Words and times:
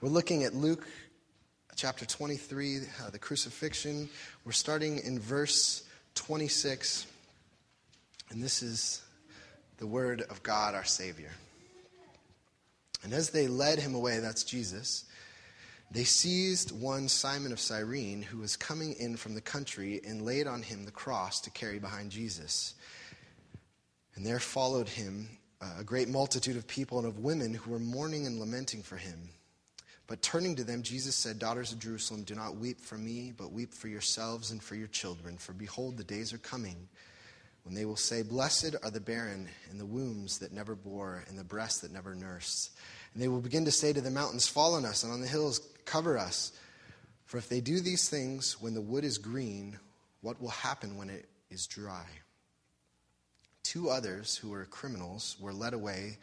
We're 0.00 0.10
looking 0.10 0.44
at 0.44 0.54
Luke 0.54 0.86
chapter 1.74 2.06
23, 2.06 2.78
uh, 2.78 3.10
the 3.10 3.18
crucifixion. 3.18 4.08
We're 4.44 4.52
starting 4.52 4.98
in 4.98 5.18
verse 5.18 5.82
26, 6.14 7.04
and 8.30 8.40
this 8.40 8.62
is 8.62 9.02
the 9.78 9.88
word 9.88 10.22
of 10.30 10.40
God 10.44 10.76
our 10.76 10.84
Savior. 10.84 11.32
And 13.02 13.12
as 13.12 13.30
they 13.30 13.48
led 13.48 13.80
him 13.80 13.96
away, 13.96 14.20
that's 14.20 14.44
Jesus, 14.44 15.04
they 15.90 16.04
seized 16.04 16.70
one 16.70 17.08
Simon 17.08 17.50
of 17.50 17.58
Cyrene 17.58 18.22
who 18.22 18.38
was 18.38 18.54
coming 18.54 18.94
in 19.00 19.16
from 19.16 19.34
the 19.34 19.40
country 19.40 20.00
and 20.06 20.22
laid 20.22 20.46
on 20.46 20.62
him 20.62 20.84
the 20.84 20.92
cross 20.92 21.40
to 21.40 21.50
carry 21.50 21.80
behind 21.80 22.12
Jesus. 22.12 22.74
And 24.14 24.24
there 24.24 24.38
followed 24.38 24.88
him 24.88 25.28
a 25.60 25.82
great 25.82 26.08
multitude 26.08 26.56
of 26.56 26.68
people 26.68 26.98
and 26.98 27.08
of 27.08 27.18
women 27.18 27.52
who 27.52 27.72
were 27.72 27.80
mourning 27.80 28.28
and 28.28 28.38
lamenting 28.38 28.84
for 28.84 28.96
him. 28.96 29.30
But 30.08 30.22
turning 30.22 30.56
to 30.56 30.64
them, 30.64 30.82
Jesus 30.82 31.14
said, 31.14 31.38
Daughters 31.38 31.70
of 31.70 31.78
Jerusalem, 31.78 32.24
do 32.24 32.34
not 32.34 32.56
weep 32.56 32.80
for 32.80 32.96
me, 32.96 33.32
but 33.36 33.52
weep 33.52 33.74
for 33.74 33.88
yourselves 33.88 34.50
and 34.50 34.60
for 34.60 34.74
your 34.74 34.88
children. 34.88 35.36
For 35.36 35.52
behold, 35.52 35.98
the 35.98 36.04
days 36.04 36.32
are 36.32 36.38
coming 36.38 36.88
when 37.64 37.74
they 37.74 37.84
will 37.84 37.94
say, 37.94 38.22
Blessed 38.22 38.74
are 38.82 38.90
the 38.90 39.00
barren 39.00 39.50
and 39.70 39.78
the 39.78 39.84
wombs 39.84 40.38
that 40.38 40.50
never 40.50 40.74
bore 40.74 41.24
and 41.28 41.38
the 41.38 41.44
breasts 41.44 41.82
that 41.82 41.92
never 41.92 42.14
nursed. 42.14 42.70
And 43.12 43.22
they 43.22 43.28
will 43.28 43.42
begin 43.42 43.66
to 43.66 43.70
say 43.70 43.92
to 43.92 44.00
the 44.00 44.10
mountains, 44.10 44.48
Fall 44.48 44.74
on 44.74 44.86
us, 44.86 45.04
and 45.04 45.12
on 45.12 45.20
the 45.20 45.26
hills, 45.26 45.60
cover 45.84 46.16
us. 46.16 46.52
For 47.26 47.36
if 47.36 47.50
they 47.50 47.60
do 47.60 47.80
these 47.80 48.08
things 48.08 48.58
when 48.62 48.72
the 48.72 48.80
wood 48.80 49.04
is 49.04 49.18
green, 49.18 49.78
what 50.22 50.40
will 50.40 50.48
happen 50.48 50.96
when 50.96 51.10
it 51.10 51.28
is 51.50 51.66
dry? 51.66 52.06
Two 53.62 53.90
others 53.90 54.36
who 54.36 54.48
were 54.48 54.64
criminals 54.64 55.36
were 55.38 55.52
led 55.52 55.74
away 55.74 56.16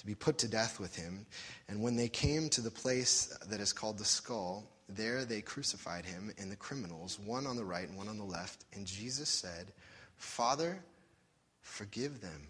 to 0.00 0.06
be 0.06 0.14
put 0.14 0.38
to 0.38 0.48
death 0.48 0.80
with 0.80 0.96
him. 0.96 1.26
And 1.68 1.82
when 1.82 1.94
they 1.94 2.08
came 2.08 2.48
to 2.50 2.62
the 2.62 2.70
place 2.70 3.36
that 3.48 3.60
is 3.60 3.72
called 3.72 3.98
the 3.98 4.04
skull, 4.04 4.64
there 4.88 5.26
they 5.26 5.42
crucified 5.42 6.06
him 6.06 6.32
and 6.38 6.50
the 6.50 6.56
criminals, 6.56 7.18
one 7.18 7.46
on 7.46 7.56
the 7.56 7.64
right 7.64 7.86
and 7.86 7.98
one 7.98 8.08
on 8.08 8.16
the 8.16 8.24
left. 8.24 8.64
And 8.72 8.86
Jesus 8.86 9.28
said, 9.28 9.72
Father, 10.16 10.82
forgive 11.60 12.22
them, 12.22 12.48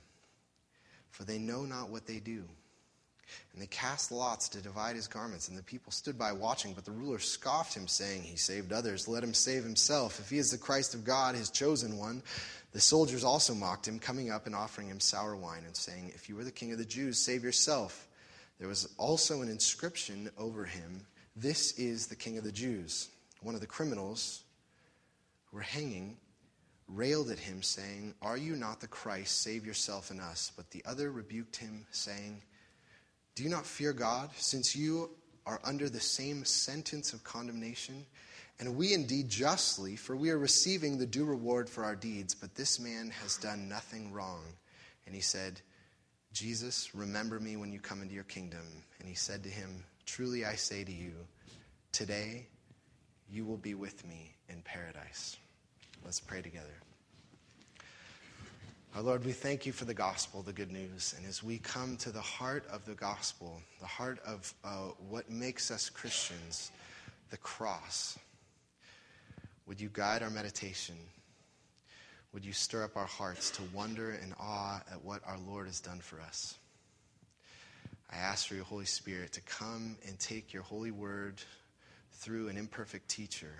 for 1.10 1.24
they 1.24 1.38
know 1.38 1.64
not 1.64 1.90
what 1.90 2.06
they 2.06 2.20
do. 2.20 2.44
And 3.52 3.60
they 3.60 3.66
cast 3.66 4.12
lots 4.12 4.48
to 4.50 4.62
divide 4.62 4.96
his 4.96 5.08
garments, 5.08 5.48
and 5.48 5.58
the 5.58 5.62
people 5.62 5.92
stood 5.92 6.18
by 6.18 6.32
watching. 6.32 6.72
But 6.72 6.84
the 6.84 6.92
ruler 6.92 7.18
scoffed 7.18 7.74
him, 7.74 7.88
saying, 7.88 8.22
He 8.22 8.36
saved 8.36 8.72
others, 8.72 9.08
let 9.08 9.24
him 9.24 9.34
save 9.34 9.64
himself. 9.64 10.20
If 10.20 10.30
he 10.30 10.38
is 10.38 10.50
the 10.50 10.58
Christ 10.58 10.94
of 10.94 11.04
God, 11.04 11.34
his 11.34 11.50
chosen 11.50 11.96
one. 11.96 12.22
The 12.72 12.80
soldiers 12.80 13.24
also 13.24 13.54
mocked 13.54 13.88
him, 13.88 13.98
coming 13.98 14.30
up 14.30 14.46
and 14.46 14.54
offering 14.54 14.88
him 14.88 15.00
sour 15.00 15.34
wine, 15.34 15.64
and 15.66 15.76
saying, 15.76 16.12
If 16.14 16.28
you 16.28 16.38
are 16.38 16.44
the 16.44 16.52
king 16.52 16.72
of 16.72 16.78
the 16.78 16.84
Jews, 16.84 17.18
save 17.18 17.42
yourself. 17.42 18.06
There 18.58 18.68
was 18.68 18.88
also 18.98 19.42
an 19.42 19.48
inscription 19.48 20.30
over 20.38 20.64
him 20.64 21.06
This 21.34 21.72
is 21.78 22.06
the 22.06 22.16
king 22.16 22.38
of 22.38 22.44
the 22.44 22.52
Jews. 22.52 23.08
One 23.42 23.54
of 23.54 23.60
the 23.60 23.66
criminals 23.66 24.42
who 25.46 25.56
were 25.56 25.62
hanging 25.62 26.18
railed 26.94 27.30
at 27.30 27.38
him, 27.38 27.62
saying, 27.62 28.14
Are 28.22 28.36
you 28.36 28.56
not 28.56 28.80
the 28.80 28.86
Christ? 28.86 29.42
Save 29.42 29.66
yourself 29.66 30.10
and 30.10 30.20
us. 30.20 30.52
But 30.56 30.70
the 30.70 30.84
other 30.84 31.10
rebuked 31.10 31.56
him, 31.56 31.86
saying, 31.90 32.42
Do 33.40 33.44
you 33.44 33.50
not 33.50 33.64
fear 33.64 33.94
God, 33.94 34.28
since 34.36 34.76
you 34.76 35.08
are 35.46 35.62
under 35.64 35.88
the 35.88 35.98
same 35.98 36.44
sentence 36.44 37.14
of 37.14 37.24
condemnation? 37.24 38.04
And 38.58 38.76
we 38.76 38.92
indeed 38.92 39.30
justly, 39.30 39.96
for 39.96 40.14
we 40.14 40.28
are 40.28 40.36
receiving 40.36 40.98
the 40.98 41.06
due 41.06 41.24
reward 41.24 41.66
for 41.66 41.82
our 41.82 41.96
deeds, 41.96 42.34
but 42.34 42.54
this 42.54 42.78
man 42.78 43.08
has 43.22 43.38
done 43.38 43.66
nothing 43.66 44.12
wrong. 44.12 44.42
And 45.06 45.14
he 45.14 45.22
said, 45.22 45.62
Jesus, 46.34 46.94
remember 46.94 47.40
me 47.40 47.56
when 47.56 47.72
you 47.72 47.80
come 47.80 48.02
into 48.02 48.14
your 48.14 48.24
kingdom. 48.24 48.84
And 48.98 49.08
he 49.08 49.14
said 49.14 49.42
to 49.44 49.48
him, 49.48 49.84
Truly 50.04 50.44
I 50.44 50.56
say 50.56 50.84
to 50.84 50.92
you, 50.92 51.14
today 51.92 52.46
you 53.26 53.46
will 53.46 53.56
be 53.56 53.72
with 53.72 54.06
me 54.06 54.34
in 54.50 54.60
paradise. 54.60 55.38
Let's 56.04 56.20
pray 56.20 56.42
together. 56.42 56.89
Our 58.96 59.02
Lord, 59.02 59.24
we 59.24 59.30
thank 59.30 59.66
you 59.66 59.72
for 59.72 59.84
the 59.84 59.94
gospel, 59.94 60.42
the 60.42 60.52
good 60.52 60.72
news. 60.72 61.14
And 61.16 61.24
as 61.24 61.44
we 61.44 61.58
come 61.58 61.96
to 61.98 62.10
the 62.10 62.20
heart 62.20 62.64
of 62.72 62.84
the 62.86 62.94
gospel, 62.94 63.62
the 63.78 63.86
heart 63.86 64.18
of 64.26 64.52
uh, 64.64 64.88
what 65.08 65.30
makes 65.30 65.70
us 65.70 65.88
Christians, 65.88 66.72
the 67.30 67.36
cross, 67.36 68.18
would 69.66 69.80
you 69.80 69.90
guide 69.92 70.24
our 70.24 70.30
meditation? 70.30 70.96
Would 72.32 72.44
you 72.44 72.52
stir 72.52 72.82
up 72.82 72.96
our 72.96 73.06
hearts 73.06 73.52
to 73.52 73.62
wonder 73.72 74.10
and 74.10 74.34
awe 74.40 74.82
at 74.90 75.04
what 75.04 75.22
our 75.24 75.38
Lord 75.38 75.68
has 75.68 75.80
done 75.80 76.00
for 76.00 76.20
us? 76.20 76.56
I 78.12 78.16
ask 78.16 78.48
for 78.48 78.56
your 78.56 78.64
Holy 78.64 78.86
Spirit 78.86 79.32
to 79.34 79.40
come 79.42 79.98
and 80.08 80.18
take 80.18 80.52
your 80.52 80.64
holy 80.64 80.90
word 80.90 81.40
through 82.10 82.48
an 82.48 82.56
imperfect 82.56 83.08
teacher 83.08 83.54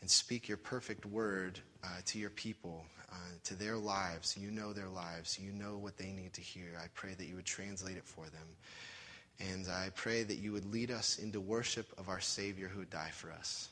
and 0.00 0.10
speak 0.10 0.48
your 0.48 0.56
perfect 0.56 1.04
word 1.06 1.60
uh, 1.84 1.88
to 2.06 2.18
your 2.18 2.30
people, 2.30 2.84
uh, 3.10 3.14
to 3.44 3.54
their 3.54 3.76
lives. 3.76 4.36
You 4.36 4.50
know 4.50 4.72
their 4.72 4.88
lives. 4.88 5.38
You 5.38 5.52
know 5.52 5.76
what 5.76 5.96
they 5.96 6.12
need 6.12 6.32
to 6.34 6.40
hear. 6.40 6.78
I 6.82 6.86
pray 6.94 7.14
that 7.14 7.26
you 7.26 7.36
would 7.36 7.44
translate 7.44 7.96
it 7.96 8.04
for 8.04 8.24
them. 8.26 9.50
And 9.52 9.66
I 9.68 9.90
pray 9.94 10.22
that 10.22 10.36
you 10.36 10.52
would 10.52 10.70
lead 10.70 10.90
us 10.90 11.18
into 11.18 11.40
worship 11.40 11.86
of 11.98 12.08
our 12.08 12.20
Savior 12.20 12.68
who 12.68 12.80
would 12.80 12.90
die 12.90 13.10
for 13.12 13.30
us. 13.32 13.70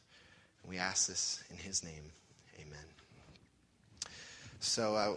And 0.63 0.71
we 0.71 0.79
ask 0.79 1.07
this 1.07 1.43
in 1.51 1.57
his 1.57 1.85
name. 1.85 2.13
Amen. 2.59 2.85
So 4.61 4.97
uh, 4.97 5.15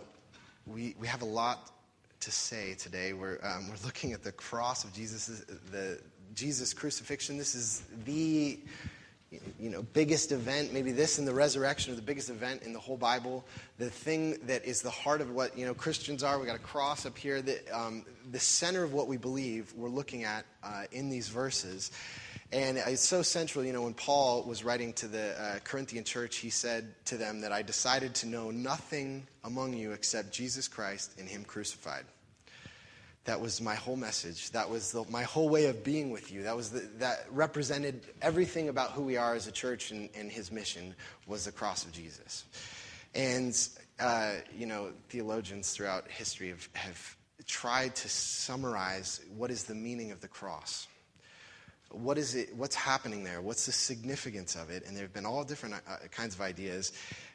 we, 0.67 0.95
we 0.99 1.07
have 1.07 1.21
a 1.21 1.25
lot 1.25 1.71
to 2.19 2.31
say 2.31 2.75
today. 2.75 3.13
We're, 3.13 3.39
um, 3.43 3.69
we're 3.69 3.83
looking 3.83 4.13
at 4.13 4.23
the 4.23 4.31
cross 4.31 4.83
of 4.83 4.93
Jesus, 4.93 5.43
the 5.71 5.99
Jesus 6.35 6.73
crucifixion. 6.73 7.37
This 7.37 7.55
is 7.55 7.83
the 8.05 8.59
you 9.59 9.69
know, 9.69 9.81
biggest 9.81 10.31
event, 10.31 10.73
maybe 10.73 10.91
this 10.91 11.17
and 11.17 11.27
the 11.27 11.33
resurrection 11.33 11.93
are 11.93 11.95
the 11.95 12.01
biggest 12.01 12.29
event 12.29 12.63
in 12.63 12.73
the 12.73 12.79
whole 12.79 12.97
Bible. 12.97 13.45
The 13.77 13.89
thing 13.89 14.37
that 14.43 14.65
is 14.65 14.81
the 14.81 14.89
heart 14.89 15.21
of 15.21 15.31
what, 15.31 15.57
you 15.57 15.65
know, 15.65 15.73
Christians 15.73 16.21
are. 16.21 16.37
We 16.37 16.45
got 16.45 16.57
a 16.57 16.59
cross 16.59 17.05
up 17.05 17.17
here. 17.17 17.41
The, 17.41 17.59
um, 17.71 18.05
the 18.31 18.39
center 18.39 18.83
of 18.83 18.93
what 18.93 19.07
we 19.07 19.17
believe 19.17 19.73
we're 19.75 19.89
looking 19.89 20.25
at 20.25 20.45
uh, 20.63 20.83
in 20.91 21.09
these 21.09 21.29
verses. 21.29 21.91
And 22.51 22.77
it's 22.77 23.01
so 23.01 23.21
central, 23.21 23.63
you 23.63 23.71
know, 23.71 23.83
when 23.83 23.93
Paul 23.93 24.43
was 24.43 24.65
writing 24.65 24.91
to 24.93 25.07
the 25.07 25.41
uh, 25.41 25.59
Corinthian 25.63 26.03
church, 26.03 26.37
he 26.37 26.49
said 26.49 26.93
to 27.05 27.15
them 27.15 27.39
that 27.41 27.53
I 27.53 27.61
decided 27.61 28.13
to 28.15 28.27
know 28.27 28.51
nothing 28.51 29.25
among 29.45 29.73
you 29.73 29.93
except 29.93 30.33
Jesus 30.33 30.67
Christ 30.67 31.13
and 31.17 31.29
Him 31.29 31.45
crucified. 31.45 32.03
That 33.25 33.39
was 33.39 33.61
my 33.61 33.75
whole 33.75 33.95
message. 33.95 34.49
That 34.51 34.69
was 34.69 34.91
the, 34.91 35.05
my 35.09 35.23
whole 35.23 35.47
way 35.47 35.65
of 35.67 35.83
being 35.83 36.09
with 36.09 36.31
you. 36.31 36.43
That, 36.43 36.55
was 36.55 36.71
the, 36.71 36.79
that 36.97 37.25
represented 37.29 38.01
everything 38.21 38.69
about 38.69 38.91
who 38.91 39.03
we 39.03 39.17
are 39.17 39.35
as 39.35 39.45
a 39.47 39.51
church 39.51 39.91
and, 39.91 40.09
and 40.15 40.31
His 40.31 40.51
mission 40.51 40.95
was 41.27 41.45
the 41.45 41.51
cross 41.51 41.85
of 41.85 41.91
Jesus. 41.91 42.45
And, 43.13 43.55
uh, 43.99 44.33
you 44.57 44.65
know, 44.65 44.91
theologians 45.09 45.71
throughout 45.71 46.09
history 46.09 46.49
have, 46.49 46.67
have 46.73 47.17
tried 47.45 47.95
to 47.97 48.09
summarize 48.09 49.21
what 49.35 49.51
is 49.51 49.65
the 49.65 49.75
meaning 49.75 50.11
of 50.11 50.21
the 50.21 50.27
cross 50.27 50.87
what 51.91 52.17
is 52.17 52.35
it 52.35 52.55
what's 52.55 52.75
happening 52.75 53.23
there? 53.23 53.41
What's 53.41 53.65
the 53.65 53.71
significance 53.71 54.55
of 54.55 54.69
it? 54.69 54.83
And 54.85 54.95
there 54.95 55.03
have 55.03 55.13
been 55.13 55.25
all 55.25 55.43
different 55.43 55.75
uh, 55.75 55.97
kinds 56.11 56.35
of 56.35 56.41
ideas. 56.41 56.93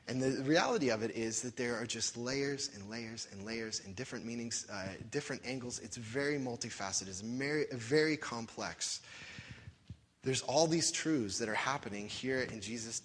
And 0.09 0.23
the 0.23 0.43
reality 0.45 0.91
of 0.91 1.03
it 1.03 1.11
is 1.17 1.43
that 1.43 1.57
there 1.57 1.77
are 1.77 1.87
just 1.87 2.17
layers 2.17 2.71
and 2.75 2.89
layers 2.89 3.29
and 3.33 3.45
layers 3.45 3.83
and 3.85 3.95
different 3.97 4.25
meanings 4.25 4.67
uh, 4.73 4.89
different 5.11 5.43
angles. 5.45 5.79
It's 5.81 5.97
very 5.97 6.39
multifaceted. 6.39 7.09
It's 7.09 7.21
very, 7.21 7.67
very 7.73 8.17
complex. 8.17 9.01
There's 10.23 10.43
all 10.43 10.67
these 10.67 10.91
truths 10.91 11.39
that 11.39 11.49
are 11.49 11.55
happening 11.55 12.09
here 12.09 12.41
in 12.41 12.61
jesus 12.61 13.03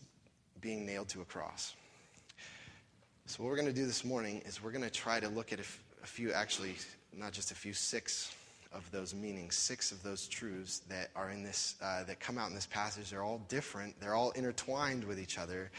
being 0.60 0.86
nailed 0.86 1.10
to 1.10 1.22
a 1.22 1.26
cross. 1.26 1.76
So 3.26 3.44
what 3.44 3.50
we're 3.50 3.56
going 3.56 3.68
to 3.68 3.74
do 3.74 3.86
this 3.86 4.04
morning 4.04 4.42
is 4.46 4.62
we're 4.62 4.72
going 4.72 4.84
to 4.84 4.90
try 4.90 5.20
to 5.20 5.30
look 5.30 5.54
at 5.54 5.60
a, 5.60 5.64
f- 5.64 5.84
a 6.04 6.08
few 6.08 6.34
actually 6.34 6.76
not 7.16 7.32
just 7.32 7.52
a 7.52 7.56
few 7.56 7.74
six 7.74 8.34
of 8.74 8.90
those 8.92 9.14
meanings, 9.14 9.56
six 9.56 9.92
of 9.92 10.02
those 10.04 10.28
truths 10.28 10.80
that 10.90 11.10
are 11.16 11.30
in 11.30 11.44
this, 11.44 11.76
uh, 11.82 12.04
that 12.06 12.20
come 12.20 12.38
out 12.38 12.50
in 12.50 12.56
this 12.56 12.68
passage. 12.68 13.10
They're 13.10 13.24
all 13.24 13.46
different. 13.50 14.00
They're 14.00 14.16
all 14.16 14.32
intertwined 14.32 15.04
with 15.04 15.20
each 15.20 15.38
other, 15.38 15.72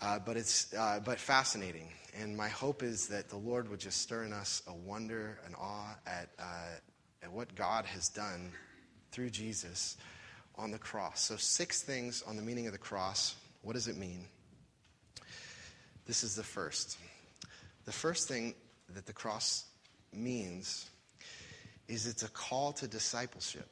uh, 0.00 0.18
but 0.18 0.36
it's 0.36 0.72
uh, 0.74 1.00
but 1.04 1.18
fascinating. 1.18 1.88
And 2.18 2.36
my 2.36 2.48
hope 2.48 2.82
is 2.82 3.08
that 3.08 3.28
the 3.28 3.36
Lord 3.36 3.68
would 3.68 3.80
just 3.80 4.00
stir 4.00 4.24
in 4.24 4.32
us 4.32 4.62
a 4.66 4.74
wonder, 4.74 5.38
an 5.46 5.54
awe 5.54 5.96
at 6.06 6.28
uh, 6.38 6.76
at 7.22 7.32
what 7.32 7.54
God 7.54 7.84
has 7.86 8.08
done 8.08 8.52
through 9.12 9.30
Jesus 9.30 9.96
on 10.56 10.70
the 10.70 10.78
cross. 10.78 11.20
So 11.20 11.36
six 11.36 11.82
things 11.82 12.22
on 12.26 12.36
the 12.36 12.42
meaning 12.42 12.66
of 12.66 12.72
the 12.72 12.78
cross. 12.78 13.34
What 13.62 13.74
does 13.74 13.88
it 13.88 13.96
mean? 13.96 14.26
This 16.06 16.24
is 16.24 16.34
the 16.34 16.42
first. 16.42 16.98
The 17.84 17.92
first 17.92 18.28
thing 18.28 18.54
that 18.94 19.06
the 19.06 19.12
cross 19.12 19.64
means 20.12 20.89
is 21.90 22.06
it's 22.06 22.22
a 22.22 22.28
call 22.30 22.72
to 22.74 22.86
discipleship. 22.86 23.66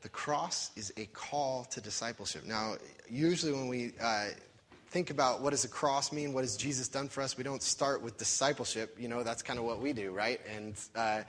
The 0.00 0.08
cross 0.08 0.70
is 0.74 0.92
a 0.96 1.06
call 1.06 1.64
to 1.66 1.80
discipleship. 1.80 2.44
Now, 2.44 2.74
usually 3.08 3.52
when 3.52 3.68
we 3.68 3.92
uh, 4.02 4.28
think 4.90 5.10
about 5.10 5.40
what 5.40 5.50
does 5.50 5.62
the 5.62 5.68
cross 5.68 6.12
mean, 6.12 6.32
what 6.32 6.42
has 6.42 6.56
Jesus 6.56 6.88
done 6.88 7.08
for 7.08 7.22
us, 7.22 7.36
we 7.36 7.44
don't 7.44 7.62
start 7.62 8.02
with 8.02 8.18
discipleship. 8.18 8.96
You 8.98 9.08
know, 9.08 9.22
that's 9.22 9.42
kind 9.42 9.58
of 9.58 9.64
what 9.64 9.80
we 9.80 9.92
do, 9.92 10.10
right? 10.10 10.40
And 10.54 10.74
uh, 10.96 11.22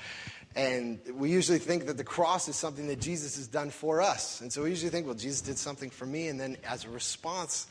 and 0.56 1.00
we 1.14 1.30
usually 1.30 1.60
think 1.60 1.86
that 1.86 1.98
the 1.98 2.04
cross 2.04 2.48
is 2.48 2.56
something 2.56 2.88
that 2.88 3.00
Jesus 3.00 3.36
has 3.36 3.48
done 3.48 3.70
for 3.70 4.02
us. 4.02 4.42
And 4.42 4.52
so 4.52 4.64
we 4.64 4.70
usually 4.70 4.92
think, 4.92 5.06
well, 5.06 5.16
Jesus 5.16 5.42
did 5.42 5.58
something 5.58 5.90
for 5.90 6.06
me, 6.06 6.28
and 6.28 6.40
then 6.40 6.58
as 6.64 6.86
a 6.86 6.90
response, 6.90 7.68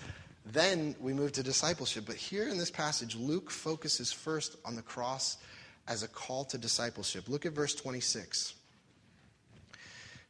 then 0.46 0.94
we 1.00 1.12
move 1.12 1.32
to 1.32 1.42
discipleship. 1.42 2.04
But 2.06 2.16
here 2.16 2.48
in 2.48 2.58
this 2.58 2.70
passage, 2.70 3.16
Luke 3.16 3.50
focuses 3.50 4.12
first 4.12 4.56
on 4.64 4.76
the 4.76 4.82
cross 4.82 5.36
as 5.88 6.02
a 6.02 6.08
call 6.08 6.44
to 6.46 6.58
discipleship. 6.58 7.28
Look 7.28 7.46
at 7.46 7.52
verse 7.52 7.74
26. 7.74 8.54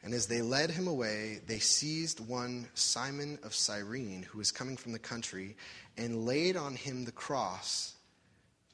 And 0.05 0.15
as 0.15 0.27
they 0.27 0.43
led 0.43 0.71
him 0.71 0.89
away, 0.89 1.41
they 1.47 1.61
seized 1.61 2.27
one 2.27 2.69
Simon 2.75 3.39
of 3.45 3.55
Cyrene, 3.55 4.25
who 4.25 4.39
was 4.39 4.51
coming 4.51 4.77
from 4.77 4.93
the 4.93 4.99
country, 4.99 5.57
and 5.97 6.27
laid 6.27 6.57
on 6.57 6.75
him 6.75 7.05
the 7.05 7.13
cross 7.13 7.95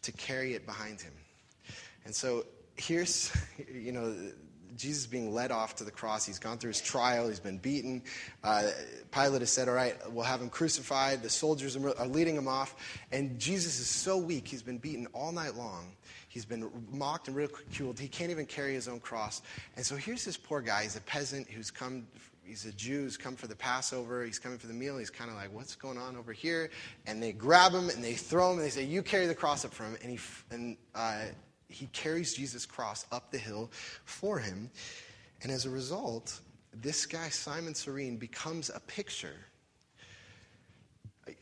to 0.03 0.13
carry 0.13 0.55
it 0.55 0.65
behind 0.65 1.01
him. 1.01 1.13
And 2.07 2.15
so 2.15 2.47
here's, 2.77 3.31
you 3.73 3.93
know, 3.93 4.15
Jesus 4.77 5.07
being 5.07 5.35
led 5.35 5.51
off 5.51 5.77
to 5.77 5.85
the 5.85 5.91
cross. 5.91 6.25
He's 6.25 6.39
gone 6.39 6.59
through 6.59 6.69
his 6.69 6.81
trial. 6.81 7.29
He's 7.29 7.41
been 7.41 7.59
beaten. 7.59 8.03
Uh, 8.45 8.69
Pilate 9.11 9.41
has 9.41 9.51
said, 9.51 9.69
All 9.69 9.75
right, 9.75 9.97
we'll 10.13 10.25
have 10.25 10.41
him 10.41 10.51
crucified. 10.51 11.23
The 11.23 11.31
soldiers 11.31 11.77
are 11.77 12.07
leading 12.07 12.37
him 12.37 12.49
off. 12.49 12.75
And 13.11 13.39
Jesus 13.39 13.81
is 13.81 13.89
so 13.89 14.17
weak. 14.17 14.47
He's 14.47 14.63
been 14.63 14.79
beaten 14.79 15.07
all 15.13 15.33
night 15.33 15.57
long. 15.57 15.93
He's 16.39 16.45
been 16.45 16.71
mocked 16.93 17.27
and 17.27 17.37
ridiculed. 17.37 17.99
He 17.99 18.07
can't 18.07 18.31
even 18.31 18.47
carry 18.47 18.73
his 18.73 18.87
own 18.87 19.01
cross. 19.01 19.43
And 19.75 19.85
so 19.85 19.97
here's 19.97 20.25
this 20.25 20.37
poor 20.37 20.61
guy. 20.61 20.85
He's 20.85 20.95
a 20.95 21.01
peasant 21.01 21.51
who's 21.51 21.69
come, 21.69 22.07
he's 22.45 22.65
a 22.65 22.71
Jew 22.71 23.03
who's 23.03 23.17
come 23.17 23.35
for 23.35 23.49
the 23.49 23.57
Passover. 23.57 24.25
He's 24.25 24.39
coming 24.39 24.57
for 24.57 24.69
the 24.69 24.73
meal. 24.73 24.99
He's 24.99 25.11
kind 25.11 25.33
of 25.33 25.37
like, 25.37 25.53
what's 25.53 25.75
going 25.75 25.99
on 25.99 26.17
over 26.17 26.33
here? 26.33 26.71
And 27.09 27.21
they 27.21 27.33
grab 27.33 27.73
him 27.73 27.91
and 27.91 28.05
they 28.05 28.13
throw 28.13 28.53
him 28.53 28.59
and 28.59 28.65
they 28.65 28.71
say, 28.71 28.85
you 28.85 29.03
carry 29.03 29.27
the 29.27 29.35
cross 29.35 29.65
up 29.65 29.75
for 29.75 29.83
him. 29.83 29.97
And 30.01 30.13
he, 30.13 30.19
and, 30.53 30.77
uh, 30.95 31.23
he 31.69 31.87
carries 31.87 32.37
Jesus' 32.37 32.65
cross 32.65 33.05
up 33.11 33.33
the 33.33 33.39
hill 33.39 33.73
for 34.05 34.39
him. 34.39 34.71
And 35.43 35.51
as 35.51 35.67
a 35.67 35.71
result, 35.71 36.39
this 36.73 37.05
guy, 37.05 37.31
Simon 37.31 37.75
Cyrene, 37.75 38.17
becomes 38.17 38.71
a 38.73 38.79
picture, 38.79 39.35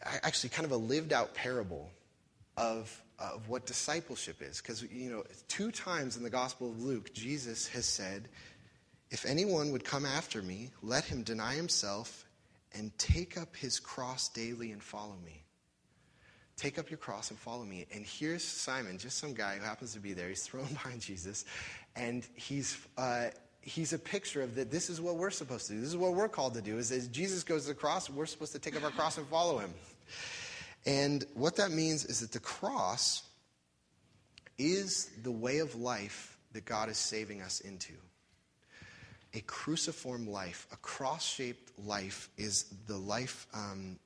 actually, 0.03 0.49
kind 0.49 0.65
of 0.65 0.73
a 0.73 0.77
lived 0.79 1.13
out 1.13 1.35
parable 1.35 1.91
of 2.57 3.03
of 3.19 3.49
what 3.49 3.67
discipleship 3.67 4.43
is. 4.43 4.61
Because, 4.61 4.83
you 4.83 5.11
know, 5.11 5.25
two 5.49 5.71
times 5.71 6.17
in 6.17 6.23
the 6.23 6.31
Gospel 6.31 6.71
of 6.71 6.83
Luke, 6.83 7.13
Jesus 7.15 7.67
has 7.69 7.87
said, 7.87 8.29
If 9.11 9.25
anyone 9.25 9.73
would 9.73 9.85
come 9.85 10.05
after 10.05 10.43
me, 10.43 10.71
let 10.83 11.05
him 11.05 11.23
deny 11.23 11.55
himself 11.55 12.27
and 12.73 12.97
take 12.99 13.39
up 13.39 13.57
his 13.57 13.81
cross 13.81 14.29
daily 14.29 14.73
and 14.73 14.83
follow 14.83 15.17
me. 15.25 15.43
Take 16.57 16.79
up 16.79 16.91
your 16.91 16.99
cross 16.99 17.31
and 17.31 17.39
follow 17.39 17.65
me. 17.65 17.87
And 17.93 18.05
here's 18.05 18.43
Simon, 18.43 18.99
just 18.99 19.19
some 19.19 19.35
guy 19.35 19.57
who 19.57 19.65
happens 19.65 19.93
to 19.93 20.01
be 20.01 20.15
there. 20.15 20.29
He's 20.29 20.43
thrown 20.43 20.67
behind 20.73 21.01
Jesus, 21.01 21.45
and 21.95 22.27
he's. 22.35 22.79
Uh, 22.97 23.29
he's 23.63 23.93
a 23.93 23.99
picture 23.99 24.43
of 24.43 24.55
that 24.55 24.71
this 24.71 24.89
is 24.89 25.01
what 25.01 25.17
we're 25.17 25.29
supposed 25.29 25.67
to 25.67 25.73
do 25.73 25.81
this 25.81 25.89
is 25.89 25.97
what 25.97 26.15
we're 26.15 26.29
called 26.29 26.55
to 26.55 26.63
do 26.63 26.79
is 26.79 26.93
as 26.93 27.09
jesus 27.09 27.43
goes 27.43 27.63
to 27.63 27.71
the 27.71 27.75
cross 27.75 28.09
we're 28.09 28.25
supposed 28.25 28.53
to 28.53 28.61
take 28.61 28.77
up 28.77 28.85
our 28.85 28.93
cross 28.93 29.19
and 29.19 29.27
follow 29.27 29.59
him 29.59 29.75
and 30.87 31.25
what 31.35 31.57
that 31.57 31.73
means 31.73 32.05
is 32.05 32.21
that 32.21 32.31
the 32.31 32.41
cross 32.41 33.25
is 34.57 35.11
the 35.23 35.33
way 35.33 35.59
of 35.59 35.75
life 35.75 36.39
that 36.53 36.65
God 36.65 36.89
is 36.89 36.97
saving 36.97 37.43
us 37.43 37.61
into. 37.61 37.93
A 39.35 39.41
cruciform 39.41 40.29
life, 40.29 40.67
a 40.73 40.77
cross 40.77 41.27
shaped 41.27 41.73
life, 41.85 42.31
is 42.39 42.65
the 42.87 42.97
life 42.97 43.47
um, 43.53 43.99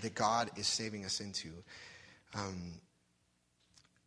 that 0.00 0.14
God 0.14 0.50
is 0.56 0.66
saving 0.66 1.04
us 1.04 1.20
into. 1.20 1.50
Um, 2.34 2.80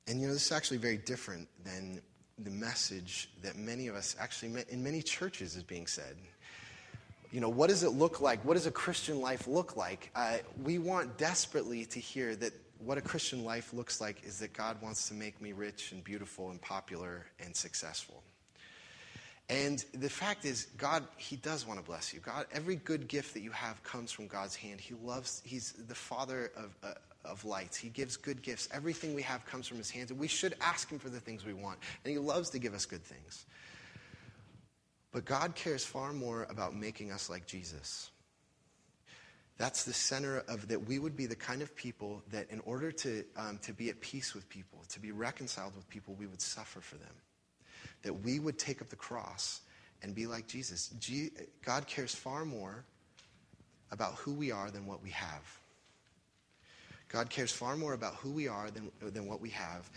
and 0.08 0.22
you 0.22 0.28
know, 0.28 0.34
this 0.34 0.46
is 0.46 0.52
actually 0.52 0.78
very 0.78 0.98
different 0.98 1.50
than 1.64 2.02
the 2.40 2.50
message 2.50 3.30
that 3.44 3.58
many 3.58 3.88
of 3.88 3.96
us 3.96 4.16
actually, 4.20 4.64
in 4.70 4.84
many 4.84 5.02
churches, 5.02 5.56
is 5.56 5.64
being 5.64 5.86
said 5.86 6.16
you 7.32 7.42
know, 7.42 7.50
what 7.50 7.70
does 7.70 7.84
it 7.84 7.90
look 7.90 8.22
like? 8.22 8.44
What 8.46 8.54
does 8.54 8.68
a 8.68 8.72
Christian 8.72 9.22
life 9.22 9.48
look 9.48 9.76
like? 9.76 10.12
Uh, 10.16 10.38
we 10.64 10.78
want 10.78 11.18
desperately 11.18 11.86
to 11.86 12.00
hear 12.00 12.36
that 12.38 12.54
what 12.80 12.98
a 12.98 13.02
Christian 13.02 13.44
life 13.44 13.74
looks 13.74 14.00
like 14.00 14.24
is 14.24 14.40
that 14.40 14.54
God 14.54 14.82
wants 14.82 15.08
to 15.10 15.14
make 15.14 15.42
me 15.42 15.52
rich 15.52 15.92
and 15.92 16.04
beautiful 16.04 16.52
and 16.52 16.62
popular 16.62 17.26
and 17.44 17.56
successful. 17.56 18.24
And 19.50 19.84
the 19.94 20.10
fact 20.10 20.46
is, 20.46 20.68
God, 20.78 21.06
He 21.18 21.38
does 21.38 21.66
want 21.66 21.80
to 21.80 21.86
bless 21.86 22.14
you. 22.14 22.20
God, 22.20 22.46
every 22.52 22.76
good 22.76 23.08
gift 23.08 23.34
that 23.34 23.42
you 23.42 23.52
have 23.52 23.82
comes 23.84 24.12
from 24.12 24.28
God's 24.28 24.56
hand. 24.56 24.82
He 24.82 24.94
loves, 25.04 25.42
He's 25.46 25.72
the 25.88 25.96
Father 25.96 26.52
of, 26.56 26.76
uh, 26.84 26.94
of 27.24 27.46
lights. 27.46 27.78
He 27.78 27.90
gives 27.90 28.18
good 28.18 28.42
gifts. 28.42 28.68
Everything 28.74 29.16
we 29.16 29.22
have 29.22 29.46
comes 29.46 29.66
from 29.66 29.78
His 29.78 29.90
hands. 29.90 30.12
And 30.12 30.20
we 30.20 30.28
should 30.28 30.56
ask 30.60 30.90
Him 30.90 31.00
for 31.00 31.10
the 31.10 31.20
things 31.20 31.46
we 31.46 31.54
want. 31.54 31.80
And 32.04 32.12
He 32.12 32.20
loves 32.20 32.50
to 32.52 32.60
give 32.60 32.74
us 32.74 32.86
good 32.86 33.04
things. 33.04 33.46
But 35.18 35.26
God 35.26 35.56
cares 35.56 35.84
far 35.84 36.14
more 36.14 36.46
about 36.48 36.76
making 36.76 37.12
us 37.12 37.28
like 37.28 37.48
Jesus. 37.48 38.12
That's 39.58 39.84
the 39.84 39.92
center 39.92 40.44
of 40.48 40.68
that 40.68 40.88
we 40.88 41.00
would 41.00 41.18
be 41.18 41.26
the 41.26 41.36
kind 41.36 41.64
of 41.64 41.76
people 41.76 42.22
that, 42.30 42.52
in 42.52 42.60
order 42.60 42.92
to, 42.92 43.24
um, 43.36 43.58
to 43.64 43.74
be 43.74 43.90
at 43.90 44.00
peace 44.00 44.36
with 44.36 44.48
people, 44.48 44.84
to 44.90 45.00
be 45.00 45.12
reconciled 45.12 45.76
with 45.76 45.90
people, 45.90 46.14
we 46.20 46.28
would 46.28 46.40
suffer 46.40 46.82
for 46.82 46.98
them. 46.98 47.16
That 48.04 48.14
we 48.14 48.38
would 48.38 48.60
take 48.60 48.80
up 48.80 48.90
the 48.90 48.96
cross 48.96 49.62
and 50.04 50.14
be 50.14 50.28
like 50.28 50.46
Jesus. 50.46 50.90
G- 51.00 51.32
God 51.66 51.88
cares 51.88 52.14
far 52.14 52.46
more 52.46 52.86
about 53.92 54.14
who 54.18 54.34
we 54.34 54.52
are 54.52 54.70
than 54.70 54.86
what 54.86 55.02
we 55.02 55.10
have. 55.10 55.60
God 57.08 57.32
cares 57.32 57.52
far 57.52 57.76
more 57.76 57.94
about 57.94 58.14
who 58.18 58.30
we 58.30 58.48
are 58.48 58.70
than, 58.70 58.92
than 59.02 59.26
what 59.26 59.42
we 59.42 59.50
have. 59.50 59.90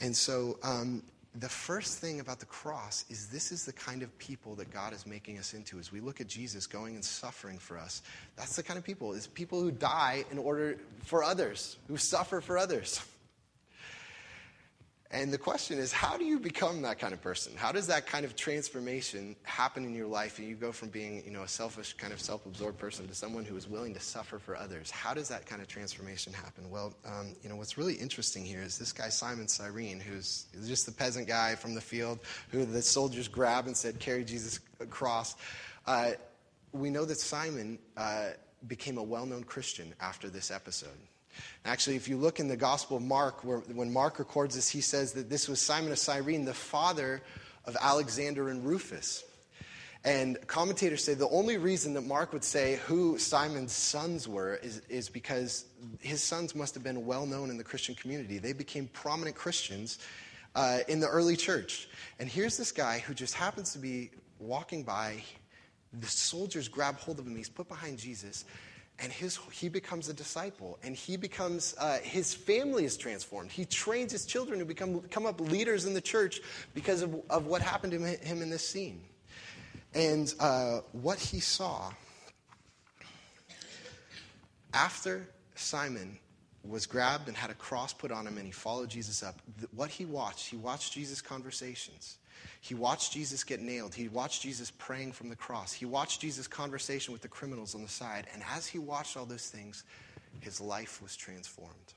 And 0.00 0.16
so 0.16 0.60
um, 0.62 1.02
the 1.40 1.48
first 1.48 1.98
thing 1.98 2.20
about 2.20 2.40
the 2.40 2.46
cross 2.46 3.04
is 3.10 3.28
this 3.28 3.52
is 3.52 3.64
the 3.64 3.72
kind 3.72 4.02
of 4.02 4.16
people 4.18 4.54
that 4.56 4.70
God 4.70 4.92
is 4.92 5.06
making 5.06 5.38
us 5.38 5.54
into. 5.54 5.78
As 5.78 5.92
we 5.92 6.00
look 6.00 6.20
at 6.20 6.26
Jesus 6.26 6.66
going 6.66 6.94
and 6.94 7.04
suffering 7.04 7.58
for 7.58 7.78
us, 7.78 8.02
that's 8.36 8.56
the 8.56 8.62
kind 8.62 8.78
of 8.78 8.84
people. 8.84 9.12
Is 9.12 9.26
people 9.26 9.60
who 9.60 9.70
die 9.70 10.24
in 10.30 10.38
order 10.38 10.78
for 11.04 11.22
others, 11.22 11.76
who 11.88 11.96
suffer 11.96 12.40
for 12.40 12.56
others. 12.56 13.02
And 15.10 15.32
the 15.32 15.38
question 15.38 15.78
is, 15.78 15.90
how 15.90 16.18
do 16.18 16.24
you 16.24 16.38
become 16.38 16.82
that 16.82 16.98
kind 16.98 17.14
of 17.14 17.22
person? 17.22 17.54
How 17.56 17.72
does 17.72 17.86
that 17.86 18.06
kind 18.06 18.26
of 18.26 18.36
transformation 18.36 19.36
happen 19.42 19.86
in 19.86 19.94
your 19.94 20.06
life 20.06 20.38
and 20.38 20.46
you 20.46 20.54
go 20.54 20.70
from 20.70 20.90
being, 20.90 21.24
you 21.24 21.30
know, 21.30 21.44
a 21.44 21.48
selfish, 21.48 21.94
kind 21.94 22.12
of 22.12 22.20
self-absorbed 22.20 22.76
person 22.78 23.08
to 23.08 23.14
someone 23.14 23.46
who 23.46 23.56
is 23.56 23.66
willing 23.66 23.94
to 23.94 24.00
suffer 24.00 24.38
for 24.38 24.54
others? 24.54 24.90
How 24.90 25.14
does 25.14 25.28
that 25.28 25.46
kind 25.46 25.62
of 25.62 25.68
transformation 25.68 26.34
happen? 26.34 26.68
Well, 26.68 26.92
um, 27.06 27.34
you 27.42 27.48
know, 27.48 27.56
what's 27.56 27.78
really 27.78 27.94
interesting 27.94 28.44
here 28.44 28.60
is 28.60 28.76
this 28.76 28.92
guy, 28.92 29.08
Simon 29.08 29.48
Cyrene, 29.48 29.98
who's 29.98 30.44
just 30.66 30.84
the 30.84 30.92
peasant 30.92 31.26
guy 31.26 31.54
from 31.54 31.74
the 31.74 31.80
field 31.80 32.18
who 32.50 32.66
the 32.66 32.82
soldiers 32.82 33.28
grabbed 33.28 33.66
and 33.66 33.76
said, 33.76 33.98
carry 33.98 34.24
Jesus' 34.24 34.60
across. 34.78 35.36
Uh, 35.86 36.10
we 36.72 36.90
know 36.90 37.06
that 37.06 37.18
Simon 37.18 37.78
uh, 37.96 38.30
became 38.66 38.98
a 38.98 39.02
well-known 39.02 39.44
Christian 39.44 39.94
after 40.00 40.28
this 40.28 40.50
episode. 40.50 40.98
Actually, 41.64 41.96
if 41.96 42.08
you 42.08 42.16
look 42.16 42.40
in 42.40 42.48
the 42.48 42.56
Gospel 42.56 42.96
of 42.96 43.02
Mark, 43.02 43.44
where, 43.44 43.58
when 43.58 43.92
Mark 43.92 44.18
records 44.18 44.54
this, 44.54 44.68
he 44.68 44.80
says 44.80 45.12
that 45.12 45.28
this 45.28 45.48
was 45.48 45.60
Simon 45.60 45.92
of 45.92 45.98
Cyrene, 45.98 46.44
the 46.44 46.54
father 46.54 47.22
of 47.64 47.76
Alexander 47.80 48.48
and 48.48 48.64
Rufus. 48.64 49.24
And 50.04 50.38
commentators 50.46 51.04
say 51.04 51.14
the 51.14 51.28
only 51.28 51.58
reason 51.58 51.94
that 51.94 52.02
Mark 52.02 52.32
would 52.32 52.44
say 52.44 52.76
who 52.86 53.18
Simon's 53.18 53.72
sons 53.72 54.28
were 54.28 54.54
is, 54.56 54.80
is 54.88 55.08
because 55.08 55.64
his 56.00 56.22
sons 56.22 56.54
must 56.54 56.74
have 56.74 56.84
been 56.84 57.04
well 57.04 57.26
known 57.26 57.50
in 57.50 57.58
the 57.58 57.64
Christian 57.64 57.94
community. 57.94 58.38
They 58.38 58.52
became 58.52 58.86
prominent 58.88 59.36
Christians 59.36 59.98
uh, 60.54 60.78
in 60.88 61.00
the 61.00 61.08
early 61.08 61.36
church. 61.36 61.88
And 62.18 62.28
here's 62.28 62.56
this 62.56 62.72
guy 62.72 63.00
who 63.00 63.12
just 63.12 63.34
happens 63.34 63.72
to 63.72 63.78
be 63.78 64.10
walking 64.38 64.84
by. 64.84 65.22
The 65.92 66.06
soldiers 66.06 66.68
grab 66.68 66.96
hold 66.98 67.18
of 67.18 67.26
him. 67.26 67.36
He's 67.36 67.48
put 67.48 67.68
behind 67.68 67.98
Jesus 67.98 68.44
and 69.00 69.12
his, 69.12 69.38
he 69.52 69.68
becomes 69.68 70.08
a 70.08 70.12
disciple 70.12 70.78
and 70.82 70.96
he 70.96 71.16
becomes 71.16 71.74
uh, 71.78 71.98
his 71.98 72.34
family 72.34 72.84
is 72.84 72.96
transformed. 72.96 73.50
He 73.52 73.64
trains 73.64 74.10
his 74.10 74.26
children 74.26 74.58
to 74.58 74.64
become 74.64 75.00
come 75.02 75.24
up 75.24 75.40
leaders 75.40 75.84
in 75.84 75.94
the 75.94 76.00
church 76.00 76.40
because 76.74 77.02
of, 77.02 77.14
of 77.30 77.46
what 77.46 77.62
happened 77.62 77.92
to 77.92 77.98
him 77.98 78.42
in 78.42 78.50
this 78.50 78.68
scene. 78.68 79.02
And 79.94 80.32
uh, 80.40 80.80
what 80.92 81.18
he 81.18 81.40
saw 81.40 81.90
after 84.74 85.28
simon 85.54 86.18
was 86.62 86.86
grabbed 86.86 87.28
and 87.28 87.36
had 87.36 87.50
a 87.50 87.54
cross 87.54 87.92
put 87.92 88.12
on 88.12 88.26
him 88.26 88.36
and 88.36 88.46
he 88.46 88.52
followed 88.52 88.88
jesus 88.88 89.22
up 89.22 89.40
what 89.74 89.90
he 89.90 90.04
watched 90.04 90.46
he 90.46 90.56
watched 90.56 90.92
jesus 90.92 91.20
conversations 91.20 92.18
he 92.60 92.74
watched 92.74 93.12
Jesus 93.12 93.44
get 93.44 93.60
nailed. 93.60 93.94
He 93.94 94.08
watched 94.08 94.42
Jesus 94.42 94.70
praying 94.70 95.12
from 95.12 95.28
the 95.28 95.36
cross. 95.36 95.72
He 95.72 95.86
watched 95.86 96.20
Jesus' 96.20 96.46
conversation 96.46 97.12
with 97.12 97.22
the 97.22 97.28
criminals 97.28 97.74
on 97.74 97.82
the 97.82 97.88
side. 97.88 98.26
And 98.34 98.42
as 98.54 98.66
he 98.66 98.78
watched 98.78 99.16
all 99.16 99.26
those 99.26 99.48
things, 99.48 99.84
his 100.40 100.60
life 100.60 101.00
was 101.02 101.16
transformed. 101.16 101.94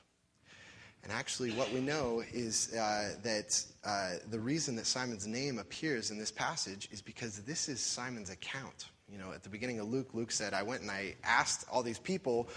And 1.04 1.12
actually, 1.12 1.52
what 1.52 1.72
we 1.74 1.80
know 1.80 2.24
is 2.32 2.74
uh, 2.74 3.16
that 3.24 3.64
uh, 3.84 4.14
the 4.30 4.40
reason 4.40 4.76
that 4.76 4.86
Simon's 4.86 5.26
name 5.26 5.58
appears 5.58 6.12
in 6.12 6.20
this 6.20 6.32
passage 6.32 6.88
is 6.92 7.02
because 7.02 7.40
this 7.40 7.68
is 7.68 7.82
Simon's 7.82 8.30
account. 8.30 8.86
You 9.12 9.18
know, 9.18 9.32
at 9.34 9.44
the 9.44 9.50
beginning 9.50 9.80
of 9.80 9.90
Luke, 9.90 10.10
Luke 10.14 10.32
said, 10.32 10.54
I 10.54 10.64
went 10.64 10.84
and 10.84 10.92
I 10.92 11.16
asked 11.24 11.66
all 11.72 11.82
these 11.82 12.00
people 12.00 12.48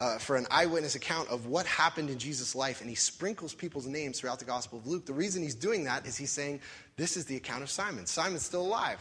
uh, 0.00 0.18
for 0.18 0.36
an 0.36 0.46
eyewitness 0.50 0.94
account 0.94 1.28
of 1.28 1.46
what 1.46 1.66
happened 1.66 2.10
in 2.10 2.18
Jesus' 2.18 2.54
life, 2.54 2.80
and 2.80 2.90
he 2.90 2.96
sprinkles 2.96 3.54
people's 3.54 3.86
names 3.86 4.18
throughout 4.18 4.38
the 4.38 4.44
Gospel 4.44 4.78
of 4.78 4.86
Luke. 4.86 5.06
The 5.06 5.12
reason 5.12 5.42
he's 5.42 5.54
doing 5.54 5.84
that 5.84 6.06
is 6.06 6.16
he's 6.16 6.30
saying, 6.30 6.60
This 6.96 7.16
is 7.16 7.24
the 7.26 7.36
account 7.36 7.62
of 7.62 7.70
Simon. 7.70 8.06
Simon's 8.06 8.42
still 8.42 8.62
alive. 8.62 8.98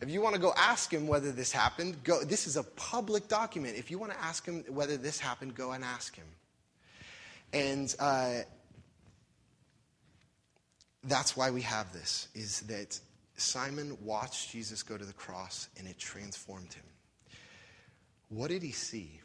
If 0.00 0.10
you 0.10 0.20
want 0.20 0.36
to 0.36 0.40
go 0.40 0.52
ask 0.56 0.92
him 0.92 1.08
whether 1.08 1.32
this 1.32 1.50
happened, 1.50 2.02
go. 2.04 2.22
This 2.22 2.46
is 2.46 2.56
a 2.56 2.62
public 2.62 3.28
document. 3.28 3.76
If 3.76 3.90
you 3.90 3.98
want 3.98 4.12
to 4.12 4.20
ask 4.22 4.46
him 4.46 4.64
whether 4.68 4.96
this 4.96 5.18
happened, 5.18 5.54
go 5.54 5.72
and 5.72 5.82
ask 5.82 6.14
him. 6.14 6.26
And 7.52 7.94
uh, 7.98 8.40
that's 11.04 11.36
why 11.36 11.50
we 11.50 11.62
have 11.62 11.92
this, 11.92 12.28
is 12.34 12.60
that 12.62 12.98
Simon 13.36 13.96
watched 14.02 14.50
Jesus 14.50 14.82
go 14.82 14.96
to 14.96 15.04
the 15.04 15.12
cross 15.12 15.68
and 15.78 15.88
it 15.88 15.98
transformed 15.98 16.72
him. 16.72 16.84
What 18.28 18.48
did 18.48 18.62
he 18.62 18.72
see? 18.72 19.20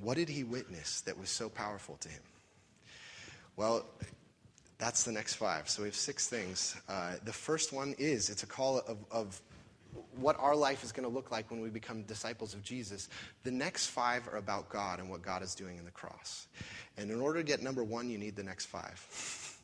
What 0.00 0.16
did 0.16 0.28
he 0.28 0.44
witness 0.44 1.02
that 1.02 1.18
was 1.18 1.30
so 1.30 1.48
powerful 1.48 1.96
to 2.00 2.08
him? 2.08 2.22
Well, 3.56 3.84
that's 4.78 5.04
the 5.04 5.12
next 5.12 5.34
five. 5.34 5.68
So 5.68 5.82
we 5.82 5.88
have 5.88 5.94
six 5.94 6.26
things. 6.26 6.74
Uh, 6.88 7.16
the 7.24 7.32
first 7.32 7.72
one 7.72 7.94
is 7.98 8.30
it's 8.30 8.42
a 8.42 8.46
call 8.46 8.78
of, 8.78 8.96
of 9.10 9.40
what 10.16 10.38
our 10.38 10.56
life 10.56 10.82
is 10.82 10.92
going 10.92 11.08
to 11.08 11.14
look 11.14 11.30
like 11.30 11.50
when 11.50 11.60
we 11.60 11.68
become 11.68 12.02
disciples 12.02 12.54
of 12.54 12.62
Jesus. 12.62 13.08
The 13.42 13.50
next 13.50 13.86
five 13.86 14.26
are 14.28 14.36
about 14.36 14.68
God 14.70 14.98
and 14.98 15.10
what 15.10 15.20
God 15.20 15.42
is 15.42 15.54
doing 15.54 15.78
in 15.78 15.84
the 15.84 15.90
cross. 15.90 16.46
And 16.96 17.10
in 17.10 17.20
order 17.20 17.40
to 17.40 17.44
get 17.44 17.62
number 17.62 17.84
one, 17.84 18.08
you 18.08 18.16
need 18.16 18.36
the 18.36 18.42
next 18.42 18.66
five. 18.66 19.58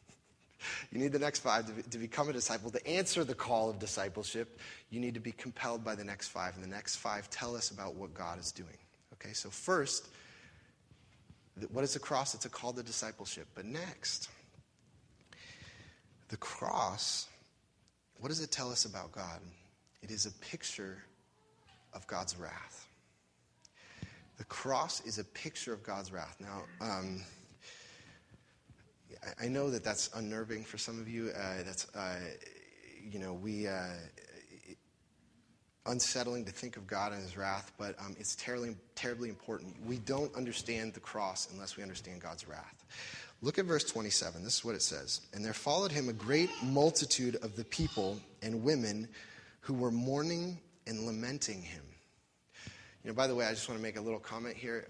you 0.93 0.99
need 0.99 1.13
the 1.13 1.19
next 1.19 1.41
five 1.41 1.67
to, 1.67 1.73
be, 1.73 1.83
to 1.83 1.99
become 1.99 2.29
a 2.29 2.33
disciple. 2.33 2.71
To 2.71 2.87
answer 2.87 3.25
the 3.25 3.35
call 3.35 3.71
of 3.71 3.79
discipleship, 3.79 4.59
you 4.91 5.01
need 5.01 5.15
to 5.15 5.21
be 5.21 5.33
compelled 5.33 5.85
by 5.85 5.95
the 5.95 6.05
next 6.05 6.29
five. 6.29 6.55
And 6.57 6.65
the 6.65 6.69
next 6.69 6.97
five 6.97 7.31
tell 7.31 7.57
us 7.57 7.71
about 7.71 7.95
what 7.95 8.13
God 8.13 8.39
is 8.39 8.53
doing. 8.53 8.77
Okay, 9.15 9.33
so 9.33 9.49
first, 9.49 10.09
what 11.73 11.85
is 11.85 11.95
the 11.95 11.99
cross? 11.99 12.35
It's 12.35 12.45
a 12.45 12.51
call 12.51 12.73
to 12.75 12.83
discipleship. 12.83 13.47
But 13.55 13.65
next, 13.65 14.29
the 16.29 16.37
cross, 16.37 17.29
what 18.19 18.29
does 18.29 18.41
it 18.41 18.51
tell 18.51 18.71
us 18.71 18.85
about 18.85 19.13
God? 19.13 19.41
It 20.03 20.11
is 20.11 20.27
a 20.27 20.33
picture 20.33 21.03
of 21.95 22.07
God's 22.07 22.37
wrath. 22.37 22.87
The 24.39 24.45
cross 24.45 25.01
is 25.07 25.19
a 25.19 25.25
picture 25.25 25.73
of 25.73 25.83
God's 25.83 26.13
wrath. 26.13 26.37
Now, 26.41 26.65
um, 26.81 27.23
I 29.41 29.49
know 29.49 29.71
that 29.71 29.83
that's 29.83 30.11
unnerving 30.15 30.65
for 30.65 30.77
some 30.77 31.01
of 31.01 31.09
you. 31.09 31.31
Uh, 31.31 31.63
that's, 31.65 31.87
uh, 31.95 32.17
you 33.03 33.19
know, 33.19 33.33
we, 33.33 33.67
uh, 33.67 33.89
unsettling 35.87 36.45
to 36.45 36.53
think 36.53 36.77
of 36.77 36.87
God 36.87 37.13
and 37.13 37.23
his 37.23 37.37
wrath, 37.37 37.73
but 37.79 37.95
um, 37.99 38.17
it's 38.19 38.35
terribly, 38.37 38.75
terribly 38.95 39.29
important. 39.29 39.75
We 39.87 39.99
don't 39.99 40.35
understand 40.35 40.95
the 40.95 41.01
cross 41.01 41.49
unless 41.53 41.77
we 41.77 41.83
understand 41.83 42.21
God's 42.21 42.49
wrath. 42.49 42.85
Look 43.43 43.59
at 43.59 43.67
verse 43.67 43.85
27. 43.85 44.43
This 44.43 44.59
is 44.59 44.65
what 44.65 44.75
it 44.75 44.83
says. 44.83 45.21
And 45.35 45.45
there 45.45 45.53
followed 45.53 45.93
him 45.93 46.09
a 46.09 46.13
great 46.13 46.51
multitude 46.63 47.37
of 47.37 47.55
the 47.55 47.65
people 47.65 48.19
and 48.43 48.63
women 48.63 49.09
who 49.61 49.75
were 49.75 49.91
mourning 49.91 50.59
and 50.87 51.07
lamenting 51.07 51.63
him. 51.63 51.83
You 53.05 53.11
know, 53.11 53.15
by 53.15 53.27
the 53.27 53.35
way, 53.35 53.45
I 53.45 53.51
just 53.51 53.69
want 53.69 53.79
to 53.79 53.83
make 53.83 53.97
a 53.97 54.01
little 54.01 54.19
comment 54.19 54.57
here. 54.57 54.87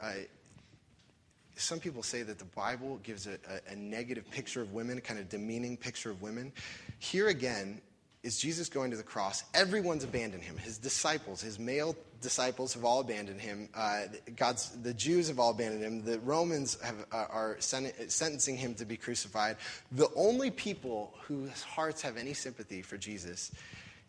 Some 1.56 1.80
people 1.80 2.02
say 2.02 2.22
that 2.22 2.38
the 2.38 2.44
Bible 2.44 3.00
gives 3.02 3.26
a, 3.26 3.38
a, 3.48 3.72
a 3.72 3.76
negative 3.76 4.30
picture 4.30 4.60
of 4.60 4.72
women, 4.72 4.98
a 4.98 5.00
kind 5.00 5.18
of 5.18 5.28
demeaning 5.28 5.76
picture 5.76 6.10
of 6.10 6.22
women. 6.22 6.52
Here 6.98 7.28
again, 7.28 7.80
is 8.26 8.38
Jesus 8.40 8.68
going 8.68 8.90
to 8.90 8.97
the 8.97 9.04
cross. 9.04 9.45
Everyone's 9.54 10.02
abandoned 10.02 10.42
him. 10.42 10.56
His 10.59 10.78
disciples, 10.78 11.40
his 11.40 11.61
male 11.61 11.97
disciples, 12.21 12.75
have 12.75 12.85
all 12.85 12.99
abandoned 12.99 13.40
him. 13.40 13.68
Uh, 13.73 14.02
God's, 14.35 14.71
the 14.83 14.92
Jews 14.92 15.28
have 15.28 15.38
all 15.38 15.50
abandoned 15.50 15.85
him. 15.85 16.04
The 16.04 16.18
Romans 16.18 16.76
have, 16.83 17.06
uh, 17.12 17.26
are 17.30 17.56
sen- 17.61 17.92
sentencing 18.09 18.56
him 18.56 18.75
to 18.75 18.85
be 18.85 18.97
crucified. 18.97 19.59
The 19.92 20.09
only 20.16 20.50
people 20.50 21.14
whose 21.23 21.62
hearts 21.62 22.02
have 22.02 22.16
any 22.16 22.35
sympathy 22.35 22.83
for 22.83 22.99
Jesus 22.99 23.52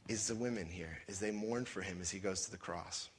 is 0.08 0.28
the 0.28 0.36
women 0.36 0.66
here, 0.66 0.98
as 1.08 1.20
they 1.20 1.30
mourn 1.30 1.66
for 1.66 1.82
him 1.82 2.00
as 2.02 2.10
he 2.10 2.18
goes 2.18 2.44
to 2.46 2.52
the 2.52 2.58
cross. 2.58 3.10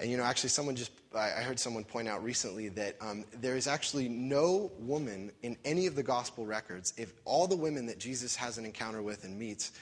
And 0.00 0.10
you 0.10 0.16
know, 0.16 0.24
actually, 0.24 0.48
someone 0.48 0.76
just, 0.76 0.92
I 1.14 1.28
heard 1.42 1.60
someone 1.60 1.84
point 1.84 2.08
out 2.08 2.24
recently 2.24 2.70
that 2.70 2.96
um, 3.02 3.26
there 3.38 3.56
is 3.56 3.66
actually 3.66 4.08
no 4.08 4.72
woman 4.78 5.30
in 5.42 5.58
any 5.66 5.86
of 5.86 5.94
the 5.94 6.02
gospel 6.02 6.46
records, 6.46 6.94
if 6.96 7.12
all 7.26 7.46
the 7.46 7.56
women 7.56 7.84
that 7.86 7.98
Jesus 7.98 8.34
has 8.34 8.56
an 8.56 8.64
encounter 8.64 9.02
with 9.02 9.24
and 9.24 9.38
meets, 9.38 9.72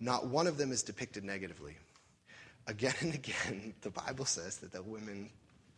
not 0.00 0.26
one 0.26 0.46
of 0.46 0.58
them 0.58 0.72
is 0.72 0.82
depicted 0.82 1.24
negatively. 1.24 1.76
Again 2.66 2.94
and 3.00 3.14
again, 3.14 3.74
the 3.82 3.90
Bible 3.90 4.24
says 4.24 4.58
that 4.58 4.72
the 4.72 4.82
women 4.82 5.30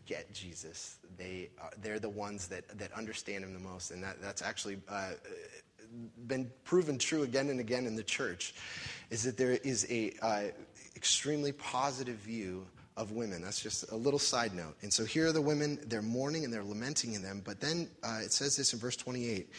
get 0.07 0.33
Jesus. 0.33 0.97
They 1.19 1.51
are, 1.61 1.71
they're 1.83 1.99
the 1.99 2.09
ones 2.09 2.49
that, 2.49 2.67
that 2.79 2.93
understand 2.93 3.45
him 3.45 3.53
the 3.53 3.61
most. 3.61 3.91
And 3.91 4.03
that, 4.03 4.21
that's 4.23 4.43
actually 4.43 4.79
uh, 4.89 5.11
been 6.27 6.51
proven 6.65 6.99
true 6.99 7.23
again 7.23 7.51
and 7.51 7.61
again 7.61 7.87
in 7.87 7.95
the 7.95 8.03
church, 8.03 8.55
is 9.11 9.23
that 9.25 9.37
there 9.37 9.53
is 9.53 9.87
a 9.91 10.13
uh, 10.23 10.45
extremely 10.97 11.53
positive 11.53 12.17
view 12.17 12.67
of 12.97 13.13
women. 13.13 13.43
That's 13.43 13.61
just 13.61 13.93
a 13.93 13.97
little 13.97 14.19
side 14.19 14.55
note. 14.55 14.75
And 14.83 14.93
so 14.93 15.05
here 15.05 15.29
are 15.29 15.33
the 15.33 15.41
women, 15.41 15.79
they're 15.87 16.03
mourning 16.03 16.45
and 16.45 16.53
they're 16.53 16.65
lamenting 16.65 17.13
in 17.13 17.23
them. 17.23 17.43
But 17.45 17.61
then 17.61 17.89
uh, 18.03 18.21
it 18.25 18.33
says 18.33 18.57
this 18.57 18.73
in 18.73 18.79
verse 18.79 18.97
28. 18.97 19.51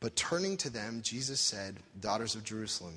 But 0.00 0.16
turning 0.16 0.56
to 0.58 0.70
them, 0.70 1.00
Jesus 1.02 1.40
said, 1.40 1.76
Daughters 2.00 2.34
of 2.34 2.44
Jerusalem, 2.44 2.94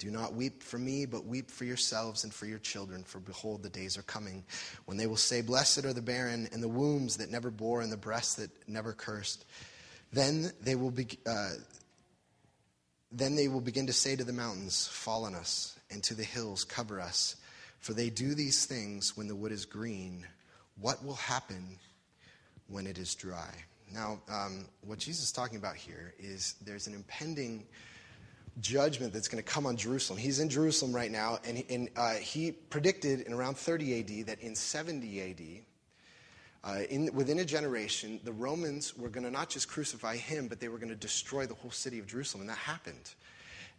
do 0.00 0.10
not 0.10 0.32
weep 0.32 0.62
for 0.62 0.78
me, 0.78 1.04
but 1.04 1.26
weep 1.26 1.50
for 1.50 1.66
yourselves 1.66 2.24
and 2.24 2.32
for 2.32 2.46
your 2.46 2.58
children, 2.58 3.04
for 3.04 3.20
behold, 3.20 3.62
the 3.62 3.68
days 3.68 3.98
are 3.98 4.02
coming 4.02 4.44
when 4.86 4.96
they 4.96 5.06
will 5.06 5.16
say, 5.16 5.42
Blessed 5.42 5.84
are 5.84 5.92
the 5.92 6.00
barren, 6.00 6.48
and 6.52 6.62
the 6.62 6.68
wombs 6.68 7.18
that 7.18 7.30
never 7.30 7.50
bore, 7.50 7.82
and 7.82 7.92
the 7.92 7.98
breasts 7.98 8.34
that 8.36 8.50
never 8.66 8.94
cursed. 8.94 9.44
Then 10.12 10.50
they 10.62 10.74
will 10.74 10.90
be. 10.90 11.06
Uh, 11.24 11.50
then 13.12 13.34
they 13.34 13.48
will 13.48 13.60
begin 13.60 13.86
to 13.88 13.92
say 13.92 14.16
to 14.16 14.24
the 14.24 14.32
mountains, 14.32 14.88
Fall 14.88 15.26
on 15.26 15.34
us, 15.34 15.78
and 15.90 16.02
to 16.04 16.14
the 16.14 16.24
hills, 16.24 16.64
Cover 16.64 16.98
us. 16.98 17.36
For 17.78 17.92
they 17.92 18.08
do 18.08 18.34
these 18.34 18.64
things 18.64 19.16
when 19.16 19.28
the 19.28 19.36
wood 19.36 19.52
is 19.52 19.66
green. 19.66 20.26
What 20.80 21.04
will 21.04 21.14
happen 21.14 21.78
when 22.68 22.86
it 22.86 22.96
is 22.96 23.14
dry? 23.14 23.52
Now, 23.92 24.20
um, 24.30 24.66
what 24.80 24.98
Jesus 24.98 25.24
is 25.24 25.32
talking 25.32 25.58
about 25.58 25.76
here 25.76 26.14
is 26.18 26.54
there's 26.64 26.86
an 26.86 26.94
impending 26.94 27.66
judgment 28.60 29.12
that's 29.12 29.28
going 29.28 29.42
to 29.42 29.48
come 29.48 29.66
on 29.66 29.76
Jerusalem. 29.76 30.18
He's 30.18 30.40
in 30.40 30.48
Jerusalem 30.48 30.94
right 30.94 31.10
now, 31.10 31.38
and, 31.44 31.58
he, 31.58 31.66
and 31.74 31.88
uh, 31.96 32.14
he 32.14 32.52
predicted 32.52 33.20
in 33.20 33.32
around 33.32 33.56
30 33.56 34.00
AD 34.00 34.26
that 34.26 34.40
in 34.40 34.54
70 34.54 35.20
AD, 35.22 35.64
uh, 36.62 36.82
in, 36.90 37.10
within 37.14 37.38
a 37.38 37.44
generation, 37.44 38.20
the 38.24 38.32
Romans 38.32 38.96
were 38.96 39.08
going 39.08 39.24
to 39.24 39.30
not 39.30 39.48
just 39.48 39.68
crucify 39.68 40.16
him, 40.16 40.46
but 40.46 40.60
they 40.60 40.68
were 40.68 40.78
going 40.78 40.90
to 40.90 40.96
destroy 40.96 41.46
the 41.46 41.54
whole 41.54 41.70
city 41.70 41.98
of 41.98 42.06
Jerusalem. 42.06 42.42
And 42.42 42.50
that 42.50 42.58
happened. 42.58 43.14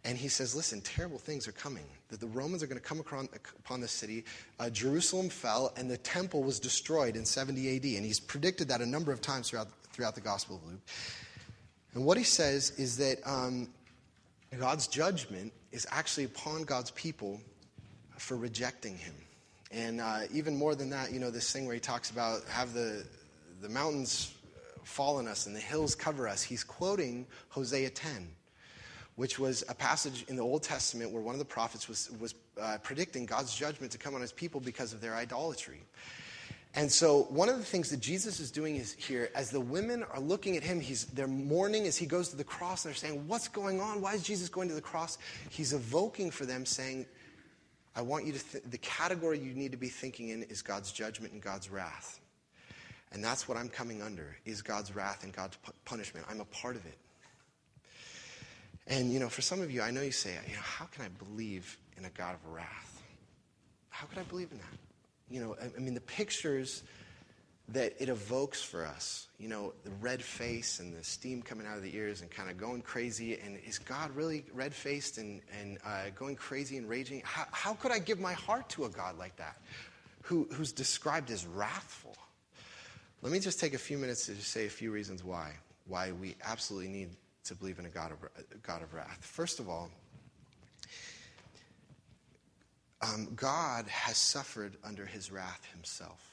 And 0.04 0.18
he 0.18 0.26
says, 0.26 0.56
Listen, 0.56 0.80
terrible 0.80 1.18
things 1.18 1.46
are 1.46 1.52
coming. 1.52 1.84
That 2.08 2.18
the 2.18 2.26
Romans 2.26 2.62
are 2.62 2.66
going 2.66 2.80
to 2.80 2.84
come 2.84 2.98
upon, 2.98 3.28
upon 3.60 3.80
the 3.80 3.86
city. 3.86 4.24
Uh, 4.58 4.68
Jerusalem 4.68 5.28
fell, 5.28 5.72
and 5.76 5.88
the 5.88 5.96
temple 5.96 6.42
was 6.42 6.58
destroyed 6.58 7.14
in 7.14 7.24
70 7.24 7.76
AD. 7.76 7.84
And 7.84 8.04
he's 8.04 8.18
predicted 8.18 8.66
that 8.68 8.80
a 8.80 8.86
number 8.86 9.12
of 9.12 9.20
times 9.20 9.50
throughout, 9.50 9.68
throughout 9.92 10.16
the 10.16 10.20
Gospel 10.20 10.56
of 10.56 10.64
Luke. 10.68 10.80
And 11.94 12.04
what 12.04 12.18
he 12.18 12.24
says 12.24 12.70
is 12.78 12.96
that 12.96 13.18
um, 13.24 13.68
God's 14.58 14.86
judgment 14.86 15.52
is 15.70 15.86
actually 15.90 16.24
upon 16.24 16.64
God's 16.64 16.90
people 16.90 17.40
for 18.18 18.36
rejecting 18.36 18.98
him. 18.98 19.14
And 19.70 20.00
uh, 20.00 20.20
even 20.32 20.56
more 20.56 20.74
than 20.74 20.90
that, 20.90 21.12
you 21.12 21.18
know, 21.18 21.30
this 21.30 21.50
thing 21.50 21.64
where 21.64 21.74
he 21.74 21.80
talks 21.80 22.10
about 22.10 22.44
have 22.48 22.74
the, 22.74 23.04
the 23.62 23.68
mountains 23.70 24.34
fall 24.84 25.16
on 25.16 25.26
us 25.26 25.46
and 25.46 25.56
the 25.56 25.60
hills 25.60 25.94
cover 25.94 26.28
us. 26.28 26.42
He's 26.42 26.62
quoting 26.62 27.26
Hosea 27.48 27.88
10, 27.90 28.28
which 29.16 29.38
was 29.38 29.64
a 29.70 29.74
passage 29.74 30.24
in 30.28 30.36
the 30.36 30.42
Old 30.42 30.62
Testament 30.62 31.12
where 31.12 31.22
one 31.22 31.34
of 31.34 31.38
the 31.38 31.44
prophets 31.46 31.88
was, 31.88 32.10
was 32.20 32.34
uh, 32.60 32.76
predicting 32.82 33.24
God's 33.24 33.54
judgment 33.56 33.92
to 33.92 33.98
come 33.98 34.14
on 34.14 34.20
his 34.20 34.32
people 34.32 34.60
because 34.60 34.92
of 34.92 35.00
their 35.00 35.14
idolatry. 35.14 35.80
And 36.74 36.90
so, 36.90 37.24
one 37.24 37.50
of 37.50 37.58
the 37.58 37.64
things 37.64 37.90
that 37.90 38.00
Jesus 38.00 38.40
is 38.40 38.50
doing 38.50 38.76
is 38.76 38.94
here, 38.94 39.30
as 39.34 39.50
the 39.50 39.60
women 39.60 40.04
are 40.04 40.20
looking 40.20 40.56
at 40.56 40.62
him, 40.62 40.80
he's, 40.80 41.04
they're 41.06 41.26
mourning 41.26 41.86
as 41.86 41.98
he 41.98 42.06
goes 42.06 42.30
to 42.30 42.36
the 42.36 42.44
cross, 42.44 42.84
and 42.84 42.90
they're 42.90 42.98
saying, 42.98 43.28
What's 43.28 43.48
going 43.48 43.80
on? 43.80 44.00
Why 44.00 44.14
is 44.14 44.22
Jesus 44.22 44.48
going 44.48 44.68
to 44.68 44.74
the 44.74 44.80
cross? 44.80 45.18
He's 45.50 45.74
evoking 45.74 46.30
for 46.30 46.46
them, 46.46 46.64
saying, 46.64 47.04
I 47.94 48.00
want 48.00 48.24
you 48.24 48.32
to, 48.32 48.38
th- 48.38 48.64
the 48.70 48.78
category 48.78 49.38
you 49.38 49.52
need 49.52 49.72
to 49.72 49.76
be 49.76 49.88
thinking 49.88 50.30
in 50.30 50.44
is 50.44 50.62
God's 50.62 50.92
judgment 50.92 51.34
and 51.34 51.42
God's 51.42 51.70
wrath. 51.70 52.20
And 53.12 53.22
that's 53.22 53.46
what 53.46 53.58
I'm 53.58 53.68
coming 53.68 54.00
under, 54.00 54.34
is 54.46 54.62
God's 54.62 54.94
wrath 54.94 55.24
and 55.24 55.32
God's 55.32 55.56
pu- 55.58 55.72
punishment. 55.84 56.24
I'm 56.30 56.40
a 56.40 56.46
part 56.46 56.76
of 56.76 56.86
it. 56.86 56.96
And, 58.86 59.12
you 59.12 59.20
know, 59.20 59.28
for 59.28 59.42
some 59.42 59.60
of 59.60 59.70
you, 59.70 59.82
I 59.82 59.90
know 59.90 60.00
you 60.00 60.10
say, 60.10 60.38
you 60.48 60.54
know, 60.54 60.62
how 60.62 60.86
can 60.86 61.04
I 61.04 61.08
believe 61.08 61.76
in 61.98 62.06
a 62.06 62.10
God 62.10 62.34
of 62.34 62.50
wrath? 62.50 63.02
How 63.90 64.06
can 64.06 64.20
I 64.20 64.22
believe 64.22 64.50
in 64.50 64.58
that? 64.58 64.91
You 65.32 65.40
know, 65.40 65.56
I, 65.76 65.80
mean, 65.80 65.94
the 65.94 66.00
pictures 66.00 66.82
that 67.68 67.94
it 67.98 68.10
evokes 68.10 68.62
for 68.62 68.84
us, 68.84 69.28
you 69.38 69.48
know, 69.48 69.72
the 69.82 69.90
red 70.00 70.22
face 70.22 70.78
and 70.78 70.94
the 70.94 71.02
steam 71.02 71.40
coming 71.40 71.66
out 71.66 71.76
of 71.76 71.82
the 71.82 71.96
ears 71.96 72.20
and 72.20 72.30
kind 72.30 72.50
of 72.50 72.58
going 72.58 72.82
crazy. 72.82 73.38
And 73.38 73.58
is 73.66 73.78
God 73.78 74.14
really 74.14 74.44
red 74.52 74.74
faced 74.74 75.16
and, 75.16 75.40
and 75.58 75.78
uh, 75.86 76.10
going 76.14 76.36
crazy 76.36 76.76
and 76.76 76.88
raging? 76.88 77.22
How, 77.24 77.44
how 77.50 77.74
could 77.74 77.92
I 77.92 77.98
give 77.98 78.20
my 78.20 78.34
heart 78.34 78.68
to 78.70 78.84
a 78.84 78.90
God 78.90 79.16
like 79.18 79.36
that 79.36 79.56
who, 80.22 80.48
who's 80.52 80.72
described 80.72 81.30
as 81.30 81.46
wrathful? 81.46 82.16
Let 83.22 83.32
me 83.32 83.38
just 83.38 83.58
take 83.58 83.72
a 83.72 83.78
few 83.78 83.96
minutes 83.96 84.26
to 84.26 84.34
just 84.34 84.50
say 84.50 84.66
a 84.66 84.70
few 84.70 84.90
reasons 84.90 85.24
why. 85.24 85.52
Why 85.86 86.12
we 86.12 86.36
absolutely 86.44 86.88
need 86.88 87.10
to 87.44 87.54
believe 87.54 87.78
in 87.78 87.86
a 87.86 87.90
God 87.90 88.12
of, 88.12 88.18
a 88.36 88.58
God 88.58 88.82
of 88.82 88.92
wrath. 88.92 89.18
First 89.20 89.60
of 89.60 89.68
all, 89.68 89.90
um, 93.02 93.28
God 93.34 93.86
has 93.88 94.16
suffered 94.16 94.76
under 94.84 95.04
his 95.04 95.30
wrath 95.30 95.66
himself. 95.72 96.32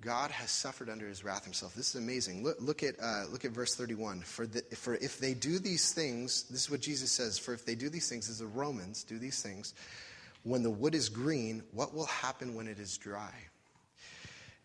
God 0.00 0.30
has 0.30 0.50
suffered 0.50 0.90
under 0.90 1.08
his 1.08 1.24
wrath 1.24 1.44
himself. 1.44 1.74
This 1.74 1.94
is 1.94 2.00
amazing. 2.00 2.44
Look, 2.44 2.58
look 2.60 2.82
at, 2.82 2.94
uh, 3.02 3.24
look 3.30 3.44
at 3.44 3.52
verse 3.52 3.74
31. 3.74 4.20
For, 4.20 4.46
the, 4.46 4.62
for 4.76 4.96
if 4.96 5.18
they 5.18 5.32
do 5.32 5.58
these 5.58 5.92
things, 5.92 6.44
this 6.44 6.64
is 6.64 6.70
what 6.70 6.80
Jesus 6.80 7.10
says, 7.10 7.38
for 7.38 7.54
if 7.54 7.64
they 7.64 7.74
do 7.74 7.88
these 7.88 8.08
things, 8.08 8.28
as 8.28 8.38
the 8.38 8.46
Romans 8.46 9.02
do 9.02 9.18
these 9.18 9.42
things, 9.42 9.74
when 10.42 10.62
the 10.62 10.70
wood 10.70 10.94
is 10.94 11.08
green, 11.08 11.62
what 11.72 11.94
will 11.94 12.04
happen 12.04 12.54
when 12.54 12.68
it 12.68 12.78
is 12.78 12.98
dry? 12.98 13.32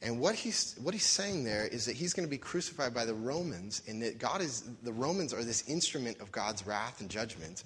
And 0.02 0.20
what 0.20 0.36
he's, 0.36 0.76
what 0.82 0.94
he's 0.94 1.06
saying 1.06 1.46
there 1.46 1.66
is 1.66 1.86
that 1.86 1.96
he's 1.96 2.14
going 2.14 2.28
to 2.28 2.30
be 2.30 2.38
crucified 2.38 2.94
by 2.94 3.06
the 3.06 3.14
Romans, 3.14 3.82
and 3.88 4.02
that 4.02 4.18
God 4.18 4.42
is, 4.42 4.64
the 4.84 4.94
Romans 4.94 5.34
are 5.34 5.44
this 5.44 5.68
instrument 5.70 6.20
of 6.20 6.32
God's 6.32 6.66
wrath 6.68 7.00
and 7.00 7.10
judgment. 7.10 7.64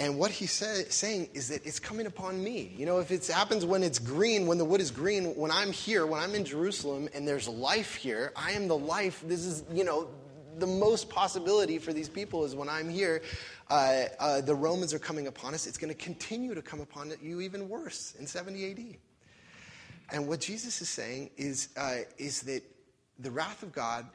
And 0.00 0.18
what 0.18 0.30
he's 0.30 0.50
say, 0.52 0.84
saying 0.88 1.28
is 1.34 1.48
that 1.48 1.66
it's 1.66 1.78
coming 1.78 2.06
upon 2.06 2.42
me. 2.42 2.74
You 2.74 2.86
know, 2.86 3.00
if 3.00 3.10
it 3.10 3.26
happens 3.26 3.66
when 3.66 3.82
it's 3.82 3.98
green, 3.98 4.46
when 4.46 4.56
the 4.56 4.64
wood 4.64 4.80
is 4.80 4.90
green, 4.90 5.36
when 5.36 5.50
I'm 5.50 5.72
here, 5.72 6.06
when 6.06 6.22
I'm 6.22 6.34
in 6.34 6.46
Jerusalem 6.46 7.10
and 7.12 7.28
there's 7.28 7.46
life 7.46 7.96
here, 7.96 8.32
I 8.34 8.52
am 8.52 8.66
the 8.66 8.78
life. 8.78 9.22
This 9.26 9.44
is, 9.44 9.62
you 9.70 9.84
know, 9.84 10.08
the 10.56 10.66
most 10.66 11.10
possibility 11.10 11.76
for 11.76 11.92
these 11.92 12.08
people 12.08 12.46
is 12.46 12.54
when 12.54 12.66
I'm 12.66 12.88
here, 12.88 13.20
uh, 13.68 14.04
uh, 14.18 14.40
the 14.40 14.54
Romans 14.54 14.94
are 14.94 14.98
coming 14.98 15.26
upon 15.26 15.52
us. 15.52 15.66
It's 15.66 15.76
going 15.76 15.94
to 15.94 16.02
continue 16.02 16.54
to 16.54 16.62
come 16.62 16.80
upon 16.80 17.12
you 17.20 17.42
even 17.42 17.68
worse 17.68 18.14
in 18.18 18.26
70 18.26 18.70
AD. 18.70 18.96
And 20.12 20.26
what 20.26 20.40
Jesus 20.40 20.80
is 20.80 20.88
saying 20.88 21.28
is, 21.36 21.68
uh, 21.76 21.98
is 22.16 22.40
that 22.42 22.62
the 23.18 23.30
wrath 23.30 23.62
of 23.62 23.70
God 23.70 24.06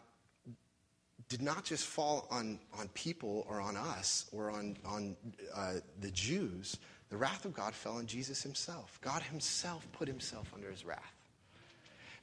did 1.29 1.41
not 1.41 1.63
just 1.63 1.86
fall 1.86 2.27
on, 2.29 2.60
on 2.77 2.88
people 2.89 3.46
or 3.50 3.60
on 3.60 3.75
us 3.75 4.25
or 4.32 4.51
on, 4.51 4.77
on 4.86 5.15
uh, 5.55 5.74
the 6.00 6.12
Jews. 6.12 6.77
The 7.10 7.17
wrath 7.17 7.46
of 7.46 7.53
God 7.53 7.74
fell 7.74 7.98
on 7.98 8.05
Jesus 8.05 8.44
himself. 8.44 9.00
God 9.01 9.22
himself 9.24 9.88
put 9.94 10.08
himself 10.08 10.51
under 10.53 10.70
his 10.70 10.86
wrath. 10.86 11.15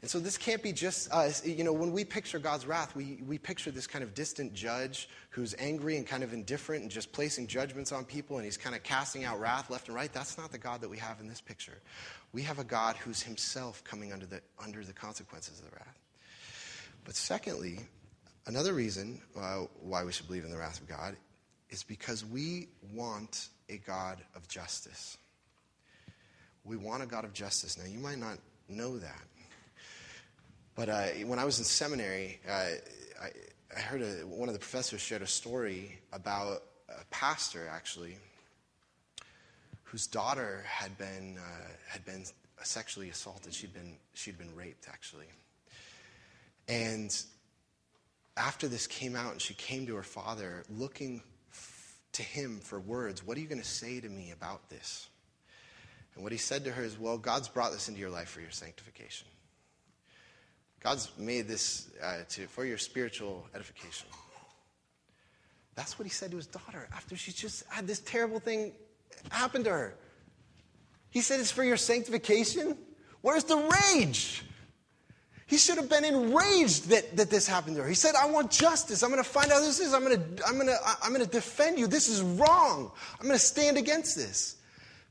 And 0.03 0.11
so 0.11 0.19
this 0.19 0.37
can't 0.37 0.63
be 0.63 0.73
just, 0.73 1.09
uh, 1.13 1.31
you 1.45 1.63
know, 1.63 1.73
when 1.73 1.93
we 1.93 2.05
picture 2.05 2.41
God's 2.41 2.67
wrath, 2.67 2.97
we, 2.97 3.23
we 3.25 3.39
picture 3.39 3.71
this 3.71 3.87
kind 3.87 4.03
of 4.03 4.15
distant 4.15 4.53
judge 4.53 5.09
who's 5.31 5.55
angry 5.61 5.97
and 5.97 6.05
kind 6.05 6.25
of 6.25 6.33
indifferent 6.33 6.83
and 6.83 6.91
just 6.91 7.13
placing 7.13 7.47
judgments 7.47 7.93
on 7.93 8.05
people 8.05 8.37
and 8.37 8.45
he's 8.45 8.57
kind 8.57 8.75
of 8.75 8.83
casting 8.83 9.25
out 9.25 9.39
wrath 9.39 9.71
left 9.71 9.87
and 9.87 9.95
right. 9.95 10.13
That's 10.13 10.37
not 10.37 10.51
the 10.51 10.59
God 10.59 10.81
that 10.81 10.89
we 10.89 10.99
have 10.99 11.21
in 11.21 11.29
this 11.29 11.41
picture. 11.41 11.79
We 12.33 12.43
have 12.43 12.59
a 12.59 12.65
God 12.65 12.97
who's 12.97 13.23
himself 13.23 13.85
coming 13.85 14.13
under 14.13 14.27
the, 14.27 14.41
under 14.63 14.85
the 14.85 14.93
consequences 14.93 15.61
of 15.61 15.71
the 15.71 15.77
wrath. 15.77 15.99
But 17.05 17.15
secondly, 17.15 17.79
Another 18.47 18.73
reason 18.73 19.21
uh, 19.39 19.67
why 19.81 20.05
we 20.05 20.13
should 20.13 20.27
believe 20.27 20.45
in 20.45 20.51
the 20.51 20.59
wrath 20.59 20.81
of 20.81 20.89
God 20.89 21.17
is 21.71 21.85
because 21.85 22.25
we 22.25 22.69
want 22.93 23.49
a 23.69 23.77
God 23.77 24.19
of 24.35 24.49
justice. 24.49 25.17
We 26.65 26.77
want 26.77 27.05
a 27.05 27.07
God 27.07 27.25
of 27.25 27.33
justice. 27.33 27.79
Now, 27.79 27.85
you 27.85 27.99
might 27.99 28.19
not 28.19 28.39
know 28.69 28.99
that. 28.99 29.23
But 30.75 30.89
uh, 30.89 31.07
when 31.27 31.39
I 31.39 31.45
was 31.45 31.59
in 31.59 31.65
seminary, 31.65 32.41
uh, 32.49 32.53
I, 33.23 33.31
I, 33.77 33.81
heard 33.81 34.03
a, 34.03 34.27
one 34.27 34.49
of 34.49 34.55
the 34.55 34.59
professors 34.59 35.01
shared 35.01 35.23
a 35.23 35.27
story 35.27 35.99
about 36.13 36.63
a 36.89 37.05
pastor, 37.11 37.69
actually, 37.71 38.17
whose 39.85 40.07
daughter 40.07 40.65
had 40.67 40.97
been, 40.99 41.37
uh, 41.39 41.69
had 41.89 42.05
been 42.05 42.25
sexually 42.63 43.11
assaulted. 43.11 43.55
She'd 43.55 43.75
been, 43.75 43.97
she'd 44.15 44.39
been 44.39 44.55
raped, 44.57 44.89
actually. 44.89 45.27
And 46.69 47.15
after 48.37 48.69
this 48.69 48.87
came 48.87 49.15
out 49.15 49.33
and 49.33 49.41
she 49.41 49.55
came 49.55 49.87
to 49.87 49.95
her 49.97 50.03
father 50.03 50.65
looking 50.71 51.23
to 52.13 52.23
him 52.23 52.61
for 52.61 52.81
words, 52.81 53.25
What 53.27 53.37
are 53.37 53.41
you 53.41 53.49
going 53.49 53.61
to 53.61 53.67
say 53.67 54.01
to 54.01 54.09
me 54.09 54.31
about 54.33 54.69
this? 54.69 55.09
And 56.15 56.23
what 56.23 56.33
he 56.33 56.39
said 56.39 56.65
to 56.65 56.73
her 56.73 56.83
is, 56.83 56.99
Well, 56.99 57.19
God's 57.19 57.49
brought 57.49 57.73
this 57.73 57.89
into 57.89 58.01
your 58.01 58.11
life 58.11 58.29
for 58.29 58.41
your 58.41 58.51
sanctification. 58.51 59.29
God's 60.81 61.11
made 61.17 61.47
this 61.47 61.91
uh, 62.03 62.19
to, 62.31 62.47
for 62.49 62.65
your 62.65 62.79
spiritual 62.79 63.47
edification. 63.55 64.09
That's 65.75 65.99
what 65.99 66.05
he 66.05 66.11
said 66.11 66.31
to 66.33 66.37
his 66.37 66.47
daughter 66.47 66.89
after 66.93 67.17
she 67.17 67.33
just 67.33 67.65
had 67.69 67.87
this 67.87 68.01
terrible 68.01 68.41
thing 68.41 68.73
happen 69.31 69.65
to 69.65 69.71
her. 69.71 69.95
He 71.11 71.21
said, 71.21 71.41
It's 71.41 71.51
for 71.51 71.65
your 71.65 71.77
sanctification? 71.77 72.77
Where's 73.21 73.45
the 73.45 73.57
rage? 73.57 74.45
He 75.47 75.59
should 75.59 75.77
have 75.77 75.91
been 75.91 76.05
enraged 76.05 76.89
that, 76.89 77.17
that 77.17 77.31
this 77.31 77.47
happened 77.47 77.77
to 77.77 77.83
her. 77.83 77.89
He 77.89 77.95
said, 77.95 78.15
I 78.15 78.27
want 78.27 78.51
justice. 78.51 79.03
I'm 79.03 79.11
going 79.11 79.23
to 79.23 79.29
find 79.29 79.51
out 79.51 79.61
who 79.61 79.67
this 79.67 79.81
is. 79.81 79.93
I'm 79.93 80.05
going 80.05 80.19
to, 80.19 80.47
I'm 80.47 80.55
going 80.55 80.69
to, 80.69 80.79
I'm 81.03 81.13
going 81.13 81.25
to 81.25 81.31
defend 81.31 81.79
you. 81.79 81.87
This 81.87 82.09
is 82.09 82.23
wrong. 82.23 82.91
I'm 83.21 83.27
going 83.27 83.39
to 83.39 83.45
stand 83.45 83.77
against 83.77 84.17
this. 84.17 84.57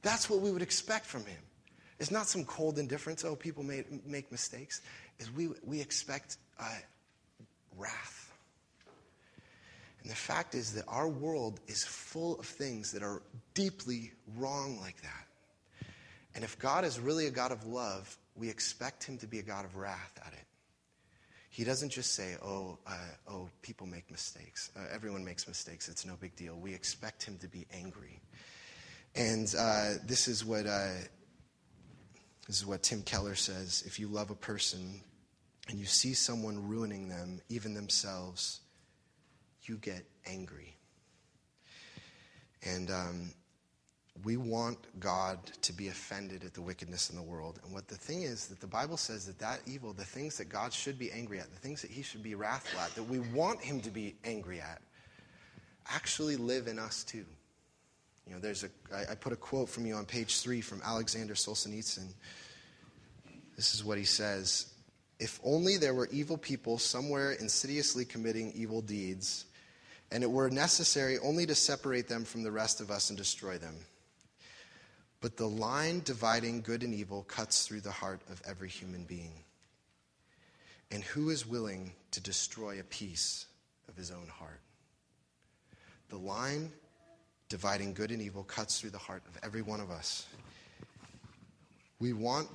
That's 0.02 0.30
what 0.30 0.42
we 0.42 0.52
would 0.52 0.62
expect 0.62 1.06
from 1.06 1.26
him. 1.26 1.38
It's 2.00 2.10
not 2.10 2.26
some 2.26 2.46
cold 2.46 2.80
indifference, 2.80 3.24
oh, 3.24 3.36
people 3.36 3.64
may, 3.64 3.84
make 4.08 4.32
mistakes. 4.32 4.82
Is 5.20 5.32
we, 5.32 5.50
we 5.64 5.80
expect 5.80 6.38
uh, 6.60 6.66
wrath. 7.78 8.34
And 10.02 10.10
the 10.10 10.16
fact 10.16 10.56
is 10.56 10.74
that 10.74 10.86
our 10.88 11.08
world 11.08 11.60
is 11.68 11.84
full 11.84 12.40
of 12.40 12.46
things 12.48 12.92
that 12.94 13.04
are 13.04 13.22
deeply 13.54 14.12
wrong 14.36 14.80
like 14.82 15.00
that. 15.02 15.28
And 16.34 16.44
if 16.44 16.58
God 16.58 16.86
is 16.86 17.00
really 17.00 17.28
a 17.28 17.32
God 17.32 17.52
of 17.52 17.68
love, 17.68 18.18
we 18.36 18.50
expect 18.50 19.04
him 19.04 19.18
to 19.20 19.28
be 19.28 19.40
a 19.40 19.44
God 19.44 19.66
of 19.66 19.76
wrath 19.76 20.20
at 20.26 20.34
it. 20.34 20.46
He 21.50 21.66
doesn't 21.66 21.90
just 21.90 22.14
say, 22.14 22.36
oh, 22.42 22.78
uh, 22.88 22.94
oh 23.28 23.50
people 23.62 23.86
make 23.86 24.10
mistakes. 24.10 24.72
Uh, 24.76 24.86
everyone 24.94 25.26
makes 25.26 25.48
mistakes. 25.48 25.90
It's 25.90 26.06
no 26.06 26.16
big 26.16 26.36
deal. 26.36 26.56
We 26.56 26.74
expect 26.74 27.24
him 27.24 27.38
to 27.40 27.48
be 27.48 27.68
angry. 27.74 28.22
And 29.16 29.54
uh, 29.60 29.96
this 30.06 30.30
is 30.30 30.46
what 30.46 30.66
uh, 30.66 30.94
this 32.48 32.58
is 32.58 32.66
what 32.66 32.84
Tim 32.84 33.02
Keller 33.02 33.36
says. 33.36 33.84
If 33.86 34.00
you 34.00 34.08
love 34.08 34.30
a 34.32 34.36
person 34.36 35.02
and 35.70 35.78
you 35.78 35.86
see 35.86 36.14
someone 36.14 36.68
ruining 36.68 37.10
them, 37.10 37.42
even 37.50 37.74
themselves, 37.74 38.62
you 39.64 39.76
get 39.78 40.06
angry. 40.26 40.78
And 42.64 42.90
um, 42.90 43.34
we 44.24 44.38
want 44.38 44.78
God 45.00 45.40
to 45.62 45.74
be 45.74 45.88
offended 45.88 46.44
at 46.44 46.54
the 46.54 46.62
wickedness 46.62 47.10
in 47.10 47.16
the 47.16 47.22
world. 47.22 47.60
And 47.64 47.74
what 47.74 47.88
the 47.88 47.96
thing 47.96 48.24
is 48.24 48.48
that 48.48 48.60
the 48.60 48.68
Bible 48.68 48.98
says 48.98 49.26
that 49.26 49.40
that 49.40 49.62
evil, 49.66 49.94
the 49.94 50.04
things 50.04 50.38
that 50.38 50.50
God 50.50 50.74
should 50.74 51.00
be 51.00 51.12
angry 51.12 51.40
at, 51.40 51.52
the 51.52 51.60
things 51.60 51.82
that 51.82 51.92
he 51.92 52.02
should 52.02 52.22
be 52.22 52.36
wrathful 52.36 52.80
at, 52.82 52.94
that 52.96 53.04
we 53.04 53.20
want 53.20 53.62
him 53.62 53.80
to 53.82 53.90
be 53.90 54.16
angry 54.24 54.60
at, 54.60 54.82
actually 55.90 56.36
live 56.36 56.68
in 56.68 56.78
us 56.78 57.04
too. 57.04 57.26
You 58.28 58.34
know, 58.34 58.40
there's 58.40 58.64
a, 58.64 58.70
I, 58.94 59.12
I 59.12 59.16
put 59.16 59.34
a 59.34 59.38
quote 59.38 59.70
from 59.70 59.86
you 59.86 59.96
on 59.96 60.06
page 60.06 60.42
three 60.42 60.62
from 60.62 60.82
Alexander 60.84 61.34
Solzhenitsyn. 61.34 62.08
This 63.56 63.74
is 63.74 63.84
what 63.84 63.98
he 63.98 64.06
says 64.06 64.74
If 65.20 65.40
only 65.44 65.78
there 65.78 65.94
were 65.94 66.10
evil 66.12 66.38
people 66.38 66.78
somewhere 66.78 67.32
insidiously 67.32 68.06
committing 68.06 68.52
evil 68.56 68.82
deeds, 68.82 69.46
and 70.12 70.22
it 70.24 70.30
were 70.30 70.50
necessary 70.50 71.18
only 71.20 71.46
to 71.46 71.56
separate 71.56 72.08
them 72.08 72.26
from 72.26 72.44
the 72.44 72.52
rest 72.52 72.82
of 72.82 72.92
us 72.92 73.10
and 73.10 73.18
destroy 73.18 73.58
them. 73.58 73.76
But 75.22 75.38
the 75.38 75.48
line 75.48 76.02
dividing 76.04 76.62
good 76.62 76.84
and 76.84 76.94
evil 76.94 77.24
cuts 77.24 77.68
through 77.68 77.82
the 77.82 77.92
heart 77.92 78.22
of 78.30 78.42
every 78.48 78.70
human 78.70 79.04
being. 79.04 79.34
And 80.92 81.04
who 81.04 81.30
is 81.30 81.48
willing 81.48 81.94
to 82.12 82.20
destroy 82.20 82.80
a 82.80 82.84
piece 82.84 83.46
of 83.88 83.96
his 83.96 84.12
own 84.12 84.28
heart? 84.28 84.60
The 86.10 86.18
line 86.18 86.72
dividing 87.48 87.94
good 87.94 88.12
and 88.12 88.22
evil 88.22 88.44
cuts 88.44 88.80
through 88.80 88.90
the 88.90 88.98
heart 88.98 89.24
of 89.28 89.40
every 89.44 89.62
one 89.62 89.80
of 89.80 89.92
us. 89.92 90.26
We 92.00 92.14
want 92.14 92.48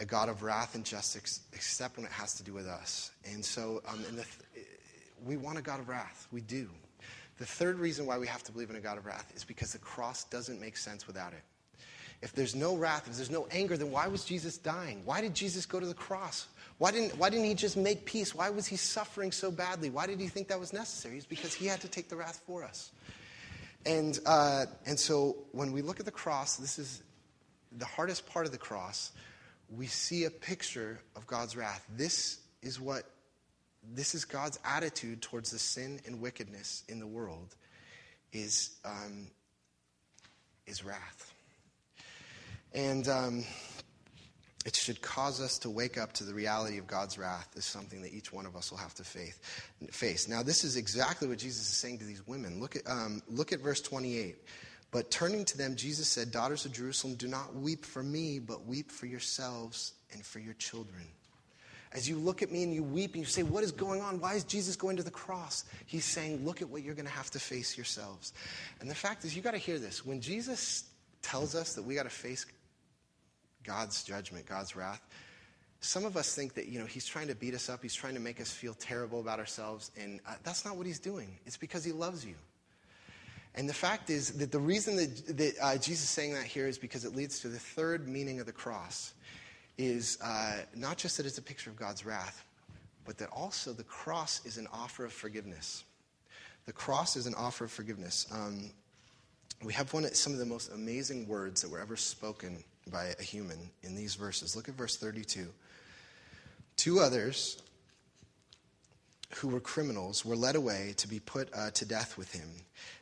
a 0.00 0.04
God 0.04 0.28
of 0.28 0.42
wrath 0.42 0.74
and 0.74 0.84
justice, 0.84 1.40
except 1.52 1.96
when 1.96 2.06
it 2.06 2.12
has 2.12 2.34
to 2.34 2.42
do 2.42 2.52
with 2.52 2.66
us. 2.66 3.10
And 3.24 3.44
so, 3.44 3.82
um, 3.88 4.04
and 4.08 4.16
th- 4.16 4.66
we 5.24 5.36
want 5.36 5.58
a 5.58 5.62
God 5.62 5.80
of 5.80 5.88
wrath. 5.88 6.28
We 6.30 6.40
do. 6.40 6.68
The 7.38 7.46
third 7.46 7.78
reason 7.78 8.06
why 8.06 8.18
we 8.18 8.26
have 8.26 8.42
to 8.44 8.52
believe 8.52 8.70
in 8.70 8.76
a 8.76 8.80
God 8.80 8.98
of 8.98 9.06
wrath 9.06 9.32
is 9.34 9.44
because 9.44 9.72
the 9.72 9.78
cross 9.78 10.24
doesn't 10.24 10.60
make 10.60 10.76
sense 10.76 11.06
without 11.06 11.32
it. 11.32 11.42
If 12.24 12.32
there's 12.32 12.54
no 12.54 12.74
wrath, 12.74 13.06
if 13.06 13.16
there's 13.16 13.30
no 13.30 13.46
anger, 13.50 13.76
then 13.76 13.90
why 13.90 14.08
was 14.08 14.24
Jesus 14.24 14.56
dying? 14.56 15.02
Why 15.04 15.20
did 15.20 15.34
Jesus 15.34 15.66
go 15.66 15.78
to 15.78 15.84
the 15.84 15.92
cross? 15.92 16.46
Why 16.78 16.90
didn't, 16.90 17.18
why 17.18 17.28
didn't 17.28 17.44
he 17.44 17.52
just 17.52 17.76
make 17.76 18.06
peace? 18.06 18.34
Why 18.34 18.48
was 18.48 18.66
he 18.66 18.76
suffering 18.76 19.30
so 19.30 19.50
badly? 19.50 19.90
Why 19.90 20.06
did 20.06 20.18
he 20.18 20.28
think 20.28 20.48
that 20.48 20.58
was 20.58 20.72
necessary? 20.72 21.18
It's 21.18 21.26
because 21.26 21.52
he 21.52 21.66
had 21.66 21.82
to 21.82 21.88
take 21.88 22.08
the 22.08 22.16
wrath 22.16 22.40
for 22.46 22.64
us. 22.64 22.92
And, 23.84 24.18
uh, 24.24 24.64
and 24.86 24.98
so 24.98 25.36
when 25.52 25.70
we 25.70 25.82
look 25.82 26.00
at 26.00 26.06
the 26.06 26.10
cross, 26.10 26.56
this 26.56 26.78
is 26.78 27.02
the 27.76 27.84
hardest 27.84 28.26
part 28.26 28.46
of 28.46 28.52
the 28.52 28.58
cross. 28.58 29.12
We 29.68 29.86
see 29.86 30.24
a 30.24 30.30
picture 30.30 31.00
of 31.16 31.26
God's 31.26 31.58
wrath. 31.58 31.84
This 31.94 32.38
is 32.62 32.80
what 32.80 33.04
this 33.92 34.14
is 34.14 34.24
God's 34.24 34.58
attitude 34.64 35.20
towards 35.20 35.50
the 35.50 35.58
sin 35.58 36.00
and 36.06 36.22
wickedness 36.22 36.84
in 36.88 37.00
the 37.00 37.06
world 37.06 37.54
is, 38.32 38.76
um, 38.82 39.26
is 40.66 40.82
wrath. 40.82 41.33
And 42.74 43.08
um, 43.08 43.44
it 44.66 44.74
should 44.74 45.00
cause 45.00 45.40
us 45.40 45.58
to 45.58 45.70
wake 45.70 45.96
up 45.96 46.12
to 46.14 46.24
the 46.24 46.34
reality 46.34 46.78
of 46.78 46.86
God's 46.86 47.18
wrath 47.18 47.48
is 47.54 47.64
something 47.64 48.02
that 48.02 48.12
each 48.12 48.32
one 48.32 48.46
of 48.46 48.56
us 48.56 48.70
will 48.70 48.78
have 48.78 48.94
to 48.94 49.04
faith, 49.04 49.40
face. 49.90 50.26
Now, 50.26 50.42
this 50.42 50.64
is 50.64 50.76
exactly 50.76 51.28
what 51.28 51.38
Jesus 51.38 51.68
is 51.68 51.76
saying 51.76 51.98
to 51.98 52.04
these 52.04 52.26
women. 52.26 52.60
Look 52.60 52.76
at, 52.76 52.82
um, 52.88 53.22
look 53.28 53.52
at 53.52 53.60
verse 53.60 53.80
28. 53.80 54.36
But 54.90 55.10
turning 55.10 55.44
to 55.46 55.58
them, 55.58 55.76
Jesus 55.76 56.08
said, 56.08 56.30
Daughters 56.30 56.64
of 56.64 56.72
Jerusalem, 56.72 57.14
do 57.14 57.28
not 57.28 57.54
weep 57.54 57.84
for 57.84 58.02
me, 58.02 58.38
but 58.38 58.64
weep 58.64 58.90
for 58.90 59.06
yourselves 59.06 59.92
and 60.12 60.24
for 60.24 60.38
your 60.38 60.54
children. 60.54 61.04
As 61.92 62.08
you 62.08 62.16
look 62.16 62.42
at 62.42 62.50
me 62.50 62.64
and 62.64 62.74
you 62.74 62.82
weep 62.82 63.14
and 63.14 63.20
you 63.20 63.26
say, 63.26 63.42
What 63.42 63.62
is 63.62 63.70
going 63.72 64.00
on? 64.00 64.20
Why 64.20 64.34
is 64.34 64.44
Jesus 64.44 64.74
going 64.74 64.96
to 64.96 65.02
the 65.02 65.10
cross? 65.10 65.64
He's 65.86 66.04
saying, 66.04 66.44
Look 66.44 66.62
at 66.62 66.68
what 66.68 66.82
you're 66.82 66.94
going 66.94 67.06
to 67.06 67.12
have 67.12 67.30
to 67.32 67.38
face 67.38 67.76
yourselves. 67.76 68.32
And 68.80 68.90
the 68.90 68.94
fact 68.94 69.24
is, 69.24 69.36
you 69.36 69.42
got 69.42 69.52
to 69.52 69.58
hear 69.58 69.78
this. 69.78 70.04
When 70.04 70.20
Jesus 70.20 70.84
tells 71.22 71.54
us 71.54 71.74
that 71.74 71.82
we 71.82 71.94
got 71.94 72.04
to 72.04 72.10
face 72.10 72.46
God's 73.64 74.02
judgment, 74.04 74.46
God's 74.46 74.76
wrath. 74.76 75.02
Some 75.80 76.04
of 76.04 76.16
us 76.16 76.34
think 76.34 76.54
that, 76.54 76.68
you 76.68 76.78
know, 76.78 76.86
he's 76.86 77.06
trying 77.06 77.28
to 77.28 77.34
beat 77.34 77.54
us 77.54 77.68
up. 77.68 77.82
He's 77.82 77.94
trying 77.94 78.14
to 78.14 78.20
make 78.20 78.40
us 78.40 78.50
feel 78.50 78.74
terrible 78.74 79.20
about 79.20 79.38
ourselves. 79.38 79.90
And 80.00 80.20
uh, 80.26 80.34
that's 80.42 80.64
not 80.64 80.76
what 80.76 80.86
he's 80.86 80.98
doing. 80.98 81.38
It's 81.44 81.56
because 81.56 81.84
he 81.84 81.92
loves 81.92 82.24
you. 82.24 82.34
And 83.54 83.68
the 83.68 83.74
fact 83.74 84.10
is 84.10 84.32
that 84.38 84.50
the 84.50 84.58
reason 84.58 84.96
that, 84.96 85.36
that 85.36 85.54
uh, 85.60 85.76
Jesus 85.76 86.04
is 86.04 86.08
saying 86.08 86.34
that 86.34 86.44
here 86.44 86.66
is 86.66 86.78
because 86.78 87.04
it 87.04 87.14
leads 87.14 87.40
to 87.40 87.48
the 87.48 87.58
third 87.58 88.08
meaning 88.08 88.40
of 88.40 88.46
the 88.46 88.52
cross 88.52 89.14
is 89.78 90.18
uh, 90.22 90.62
not 90.74 90.96
just 90.96 91.16
that 91.18 91.26
it's 91.26 91.38
a 91.38 91.42
picture 91.42 91.70
of 91.70 91.76
God's 91.76 92.04
wrath, 92.04 92.44
but 93.04 93.18
that 93.18 93.28
also 93.30 93.72
the 93.72 93.84
cross 93.84 94.44
is 94.44 94.58
an 94.58 94.66
offer 94.72 95.04
of 95.04 95.12
forgiveness. 95.12 95.84
The 96.66 96.72
cross 96.72 97.16
is 97.16 97.26
an 97.26 97.34
offer 97.34 97.64
of 97.64 97.70
forgiveness. 97.70 98.26
Um, 98.32 98.70
we 99.62 99.72
have 99.74 99.92
one 99.92 100.04
of 100.04 100.16
some 100.16 100.32
of 100.32 100.38
the 100.38 100.46
most 100.46 100.72
amazing 100.72 101.28
words 101.28 101.62
that 101.62 101.70
were 101.70 101.80
ever 101.80 101.96
spoken 101.96 102.64
by 102.90 103.14
a 103.18 103.22
human 103.22 103.70
in 103.82 103.94
these 103.94 104.14
verses. 104.14 104.54
Look 104.56 104.68
at 104.68 104.74
verse 104.74 104.96
32. 104.96 105.48
Two 106.76 107.00
others 107.00 107.62
who 109.36 109.48
were 109.48 109.60
criminals 109.60 110.24
were 110.24 110.36
led 110.36 110.54
away 110.54 110.94
to 110.96 111.08
be 111.08 111.18
put 111.18 111.48
uh, 111.54 111.70
to 111.72 111.84
death 111.84 112.16
with 112.16 112.32
him. 112.32 112.48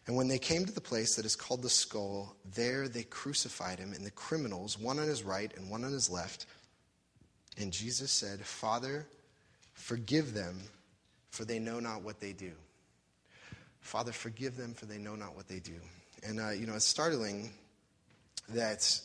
And 0.07 0.17
when 0.17 0.29
they 0.29 0.39
came 0.39 0.65
to 0.65 0.73
the 0.73 0.81
place 0.81 1.17
that 1.17 1.27
is 1.27 1.37
called 1.37 1.63
the 1.63 1.71
skull, 1.71 2.37
there 2.55 2.89
they 2.89 3.03
crucified 3.03 3.79
him 3.79 3.93
and 3.93 4.05
the 4.05 4.11
criminals, 4.11 4.79
one 4.79 4.99
on 4.99 5.09
his 5.09 5.23
right 5.23 5.53
and 5.57 5.71
one 5.71 5.85
on 5.85 5.93
his 5.93 6.09
left. 6.11 6.47
And 7.59 7.73
Jesus 7.73 8.11
said, 8.11 8.41
Father, 8.41 9.07
forgive 9.75 10.33
them, 10.33 10.59
for 11.31 11.45
they 11.45 11.59
know 11.59 11.81
not 11.81 12.03
what 12.03 12.21
they 12.21 12.33
do. 12.33 12.53
Father, 13.81 14.13
forgive 14.13 14.57
them, 14.57 14.75
for 14.75 14.87
they 14.87 14.99
know 14.99 15.17
not 15.17 15.37
what 15.37 15.49
they 15.49 15.59
do. 15.59 15.75
And, 16.23 16.41
uh, 16.41 16.51
you 16.51 16.67
know, 16.67 16.75
it's 16.75 16.87
startling 16.87 17.51
that 18.51 19.01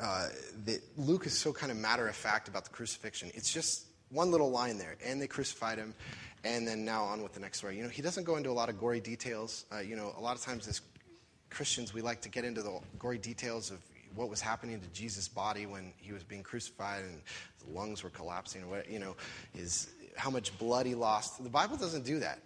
uh, 0.00 0.28
that 0.64 0.82
Luke 0.96 1.26
is 1.26 1.36
so 1.36 1.52
kind 1.52 1.70
of 1.70 1.78
matter 1.78 2.08
of 2.08 2.16
fact 2.16 2.48
about 2.48 2.64
the 2.64 2.70
crucifixion. 2.70 3.30
It's 3.34 3.52
just 3.52 3.84
one 4.10 4.30
little 4.30 4.50
line 4.50 4.78
there, 4.78 4.96
and 5.04 5.20
they 5.20 5.26
crucified 5.26 5.78
him, 5.78 5.94
and 6.42 6.66
then 6.66 6.84
now 6.84 7.04
on 7.04 7.22
with 7.22 7.32
the 7.34 7.40
next 7.40 7.58
story. 7.58 7.76
You 7.76 7.84
know, 7.84 7.88
he 7.88 8.02
doesn't 8.02 8.24
go 8.24 8.36
into 8.36 8.50
a 8.50 8.52
lot 8.52 8.68
of 8.68 8.78
gory 8.78 9.00
details. 9.00 9.66
Uh, 9.72 9.78
you 9.78 9.96
know, 9.96 10.14
a 10.16 10.20
lot 10.20 10.36
of 10.36 10.42
times 10.42 10.66
as 10.66 10.80
Christians, 11.50 11.92
we 11.92 12.00
like 12.00 12.20
to 12.22 12.28
get 12.28 12.44
into 12.44 12.62
the 12.62 12.80
gory 12.98 13.18
details 13.18 13.70
of 13.70 13.78
what 14.14 14.28
was 14.28 14.40
happening 14.40 14.80
to 14.80 14.88
Jesus' 14.88 15.28
body 15.28 15.66
when 15.66 15.92
he 15.98 16.12
was 16.12 16.24
being 16.24 16.42
crucified 16.42 17.04
and 17.04 17.20
the 17.64 17.78
lungs 17.78 18.02
were 18.02 18.10
collapsing, 18.10 18.62
or 18.64 18.66
what, 18.66 18.90
you 18.90 18.98
know, 18.98 19.16
is 19.54 19.90
how 20.16 20.30
much 20.30 20.56
blood 20.58 20.86
he 20.86 20.94
lost. 20.94 21.42
The 21.42 21.50
Bible 21.50 21.76
doesn't 21.76 22.04
do 22.04 22.18
that 22.20 22.40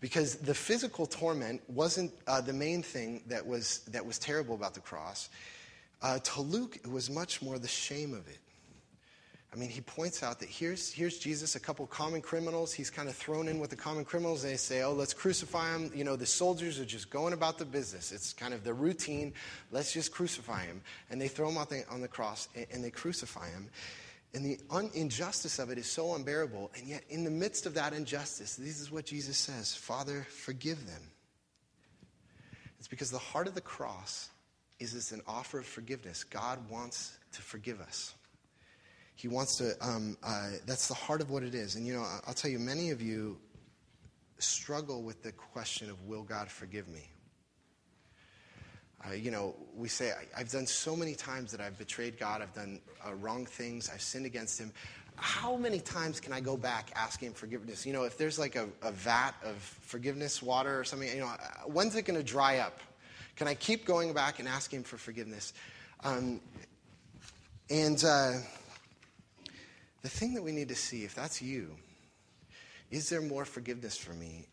because 0.00 0.36
the 0.36 0.54
physical 0.54 1.06
torment 1.06 1.62
wasn't 1.68 2.12
uh, 2.26 2.40
the 2.40 2.52
main 2.52 2.82
thing 2.82 3.22
that 3.28 3.46
was, 3.46 3.80
that 3.90 4.04
was 4.04 4.18
terrible 4.18 4.54
about 4.54 4.74
the 4.74 4.80
cross. 4.80 5.30
Uh, 6.02 6.18
to 6.18 6.40
Luke, 6.40 6.76
it 6.76 6.90
was 6.90 7.10
much 7.10 7.42
more 7.42 7.58
the 7.58 7.68
shame 7.68 8.14
of 8.14 8.26
it. 8.28 8.38
I 9.52 9.56
mean, 9.56 9.68
he 9.68 9.80
points 9.80 10.22
out 10.22 10.38
that 10.40 10.48
here's, 10.48 10.92
here's 10.92 11.18
Jesus, 11.18 11.56
a 11.56 11.60
couple 11.60 11.84
common 11.86 12.22
criminals. 12.22 12.72
He's 12.72 12.88
kind 12.88 13.08
of 13.08 13.16
thrown 13.16 13.48
in 13.48 13.58
with 13.58 13.70
the 13.70 13.76
common 13.76 14.04
criminals. 14.04 14.44
and 14.44 14.52
They 14.52 14.56
say, 14.56 14.82
oh, 14.82 14.92
let's 14.92 15.12
crucify 15.12 15.74
him. 15.74 15.90
You 15.92 16.04
know, 16.04 16.14
the 16.14 16.24
soldiers 16.24 16.78
are 16.78 16.84
just 16.84 17.10
going 17.10 17.32
about 17.32 17.58
the 17.58 17.64
business. 17.64 18.12
It's 18.12 18.32
kind 18.32 18.54
of 18.54 18.62
the 18.62 18.72
routine. 18.72 19.32
Let's 19.72 19.92
just 19.92 20.12
crucify 20.12 20.66
him. 20.66 20.82
And 21.10 21.20
they 21.20 21.26
throw 21.26 21.48
him 21.48 21.58
on 21.58 21.66
the, 21.68 21.84
on 21.90 22.00
the 22.00 22.06
cross 22.06 22.48
and, 22.54 22.66
and 22.72 22.84
they 22.84 22.90
crucify 22.90 23.50
him. 23.50 23.68
And 24.34 24.44
the 24.44 24.60
un- 24.70 24.90
injustice 24.94 25.58
of 25.58 25.70
it 25.70 25.78
is 25.78 25.86
so 25.86 26.14
unbearable. 26.14 26.70
And 26.76 26.86
yet, 26.86 27.02
in 27.08 27.24
the 27.24 27.30
midst 27.30 27.66
of 27.66 27.74
that 27.74 27.92
injustice, 27.92 28.54
this 28.54 28.80
is 28.80 28.92
what 28.92 29.04
Jesus 29.04 29.36
says 29.36 29.74
Father, 29.74 30.28
forgive 30.30 30.86
them. 30.86 31.02
It's 32.78 32.86
because 32.86 33.10
the 33.10 33.18
heart 33.18 33.48
of 33.48 33.56
the 33.56 33.60
cross 33.60 34.30
is 34.80 34.92
this 34.92 35.12
an 35.12 35.20
offer 35.28 35.58
of 35.58 35.66
forgiveness. 35.66 36.24
God 36.24 36.58
wants 36.70 37.18
to 37.32 37.42
forgive 37.42 37.80
us. 37.80 38.14
He 39.14 39.28
wants 39.28 39.56
to, 39.56 39.74
um, 39.82 40.16
uh, 40.22 40.52
that's 40.66 40.88
the 40.88 40.94
heart 40.94 41.20
of 41.20 41.30
what 41.30 41.42
it 41.42 41.54
is. 41.54 41.76
And 41.76 41.86
you 41.86 41.92
know, 41.92 42.06
I'll 42.26 42.34
tell 42.34 42.50
you, 42.50 42.58
many 42.58 42.90
of 42.90 43.02
you 43.02 43.38
struggle 44.38 45.02
with 45.02 45.22
the 45.22 45.32
question 45.32 45.90
of, 45.90 46.02
will 46.06 46.22
God 46.22 46.48
forgive 46.48 46.88
me? 46.88 47.10
Uh, 49.06 49.12
you 49.12 49.30
know, 49.30 49.54
we 49.74 49.88
say, 49.88 50.12
I, 50.34 50.38
have 50.38 50.50
done 50.50 50.66
so 50.66 50.96
many 50.96 51.14
times 51.14 51.52
that 51.52 51.60
I've 51.60 51.78
betrayed 51.78 52.18
God, 52.18 52.40
I've 52.40 52.54
done 52.54 52.80
uh, 53.06 53.14
wrong 53.14 53.44
things, 53.44 53.90
I've 53.92 54.02
sinned 54.02 54.26
against 54.26 54.58
Him. 54.58 54.72
How 55.16 55.56
many 55.56 55.80
times 55.80 56.20
can 56.20 56.32
I 56.32 56.40
go 56.40 56.56
back 56.56 56.90
asking 56.96 57.32
forgiveness? 57.34 57.84
You 57.84 57.92
know, 57.92 58.04
if 58.04 58.16
there's 58.16 58.38
like 58.38 58.56
a, 58.56 58.68
a 58.82 58.90
vat 58.90 59.32
of 59.44 59.56
forgiveness 59.56 60.42
water 60.42 60.80
or 60.80 60.84
something, 60.84 61.08
you 61.08 61.20
know, 61.20 61.26
uh, 61.26 61.36
when's 61.66 61.94
it 61.94 62.02
going 62.02 62.18
to 62.18 62.24
dry 62.24 62.58
up? 62.58 62.80
Can 63.36 63.48
I 63.48 63.54
keep 63.54 63.84
going 63.84 64.12
back 64.12 64.38
and 64.38 64.48
asking 64.48 64.84
for 64.84 64.96
forgiveness? 64.96 65.52
Um, 66.04 66.40
and 67.68 68.02
uh, 68.04 68.32
the 70.02 70.08
thing 70.08 70.34
that 70.34 70.42
we 70.42 70.52
need 70.52 70.68
to 70.68 70.74
see, 70.74 71.04
if 71.04 71.14
that's 71.14 71.40
you, 71.40 71.76
is 72.90 73.08
there 73.08 73.20
more 73.20 73.44
forgiveness 73.44 73.96
for 73.96 74.12
me? 74.12 74.46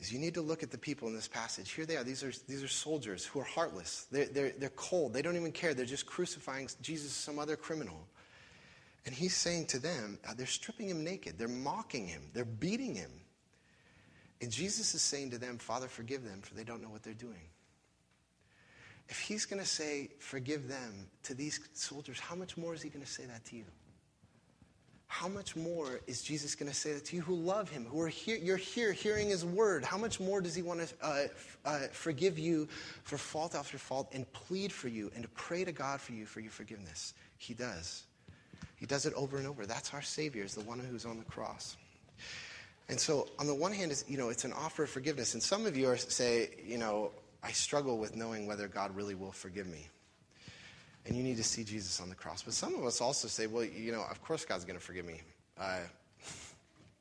Is 0.00 0.12
you 0.12 0.18
need 0.18 0.34
to 0.34 0.42
look 0.42 0.62
at 0.62 0.70
the 0.70 0.78
people 0.78 1.08
in 1.08 1.14
this 1.14 1.28
passage. 1.28 1.72
Here 1.72 1.84
they 1.84 1.96
are. 1.96 2.04
These 2.04 2.22
are, 2.22 2.32
these 2.46 2.62
are 2.62 2.68
soldiers 2.68 3.24
who 3.24 3.40
are 3.40 3.44
heartless. 3.44 4.06
They're, 4.12 4.26
they're, 4.26 4.52
they're 4.58 4.68
cold. 4.70 5.12
They 5.12 5.22
don't 5.22 5.36
even 5.36 5.52
care. 5.52 5.74
They're 5.74 5.86
just 5.86 6.06
crucifying 6.06 6.68
Jesus, 6.80 7.12
some 7.12 7.38
other 7.38 7.56
criminal. 7.56 8.06
And 9.06 9.14
he's 9.14 9.36
saying 9.36 9.66
to 9.66 9.78
them, 9.78 10.18
uh, 10.28 10.34
they're 10.36 10.46
stripping 10.46 10.88
him 10.88 11.02
naked. 11.02 11.38
They're 11.38 11.48
mocking 11.48 12.06
him. 12.06 12.22
They're 12.32 12.44
beating 12.44 12.94
him. 12.94 13.10
And 14.40 14.52
Jesus 14.52 14.94
is 14.94 15.02
saying 15.02 15.30
to 15.30 15.38
them, 15.38 15.58
Father, 15.58 15.88
forgive 15.88 16.24
them, 16.24 16.42
for 16.42 16.54
they 16.54 16.64
don't 16.64 16.82
know 16.82 16.90
what 16.90 17.02
they're 17.02 17.14
doing. 17.14 17.48
If 19.08 19.20
he's 19.20 19.46
going 19.46 19.60
to 19.60 19.68
say, 19.68 20.10
forgive 20.18 20.68
them 20.68 21.06
to 21.24 21.34
these 21.34 21.60
soldiers, 21.72 22.20
how 22.20 22.34
much 22.34 22.56
more 22.56 22.74
is 22.74 22.82
he 22.82 22.90
going 22.90 23.04
to 23.04 23.10
say 23.10 23.24
that 23.24 23.44
to 23.46 23.56
you? 23.56 23.64
How 25.06 25.26
much 25.26 25.56
more 25.56 26.00
is 26.06 26.22
Jesus 26.22 26.54
going 26.54 26.70
to 26.70 26.76
say 26.76 26.92
that 26.92 27.06
to 27.06 27.16
you 27.16 27.22
who 27.22 27.34
love 27.34 27.70
him, 27.70 27.86
who 27.86 27.98
are 28.02 28.08
here, 28.08 28.36
you're 28.36 28.58
here 28.58 28.92
hearing 28.92 29.30
his 29.30 29.42
word? 29.42 29.82
How 29.82 29.96
much 29.96 30.20
more 30.20 30.42
does 30.42 30.54
he 30.54 30.60
want 30.60 30.86
to 30.86 30.94
uh, 31.02 31.26
uh, 31.64 31.78
forgive 31.92 32.38
you 32.38 32.68
for 33.04 33.16
fault 33.16 33.54
after 33.54 33.78
fault 33.78 34.10
and 34.12 34.30
plead 34.34 34.70
for 34.70 34.88
you 34.88 35.10
and 35.14 35.22
to 35.22 35.28
pray 35.30 35.64
to 35.64 35.72
God 35.72 36.02
for 36.02 36.12
you 36.12 36.26
for 36.26 36.40
your 36.40 36.50
forgiveness? 36.50 37.14
He 37.38 37.54
does. 37.54 38.04
He 38.76 38.84
does 38.84 39.06
it 39.06 39.14
over 39.14 39.38
and 39.38 39.46
over. 39.46 39.64
That's 39.64 39.94
our 39.94 40.02
Savior, 40.02 40.44
is 40.44 40.54
the 40.54 40.60
one 40.60 40.78
who's 40.78 41.06
on 41.06 41.18
the 41.18 41.24
cross. 41.24 41.78
And 42.90 43.00
so, 43.00 43.28
on 43.38 43.46
the 43.46 43.54
one 43.54 43.72
hand, 43.72 43.90
is 43.90 44.04
you 44.08 44.18
know, 44.18 44.28
it's 44.28 44.44
an 44.44 44.52
offer 44.52 44.84
of 44.84 44.90
forgiveness. 44.90 45.32
And 45.32 45.42
some 45.42 45.64
of 45.64 45.76
you 45.76 45.88
are 45.88 45.96
say, 45.96 46.50
you 46.66 46.78
know, 46.78 47.12
I 47.42 47.52
struggle 47.52 47.98
with 47.98 48.16
knowing 48.16 48.46
whether 48.46 48.68
God 48.68 48.94
really 48.96 49.14
will 49.14 49.32
forgive 49.32 49.66
me. 49.66 49.86
And 51.06 51.16
you 51.16 51.22
need 51.22 51.36
to 51.36 51.44
see 51.44 51.64
Jesus 51.64 52.00
on 52.00 52.08
the 52.08 52.14
cross. 52.14 52.42
But 52.42 52.52
some 52.52 52.74
of 52.74 52.84
us 52.84 53.00
also 53.00 53.28
say, 53.28 53.46
well, 53.46 53.64
you 53.64 53.92
know, 53.92 54.04
of 54.10 54.22
course 54.22 54.44
God's 54.44 54.64
going 54.64 54.78
to 54.78 54.84
forgive 54.84 55.06
me. 55.06 55.22
Uh, 55.58 55.80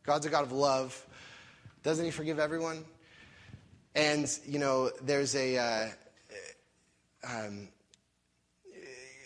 God's 0.04 0.26
a 0.26 0.30
God 0.30 0.44
of 0.44 0.52
love. 0.52 1.06
Doesn't 1.84 2.06
He 2.06 2.12
forgive 2.12 2.40
everyone? 2.40 2.86
And, 3.96 4.32
you 4.46 4.60
know, 4.60 4.92
there's 5.02 5.36
a. 5.36 5.58
Uh, 5.58 5.88
um, 7.28 7.68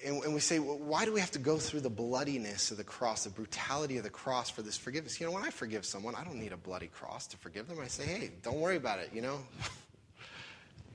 and, 0.04 0.24
and, 0.24 0.34
we 0.34 0.40
say, 0.40 0.58
well, 0.58 0.80
why 0.80 1.06
do 1.06 1.14
we 1.14 1.20
have 1.20 1.30
to 1.32 1.40
go 1.40 1.60
through 1.60 1.82
the 1.82 1.90
bloodiness 1.90 2.72
of 2.72 2.78
the 2.78 2.84
cross, 2.84 3.26
the 3.26 3.30
brutality 3.30 3.98
of 3.98 4.04
the 4.04 4.10
cross 4.10 4.50
for 4.50 4.64
this 4.64 4.76
forgiveness? 4.76 5.20
You 5.20 5.28
know, 5.28 5.34
when 5.34 5.44
I 5.44 5.52
forgive 5.52 5.86
someone, 5.86 6.16
I 6.16 6.24
don't 6.24 6.40
need 6.40 6.54
a 6.54 6.58
bloody 6.58 6.88
cross 6.88 7.28
to 7.28 7.38
forgive 7.38 7.68
them. 7.68 7.78
I 7.80 7.88
say, 7.88 8.06
hey, 8.06 8.32
don't 8.42 8.60
worry 8.60 8.78
about 8.78 8.98
it, 8.98 9.12
you 9.14 9.22
know? 9.22 9.40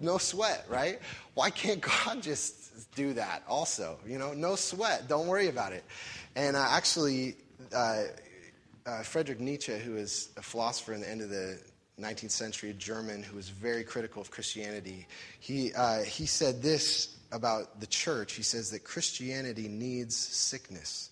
no 0.01 0.19
sweat, 0.19 0.65
right? 0.69 1.01
Why 1.35 1.51
can't 1.51 1.81
God 2.05 2.23
just 2.23 2.95
do 2.95 3.13
that 3.15 3.43
also? 3.49 3.99
You 4.07 4.19
know, 4.19 4.33
no 4.33 4.57
sweat. 4.57 5.09
Don't 5.09 5.27
worry 5.27 5.49
about 5.49 5.73
it. 5.73 5.85
And 6.35 6.57
uh, 6.57 6.67
actually, 6.69 7.37
uh, 7.75 8.05
uh, 8.87 9.03
Friedrich 9.03 9.41
Nietzsche, 9.41 9.77
who 9.79 9.97
is 9.97 10.31
a 10.37 10.43
philosopher 10.43 10.93
in 10.93 11.01
the 11.01 11.11
end 11.11 11.21
of 11.21 11.31
the 11.31 11.59
19th 12.01 12.31
century, 12.31 12.71
a 12.71 12.75
German, 12.75 13.23
who 13.23 13.37
was 13.37 13.49
very 13.49 13.83
critical 13.83 14.21
of 14.21 14.31
Christianity, 14.31 15.07
he, 15.41 15.73
uh, 15.75 16.03
he 16.03 16.27
said 16.27 16.63
this 16.63 17.17
about 17.33 17.81
the 17.81 17.87
church. 17.87 18.35
He 18.35 18.43
says 18.43 18.71
that 18.71 18.85
Christianity 18.85 19.69
needs 19.69 20.17
sickness. 20.17 21.11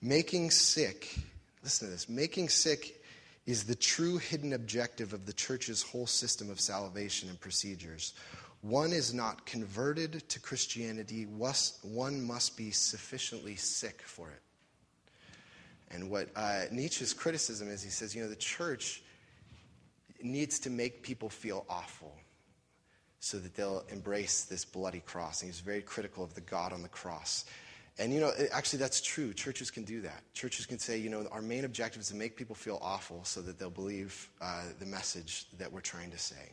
Making 0.00 0.50
sick, 0.50 1.14
listen 1.62 1.88
to 1.88 1.92
this, 1.92 2.08
making 2.08 2.48
sick 2.48 3.01
is 3.46 3.64
the 3.64 3.74
true 3.74 4.18
hidden 4.18 4.52
objective 4.52 5.12
of 5.12 5.26
the 5.26 5.32
church's 5.32 5.82
whole 5.82 6.06
system 6.06 6.50
of 6.50 6.60
salvation 6.60 7.28
and 7.28 7.40
procedures. 7.40 8.14
One 8.60 8.92
is 8.92 9.12
not 9.12 9.44
converted 9.44 10.28
to 10.28 10.40
Christianity, 10.40 11.24
one 11.24 12.22
must 12.22 12.56
be 12.56 12.70
sufficiently 12.70 13.56
sick 13.56 14.02
for 14.02 14.28
it. 14.28 14.42
And 15.90 16.08
what 16.08 16.28
uh, 16.36 16.62
Nietzsche's 16.70 17.12
criticism 17.12 17.68
is, 17.68 17.82
he 17.82 17.90
says, 17.90 18.14
you 18.14 18.22
know, 18.22 18.28
the 18.28 18.36
church 18.36 19.02
needs 20.22 20.58
to 20.60 20.70
make 20.70 21.02
people 21.02 21.28
feel 21.28 21.66
awful 21.68 22.14
so 23.18 23.38
that 23.38 23.54
they'll 23.54 23.84
embrace 23.90 24.44
this 24.44 24.64
bloody 24.64 25.00
cross. 25.00 25.42
And 25.42 25.50
he's 25.50 25.60
very 25.60 25.82
critical 25.82 26.24
of 26.24 26.34
the 26.34 26.40
God 26.40 26.72
on 26.72 26.82
the 26.82 26.88
cross. 26.88 27.44
And 27.98 28.12
you 28.12 28.20
know, 28.20 28.32
actually, 28.52 28.78
that's 28.78 29.00
true. 29.00 29.34
Churches 29.34 29.70
can 29.70 29.84
do 29.84 30.00
that. 30.00 30.22
Churches 30.32 30.64
can 30.66 30.78
say, 30.78 30.96
you 30.98 31.10
know, 31.10 31.26
our 31.30 31.42
main 31.42 31.64
objective 31.64 32.00
is 32.00 32.08
to 32.08 32.16
make 32.16 32.36
people 32.36 32.54
feel 32.54 32.78
awful 32.80 33.22
so 33.24 33.42
that 33.42 33.58
they'll 33.58 33.70
believe 33.70 34.30
uh, 34.40 34.64
the 34.78 34.86
message 34.86 35.46
that 35.58 35.70
we're 35.70 35.80
trying 35.80 36.10
to 36.10 36.18
say. 36.18 36.52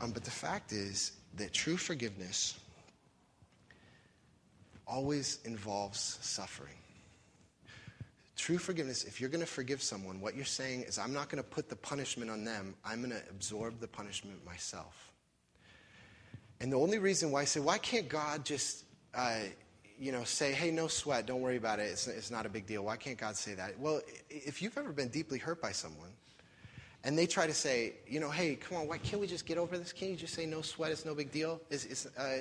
Um, 0.00 0.10
but 0.10 0.24
the 0.24 0.30
fact 0.30 0.72
is 0.72 1.12
that 1.36 1.52
true 1.52 1.76
forgiveness 1.76 2.58
always 4.86 5.38
involves 5.44 6.18
suffering. 6.20 6.74
True 8.36 8.58
forgiveness, 8.58 9.04
if 9.04 9.20
you're 9.20 9.30
going 9.30 9.42
to 9.42 9.46
forgive 9.46 9.82
someone, 9.82 10.20
what 10.20 10.34
you're 10.34 10.44
saying 10.46 10.82
is, 10.82 10.98
I'm 10.98 11.12
not 11.12 11.28
going 11.28 11.42
to 11.42 11.48
put 11.48 11.68
the 11.68 11.76
punishment 11.76 12.30
on 12.30 12.44
them, 12.44 12.74
I'm 12.84 13.00
going 13.00 13.12
to 13.12 13.22
absorb 13.30 13.78
the 13.80 13.86
punishment 13.86 14.44
myself. 14.44 15.12
And 16.60 16.72
the 16.72 16.78
only 16.78 16.98
reason 16.98 17.30
why 17.30 17.42
I 17.42 17.44
say, 17.44 17.60
why 17.60 17.78
can't 17.78 18.08
God 18.08 18.44
just, 18.44 18.84
uh, 19.14 19.40
you 20.00 20.12
know, 20.12 20.24
say, 20.24 20.52
hey, 20.52 20.70
no 20.70 20.88
sweat, 20.88 21.26
don't 21.26 21.42
worry 21.42 21.58
about 21.58 21.78
it, 21.78 21.82
it's, 21.82 22.06
it's 22.06 22.30
not 22.30 22.46
a 22.46 22.48
big 22.48 22.66
deal. 22.66 22.82
Why 22.82 22.96
can't 22.96 23.18
God 23.18 23.36
say 23.36 23.52
that? 23.54 23.78
Well, 23.78 24.00
if 24.30 24.62
you've 24.62 24.76
ever 24.78 24.92
been 24.92 25.08
deeply 25.08 25.38
hurt 25.38 25.60
by 25.60 25.72
someone, 25.72 26.08
and 27.04 27.18
they 27.18 27.26
try 27.26 27.46
to 27.46 27.52
say, 27.52 27.94
you 28.08 28.18
know, 28.18 28.30
hey, 28.30 28.54
come 28.56 28.78
on, 28.78 28.88
why 28.88 28.96
can't 28.96 29.20
we 29.20 29.26
just 29.26 29.44
get 29.44 29.58
over 29.58 29.76
this? 29.76 29.92
Can't 29.92 30.10
you 30.10 30.16
just 30.16 30.34
say 30.34 30.46
no 30.46 30.62
sweat, 30.62 30.90
it's 30.90 31.04
no 31.04 31.14
big 31.14 31.30
deal? 31.30 31.60
It's, 31.68 31.84
it's, 31.84 32.06
uh, 32.06 32.40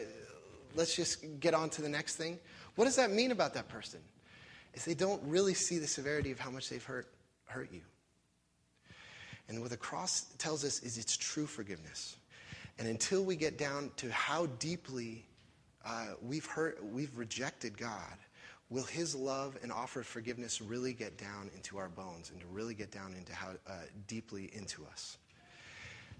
let's 0.75 0.95
just 0.95 1.25
get 1.41 1.53
on 1.53 1.69
to 1.71 1.81
the 1.81 1.89
next 1.89 2.15
thing. 2.15 2.39
What 2.75 2.85
does 2.85 2.95
that 2.95 3.11
mean 3.11 3.31
about 3.31 3.53
that 3.55 3.67
person? 3.67 3.99
Is 4.73 4.85
they 4.85 4.93
don't 4.93 5.21
really 5.25 5.53
see 5.53 5.79
the 5.79 5.87
severity 5.87 6.31
of 6.31 6.39
how 6.39 6.51
much 6.51 6.69
they've 6.69 6.83
hurt, 6.83 7.07
hurt 7.45 7.69
you. 7.73 7.81
And 9.49 9.59
what 9.59 9.69
the 9.69 9.77
cross 9.77 10.27
tells 10.37 10.63
us 10.63 10.81
is 10.81 10.97
it's 10.97 11.17
true 11.17 11.45
forgiveness. 11.45 12.15
And 12.77 12.87
until 12.87 13.25
we 13.25 13.35
get 13.35 13.57
down 13.57 13.91
to 13.97 14.09
how 14.11 14.45
deeply 14.45 15.25
uh, 15.89 16.05
we've 16.21 16.45
hurt, 16.45 16.83
we've 16.85 17.17
rejected 17.17 17.77
God, 17.77 18.17
will 18.69 18.83
His 18.83 19.15
love 19.15 19.57
and 19.63 19.71
offer 19.71 20.01
of 20.01 20.05
forgiveness 20.05 20.61
really 20.61 20.93
get 20.93 21.17
down 21.17 21.49
into 21.55 21.77
our 21.77 21.89
bones 21.89 22.29
and 22.29 22.39
to 22.39 22.47
really 22.47 22.75
get 22.75 22.91
down 22.91 23.15
into 23.17 23.33
how 23.33 23.49
uh, 23.67 23.73
deeply 24.07 24.51
into 24.53 24.85
us? 24.85 25.17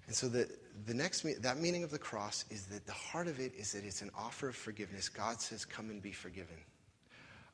And 0.07 0.15
so 0.15 0.27
the, 0.27 0.49
the 0.87 0.93
next 0.95 1.23
that 1.43 1.59
meaning 1.59 1.83
of 1.83 1.91
the 1.91 1.99
cross 1.99 2.45
is 2.49 2.65
that 2.65 2.87
the 2.87 2.93
heart 2.93 3.27
of 3.27 3.39
it 3.39 3.53
is 3.55 3.73
that 3.73 3.85
it's 3.85 4.01
an 4.01 4.09
offer 4.17 4.49
of 4.49 4.55
forgiveness. 4.55 5.07
God 5.07 5.39
says, 5.39 5.65
"Come 5.65 5.91
and 5.91 6.01
be 6.01 6.11
forgiven." 6.11 6.57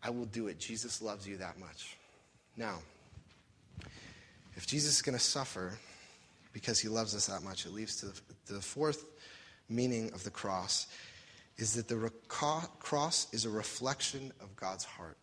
I 0.02 0.12
will 0.12 0.26
do 0.26 0.48
it. 0.48 0.60
Jesus 0.60 1.02
loves 1.02 1.28
you 1.28 1.38
that 1.38 1.60
much. 1.60 1.98
Now, 2.56 2.80
if 4.56 4.68
Jesus 4.68 4.98
is 4.98 5.02
going 5.02 5.18
to 5.18 5.24
suffer 5.24 5.78
because 6.54 6.80
he 6.80 6.88
loves 6.88 7.16
us 7.16 7.26
that 7.26 7.44
much, 7.44 7.66
it 7.66 7.74
leads 7.74 7.98
to 7.98 8.06
the, 8.06 8.22
the 8.54 8.62
fourth 8.62 9.04
meaning 9.68 10.14
of 10.14 10.24
the 10.24 10.30
cross 10.30 10.88
is 11.58 11.74
that 11.76 11.88
the 11.88 12.12
cross 12.28 13.34
is 13.34 13.46
a 13.46 13.50
reflection 13.50 14.32
of 14.42 14.56
God's 14.56 14.84
heart. 14.84 15.18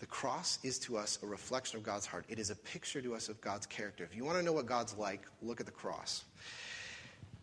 The 0.00 0.06
cross 0.06 0.58
is 0.62 0.78
to 0.80 0.96
us 0.96 1.18
a 1.22 1.26
reflection 1.26 1.76
of 1.76 1.82
God's 1.82 2.06
heart. 2.06 2.24
It 2.28 2.38
is 2.38 2.50
a 2.50 2.56
picture 2.56 3.02
to 3.02 3.14
us 3.14 3.28
of 3.28 3.40
God's 3.40 3.66
character. 3.66 4.04
If 4.04 4.16
you 4.16 4.24
want 4.24 4.38
to 4.38 4.44
know 4.44 4.52
what 4.52 4.66
God's 4.66 4.96
like, 4.96 5.22
look 5.42 5.60
at 5.60 5.66
the 5.66 5.72
cross. 5.72 6.24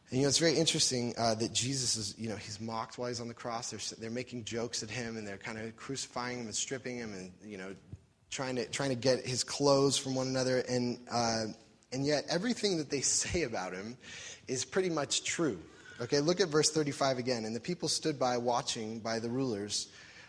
And, 0.09 0.19
you 0.19 0.25
know, 0.25 0.29
it's 0.29 0.37
very 0.37 0.55
interesting 0.55 1.13
uh, 1.17 1.35
that 1.35 1.51
Jesus 1.51 1.97
is, 1.97 2.15
you 2.17 2.29
know, 2.29 2.35
he's 2.35 2.61
mocked 2.61 2.97
while 2.97 3.09
he's 3.09 3.19
on 3.19 3.27
the 3.27 3.33
cross. 3.33 3.71
They're, 3.71 3.97
they're 3.99 4.09
making 4.09 4.45
jokes 4.45 4.83
at 4.83 4.89
him 4.89 5.17
and 5.17 5.27
they're 5.27 5.37
kind 5.37 5.57
of 5.57 5.75
crucifying 5.75 6.39
him 6.39 6.45
and 6.45 6.55
stripping 6.55 6.97
him 6.97 7.13
and, 7.13 7.31
you 7.43 7.57
know, 7.57 7.75
trying 8.29 8.55
to, 8.55 8.65
trying 8.67 8.89
to 8.89 8.95
get 8.95 9.25
his 9.25 9.43
clothes 9.43 9.97
from 9.97 10.15
one 10.15 10.27
another. 10.27 10.59
And, 10.59 10.99
uh, 11.11 11.45
and 11.91 12.05
yet, 12.05 12.25
everything 12.29 12.77
that 12.77 12.89
they 12.89 13.01
say 13.01 13.43
about 13.43 13.73
him 13.73 13.97
is 14.47 14.63
pretty 14.63 14.89
much 14.89 15.23
true. 15.23 15.59
Okay, 16.01 16.19
look 16.19 16.41
at 16.41 16.49
verse 16.49 16.69
35 16.71 17.19
again. 17.19 17.45
And 17.45 17.55
the 17.55 17.59
people 17.59 17.87
stood 17.87 18.19
by 18.19 18.37
watching 18.37 18.99
by 18.99 19.19
the 19.19 19.29
rulers, 19.29 19.87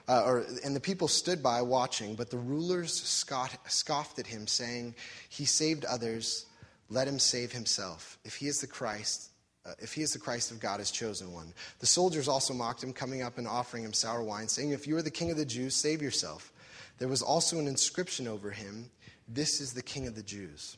uh, 0.08 0.22
or, 0.24 0.46
and 0.64 0.76
the 0.76 0.80
people 0.80 1.08
stood 1.08 1.42
by 1.42 1.62
watching, 1.62 2.14
but 2.14 2.30
the 2.30 2.38
rulers 2.38 2.92
scoffed, 2.92 3.70
scoffed 3.70 4.18
at 4.20 4.26
him, 4.26 4.46
saying, 4.46 4.94
He 5.28 5.44
saved 5.44 5.84
others, 5.84 6.46
let 6.88 7.08
him 7.08 7.18
save 7.18 7.50
himself. 7.50 8.18
If 8.24 8.36
he 8.36 8.46
is 8.46 8.60
the 8.60 8.68
Christ, 8.68 9.30
uh, 9.64 9.72
if 9.80 9.92
he 9.92 10.02
is 10.02 10.12
the 10.12 10.20
Christ 10.20 10.52
of 10.52 10.60
God, 10.60 10.78
his 10.78 10.92
chosen 10.92 11.32
one. 11.32 11.52
The 11.80 11.86
soldiers 11.86 12.28
also 12.28 12.54
mocked 12.54 12.84
him, 12.84 12.92
coming 12.92 13.22
up 13.22 13.36
and 13.36 13.48
offering 13.48 13.82
him 13.82 13.92
sour 13.92 14.22
wine, 14.22 14.46
saying, 14.46 14.70
If 14.70 14.86
you 14.86 14.96
are 14.96 15.02
the 15.02 15.10
king 15.10 15.32
of 15.32 15.36
the 15.36 15.44
Jews, 15.44 15.74
save 15.74 16.00
yourself. 16.00 16.52
There 16.98 17.08
was 17.08 17.22
also 17.22 17.58
an 17.58 17.66
inscription 17.66 18.28
over 18.28 18.52
him, 18.52 18.88
This 19.26 19.60
is 19.60 19.72
the 19.72 19.82
king 19.82 20.06
of 20.06 20.14
the 20.14 20.22
Jews. 20.22 20.76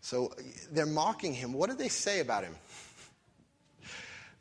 So 0.00 0.32
they're 0.72 0.84
mocking 0.84 1.32
him. 1.32 1.52
What 1.52 1.70
do 1.70 1.76
they 1.76 1.88
say 1.88 2.18
about 2.18 2.42
him? 2.42 2.56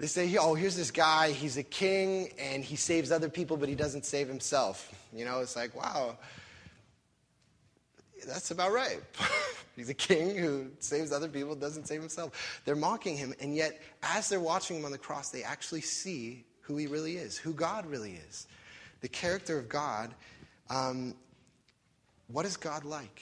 They 0.02 0.08
say, 0.08 0.36
oh, 0.38 0.56
here's 0.56 0.76
this 0.76 0.90
guy, 0.90 1.30
he's 1.30 1.58
a 1.58 1.64
king, 1.64 2.32
and 2.40 2.66
he 2.66 2.76
saves 2.76 3.12
other 3.12 3.30
people, 3.30 3.56
but 3.56 3.70
he 3.70 3.76
doesn't 3.76 4.04
save 4.04 4.28
himself. 4.28 4.92
You 5.14 5.26
know, 5.26 5.42
it's 5.42 5.56
like, 5.56 5.76
wow, 5.76 6.18
that's 8.26 8.50
about 8.50 8.72
right. 8.72 9.00
he's 9.76 9.90
a 9.90 9.94
king 9.94 10.36
who 10.36 10.72
saves 10.80 11.12
other 11.12 11.28
people, 11.28 11.54
doesn't 11.54 11.88
save 11.88 12.00
himself. 12.00 12.62
They're 12.66 12.76
mocking 12.76 13.16
him, 13.16 13.36
and 13.40 13.56
yet, 13.56 13.80
as 14.02 14.28
they're 14.28 14.40
watching 14.40 14.78
him 14.78 14.86
on 14.86 14.92
the 14.92 14.98
cross, 14.98 15.30
they 15.30 15.44
actually 15.44 15.82
see 15.82 16.46
who 16.62 16.78
he 16.78 16.88
really 16.88 17.18
is, 17.18 17.38
who 17.38 17.54
God 17.54 17.86
really 17.86 18.20
is. 18.28 18.48
The 19.02 19.08
character 19.08 19.60
of 19.60 19.70
God. 19.70 20.16
Um, 20.72 21.14
what 22.26 22.48
is 22.48 22.58
God 22.58 22.86
like? 22.86 23.22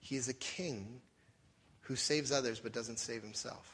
He 0.00 0.16
is 0.16 0.26
a 0.26 0.34
king 0.34 1.00
who 1.82 1.94
saves 1.94 2.32
others 2.32 2.58
but 2.58 2.72
doesn't 2.72 2.98
save 2.98 3.22
himself. 3.22 3.73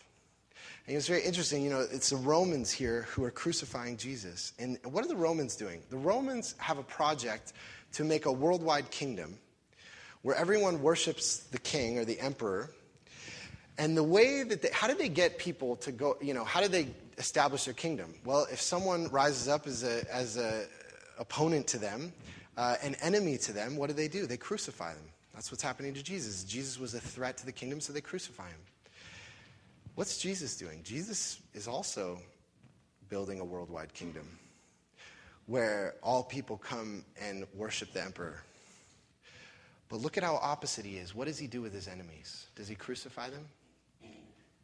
And 0.90 0.96
it's 0.96 1.06
very 1.06 1.22
interesting, 1.22 1.62
you 1.62 1.70
know, 1.70 1.86
it's 1.88 2.10
the 2.10 2.16
Romans 2.16 2.68
here 2.68 3.02
who 3.10 3.22
are 3.22 3.30
crucifying 3.30 3.96
Jesus. 3.96 4.54
And 4.58 4.76
what 4.82 5.04
are 5.04 5.08
the 5.08 5.14
Romans 5.14 5.54
doing? 5.54 5.84
The 5.88 5.96
Romans 5.96 6.56
have 6.58 6.78
a 6.78 6.82
project 6.82 7.52
to 7.92 8.02
make 8.02 8.26
a 8.26 8.32
worldwide 8.32 8.90
kingdom 8.90 9.38
where 10.22 10.34
everyone 10.34 10.82
worships 10.82 11.44
the 11.52 11.60
king 11.60 12.00
or 12.00 12.04
the 12.04 12.18
emperor. 12.18 12.72
And 13.78 13.96
the 13.96 14.02
way 14.02 14.42
that 14.42 14.62
they, 14.62 14.70
how 14.72 14.88
did 14.88 14.98
they 14.98 15.08
get 15.08 15.38
people 15.38 15.76
to 15.76 15.92
go, 15.92 16.16
you 16.20 16.34
know, 16.34 16.42
how 16.42 16.60
did 16.60 16.72
they 16.72 16.88
establish 17.18 17.66
their 17.66 17.74
kingdom? 17.74 18.12
Well, 18.24 18.48
if 18.50 18.60
someone 18.60 19.06
rises 19.10 19.46
up 19.46 19.68
as 19.68 19.84
a, 19.84 20.12
as 20.12 20.38
a 20.38 20.64
opponent 21.20 21.68
to 21.68 21.78
them, 21.78 22.12
uh, 22.56 22.74
an 22.82 22.96
enemy 22.96 23.38
to 23.38 23.52
them, 23.52 23.76
what 23.76 23.90
do 23.90 23.92
they 23.92 24.08
do? 24.08 24.26
They 24.26 24.36
crucify 24.36 24.92
them. 24.94 25.04
That's 25.34 25.52
what's 25.52 25.62
happening 25.62 25.94
to 25.94 26.02
Jesus. 26.02 26.42
Jesus 26.42 26.80
was 26.80 26.94
a 26.94 27.00
threat 27.00 27.36
to 27.36 27.46
the 27.46 27.52
kingdom, 27.52 27.78
so 27.78 27.92
they 27.92 28.00
crucify 28.00 28.48
him. 28.48 28.58
What's 30.00 30.16
Jesus 30.16 30.56
doing? 30.56 30.80
Jesus 30.82 31.42
is 31.52 31.68
also 31.68 32.18
building 33.10 33.38
a 33.38 33.44
worldwide 33.44 33.92
kingdom 33.92 34.26
where 35.44 35.96
all 36.02 36.22
people 36.22 36.56
come 36.56 37.04
and 37.20 37.46
worship 37.54 37.92
the 37.92 38.02
emperor. 38.02 38.42
But 39.90 40.00
look 40.00 40.16
at 40.16 40.24
how 40.24 40.36
opposite 40.36 40.86
he 40.86 40.96
is. 40.96 41.14
What 41.14 41.26
does 41.26 41.38
he 41.38 41.46
do 41.46 41.60
with 41.60 41.74
his 41.74 41.86
enemies? 41.86 42.46
Does 42.54 42.66
he 42.66 42.74
crucify 42.74 43.28
them? 43.28 43.46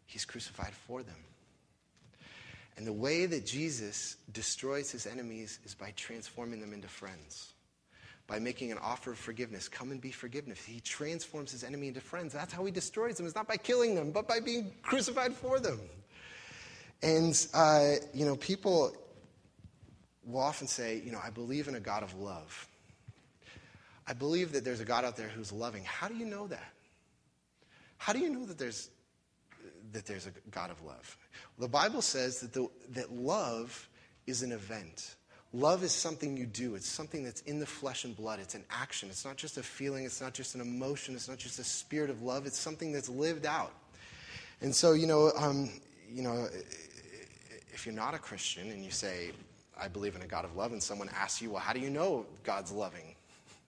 He's 0.07 0.25
crucified 0.25 0.73
for 0.73 1.03
them. 1.03 1.23
And 2.79 2.87
the 2.87 2.95
way 2.95 3.27
that 3.27 3.45
Jesus 3.45 4.17
destroys 4.33 4.91
his 4.91 5.07
enemies 5.07 5.59
is 5.67 5.75
by 5.75 5.93
transforming 5.97 6.63
them 6.63 6.73
into 6.73 6.89
friends 6.89 7.53
by 8.27 8.39
making 8.39 8.73
an 8.73 8.79
offer 8.79 9.13
of 9.13 9.19
forgiveness. 9.19 9.69
Come 9.69 9.93
and 9.93 10.01
be 10.01 10.11
forgiven. 10.11 10.53
He 10.67 10.81
transforms 10.81 11.53
his 11.53 11.63
enemy 11.63 11.89
into 11.89 12.01
friends. 12.01 12.33
That's 12.33 12.53
how 12.53 12.65
he 12.65 12.73
destroys 12.73 13.17
them. 13.17 13.27
It's 13.27 13.37
not 13.37 13.47
by 13.47 13.57
killing 13.57 13.95
them, 13.95 14.11
but 14.11 14.27
by 14.27 14.41
being 14.41 14.73
crucified 14.83 15.33
for 15.33 15.61
them. 15.61 15.81
And, 17.03 17.47
uh, 17.55 17.95
you 18.13 18.25
know, 18.25 18.37
people 18.37 18.97
will 20.25 20.41
often 20.41 20.67
say, 20.67 21.01
you 21.05 21.13
know, 21.13 21.21
I 21.25 21.31
believe 21.31 21.69
in 21.69 21.77
a 21.77 21.81
God 21.81 22.03
of 22.03 22.15
love. 22.19 22.67
I 24.09 24.13
believe 24.13 24.53
that 24.53 24.65
there's 24.65 24.81
a 24.81 24.85
God 24.85 25.05
out 25.05 25.17
there 25.17 25.29
who's 25.29 25.53
loving. 25.53 25.85
How 25.85 26.09
do 26.09 26.17
you 26.17 26.27
know 26.27 26.47
that? 26.49 26.73
How 27.99 28.13
do 28.13 28.19
you 28.19 28.31
know 28.31 28.45
that 28.47 28.59
there's, 28.59 28.91
that 29.93 30.07
there's 30.07 30.27
a 30.27 30.33
God 30.51 30.71
of 30.71 30.83
love? 30.83 31.17
Well, 31.57 31.69
the 31.69 31.73
Bible 31.73 32.03
says 32.03 32.41
that, 32.41 32.53
the, 32.53 32.69
that 32.91 33.13
love 33.13 33.89
is 34.27 34.43
an 34.43 34.53
event. 34.53 35.17
Love 35.57 35.83
is 35.83 35.93
something 35.93 36.37
you 36.37 36.45
do. 36.45 36.75
It's 36.75 36.87
something 36.87 37.25
that's 37.25 37.41
in 37.43 37.59
the 37.59 37.67
flesh 37.67 38.05
and 38.05 38.15
blood. 38.15 38.41
It's 38.41 38.55
an 38.55 38.65
action. 38.71 39.09
It's 39.09 39.25
not 39.25 39.37
just 39.37 39.57
a 39.57 39.63
feeling. 39.63 40.05
It's 40.05 40.21
not 40.21 40.35
just 40.35 40.55
an 40.55 40.61
emotion. 40.61 41.15
It's 41.15 41.31
not 41.31 41.39
just 41.39 41.59
a 41.59 41.65
spirit 41.65 42.11
of 42.11 42.21
love. 42.21 42.45
It's 42.45 42.59
something 42.59 42.93
that's 42.93 43.09
lived 43.09 43.47
out. 43.47 43.73
And 44.61 44.75
so, 44.75 44.93
you 44.93 45.07
know, 45.07 45.33
um, 45.35 45.71
you 46.13 46.23
know, 46.23 46.47
if 47.73 47.87
you're 47.87 47.95
not 47.95 48.13
a 48.13 48.19
Christian 48.19 48.71
and 48.71 48.85
you 48.85 48.91
say, 48.91 49.33
"I 49.81 49.89
believe 49.89 50.15
in 50.15 50.21
a 50.21 50.27
God 50.27 50.45
of 50.45 50.55
love," 50.57 50.73
and 50.73 50.83
someone 50.83 51.09
asks 51.09 51.41
you, 51.41 51.49
"Well, 51.49 51.63
how 51.63 51.73
do 51.73 51.81
you 51.81 51.89
know 51.89 52.27
God's 52.45 52.71
loving?" 52.71 53.15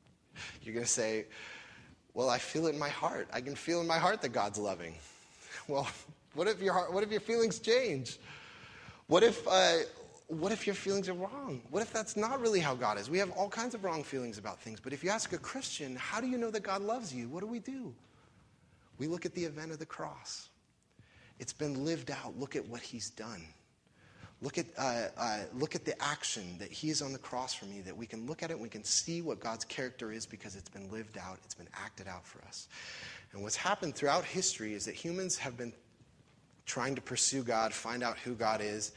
You're 0.62 0.74
going 0.74 0.84
to 0.84 0.92
say, 0.92 1.24
"Well, 2.12 2.28
I 2.28 2.36
feel 2.36 2.66
it 2.66 2.74
in 2.74 2.78
my 2.78 2.90
heart. 2.90 3.28
I 3.32 3.40
can 3.40 3.54
feel 3.54 3.80
in 3.80 3.86
my 3.86 3.98
heart 3.98 4.20
that 4.22 4.30
God's 4.30 4.58
loving." 4.58 4.94
Well, 5.68 5.86
what 6.32 6.48
if 6.48 6.62
your 6.62 6.72
heart, 6.72 6.94
what 6.94 7.02
if 7.02 7.10
your 7.10 7.20
feelings 7.20 7.58
change? 7.58 8.18
What 9.06 9.22
if 9.22 9.46
uh, 9.46 9.80
what 10.28 10.52
if 10.52 10.66
your 10.66 10.74
feelings 10.74 11.08
are 11.08 11.14
wrong? 11.14 11.62
What 11.70 11.82
if 11.82 11.90
that's 11.90 12.16
not 12.16 12.40
really 12.40 12.60
how 12.60 12.74
God 12.74 12.98
is? 12.98 13.08
We 13.08 13.18
have 13.18 13.30
all 13.32 13.48
kinds 13.48 13.74
of 13.74 13.82
wrong 13.82 14.04
feelings 14.04 14.36
about 14.36 14.60
things. 14.60 14.78
But 14.78 14.92
if 14.92 15.02
you 15.02 15.08
ask 15.08 15.32
a 15.32 15.38
Christian, 15.38 15.96
how 15.96 16.20
do 16.20 16.26
you 16.26 16.36
know 16.36 16.50
that 16.50 16.62
God 16.62 16.82
loves 16.82 17.14
you? 17.14 17.28
What 17.28 17.40
do 17.40 17.46
we 17.46 17.58
do? 17.58 17.94
We 18.98 19.06
look 19.06 19.24
at 19.24 19.34
the 19.34 19.44
event 19.44 19.72
of 19.72 19.78
the 19.78 19.86
cross. 19.86 20.50
It's 21.38 21.52
been 21.52 21.84
lived 21.84 22.10
out. 22.10 22.38
Look 22.38 22.56
at 22.56 22.68
what 22.68 22.82
he's 22.82 23.08
done. 23.10 23.42
Look 24.42 24.58
at, 24.58 24.66
uh, 24.76 25.06
uh, 25.16 25.38
look 25.54 25.74
at 25.74 25.84
the 25.84 26.00
action 26.00 26.58
that 26.58 26.70
he 26.70 26.90
is 26.90 27.00
on 27.00 27.12
the 27.12 27.18
cross 27.18 27.54
for 27.54 27.64
me, 27.64 27.80
that 27.80 27.96
we 27.96 28.06
can 28.06 28.26
look 28.26 28.42
at 28.42 28.50
it 28.50 28.54
and 28.54 28.62
we 28.62 28.68
can 28.68 28.84
see 28.84 29.22
what 29.22 29.40
God's 29.40 29.64
character 29.64 30.12
is 30.12 30.26
because 30.26 30.54
it's 30.54 30.68
been 30.68 30.90
lived 30.92 31.18
out, 31.18 31.38
it's 31.44 31.54
been 31.54 31.68
acted 31.74 32.06
out 32.06 32.24
for 32.24 32.40
us. 32.46 32.68
And 33.32 33.42
what's 33.42 33.56
happened 33.56 33.94
throughout 33.94 34.24
history 34.24 34.74
is 34.74 34.84
that 34.84 34.94
humans 34.94 35.38
have 35.38 35.56
been 35.56 35.72
trying 36.66 36.94
to 36.94 37.00
pursue 37.00 37.42
God, 37.42 37.72
find 37.72 38.02
out 38.02 38.18
who 38.18 38.34
God 38.34 38.60
is, 38.60 38.92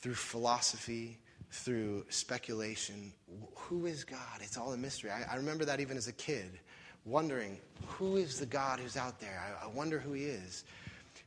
through 0.00 0.14
philosophy, 0.14 1.18
through 1.50 2.04
speculation. 2.08 3.12
Who 3.54 3.86
is 3.86 4.04
God? 4.04 4.40
It's 4.40 4.56
all 4.56 4.72
a 4.72 4.76
mystery. 4.76 5.10
I, 5.10 5.32
I, 5.32 5.36
remember 5.36 5.64
that 5.64 5.80
even 5.80 5.96
as 5.96 6.08
a 6.08 6.12
kid, 6.12 6.58
wondering, 7.04 7.58
who 7.86 8.16
is 8.16 8.38
the 8.38 8.46
God 8.46 8.80
who's 8.80 8.96
out 8.96 9.20
there? 9.20 9.42
I, 9.60 9.64
I 9.64 9.68
wonder 9.68 9.98
who 9.98 10.12
he 10.12 10.24
is. 10.24 10.64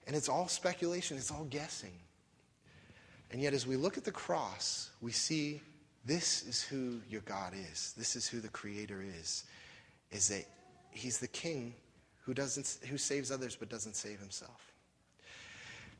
And 0.07 0.15
it's 0.15 0.29
all 0.29 0.47
speculation, 0.47 1.17
it's 1.17 1.31
all 1.31 1.45
guessing. 1.45 1.93
And 3.31 3.41
yet, 3.41 3.53
as 3.53 3.65
we 3.65 3.77
look 3.77 3.97
at 3.97 4.03
the 4.03 4.11
cross, 4.11 4.89
we 5.01 5.11
see 5.11 5.61
this 6.05 6.43
is 6.43 6.61
who 6.61 6.99
your 7.09 7.21
God 7.21 7.53
is. 7.53 7.93
This 7.97 8.15
is 8.15 8.27
who 8.27 8.39
the 8.39 8.49
Creator 8.49 9.03
is. 9.19 9.45
Is 10.11 10.27
that 10.27 10.45
He's 10.89 11.19
the 11.19 11.27
King 11.27 11.73
who 12.23 12.33
doesn't 12.33 12.79
who 12.89 12.97
saves 12.97 13.31
others 13.31 13.55
but 13.55 13.69
doesn't 13.69 13.95
save 13.95 14.19
Himself. 14.19 14.73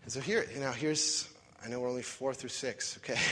And 0.03 0.12
so 0.12 0.19
here, 0.19 0.45
you 0.53 0.60
know, 0.60 0.71
here's 0.71 1.29
I 1.63 1.69
know 1.69 1.80
we're 1.80 1.89
only 1.89 2.02
four 2.02 2.34
through 2.34 2.50
six, 2.50 2.97
okay? 2.97 3.19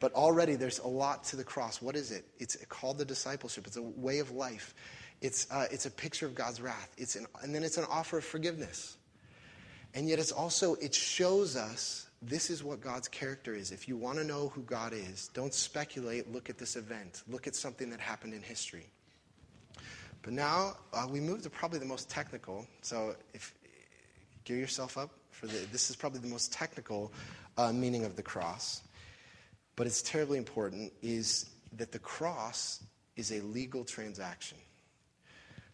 But 0.00 0.14
already 0.14 0.56
there's 0.56 0.78
a 0.78 0.88
lot 0.88 1.24
to 1.24 1.36
the 1.36 1.44
cross. 1.44 1.80
What 1.80 1.94
is 1.94 2.10
it? 2.10 2.24
It's 2.38 2.56
called 2.68 2.98
the 2.98 3.04
discipleship. 3.04 3.66
It's 3.66 3.76
a 3.76 3.82
way 3.82 4.18
of 4.18 4.32
life. 4.32 4.74
It's, 5.20 5.46
uh, 5.50 5.66
it's 5.70 5.84
a 5.84 5.90
picture 5.90 6.26
of 6.26 6.34
God's 6.34 6.60
wrath. 6.60 6.90
It's 6.96 7.16
an, 7.16 7.26
and 7.42 7.54
then 7.54 7.62
it's 7.62 7.76
an 7.76 7.84
offer 7.88 8.18
of 8.18 8.24
forgiveness. 8.24 8.96
And 9.94 10.08
yet 10.08 10.18
it's 10.18 10.32
also, 10.32 10.74
it 10.76 10.94
shows 10.94 11.54
us 11.54 12.08
this 12.22 12.48
is 12.48 12.64
what 12.64 12.80
God's 12.80 13.08
character 13.08 13.54
is. 13.54 13.72
If 13.72 13.88
you 13.88 13.96
want 13.96 14.18
to 14.18 14.24
know 14.24 14.48
who 14.48 14.62
God 14.62 14.92
is, 14.92 15.28
don't 15.34 15.52
speculate. 15.52 16.32
Look 16.32 16.48
at 16.48 16.58
this 16.58 16.76
event. 16.76 17.22
Look 17.28 17.46
at 17.46 17.54
something 17.54 17.90
that 17.90 18.00
happened 18.00 18.34
in 18.34 18.42
history. 18.42 18.86
But 20.22 20.32
now 20.32 20.74
uh, 20.92 21.06
we 21.10 21.20
move 21.20 21.42
to 21.42 21.50
probably 21.50 21.78
the 21.78 21.86
most 21.86 22.08
technical. 22.08 22.66
So 22.82 23.16
if 23.34 23.54
gear 24.44 24.58
yourself 24.58 24.98
up 24.98 25.10
for 25.30 25.46
the, 25.46 25.58
this 25.72 25.90
is 25.90 25.96
probably 25.96 26.20
the 26.20 26.28
most 26.28 26.52
technical 26.52 27.12
uh, 27.60 27.72
meaning 27.72 28.04
of 28.04 28.16
the 28.16 28.22
cross, 28.22 28.82
but 29.76 29.86
it's 29.86 30.02
terribly 30.02 30.38
important, 30.38 30.92
is 31.02 31.50
that 31.76 31.92
the 31.92 31.98
cross 31.98 32.82
is 33.16 33.32
a 33.32 33.40
legal 33.42 33.84
transaction. 33.84 34.56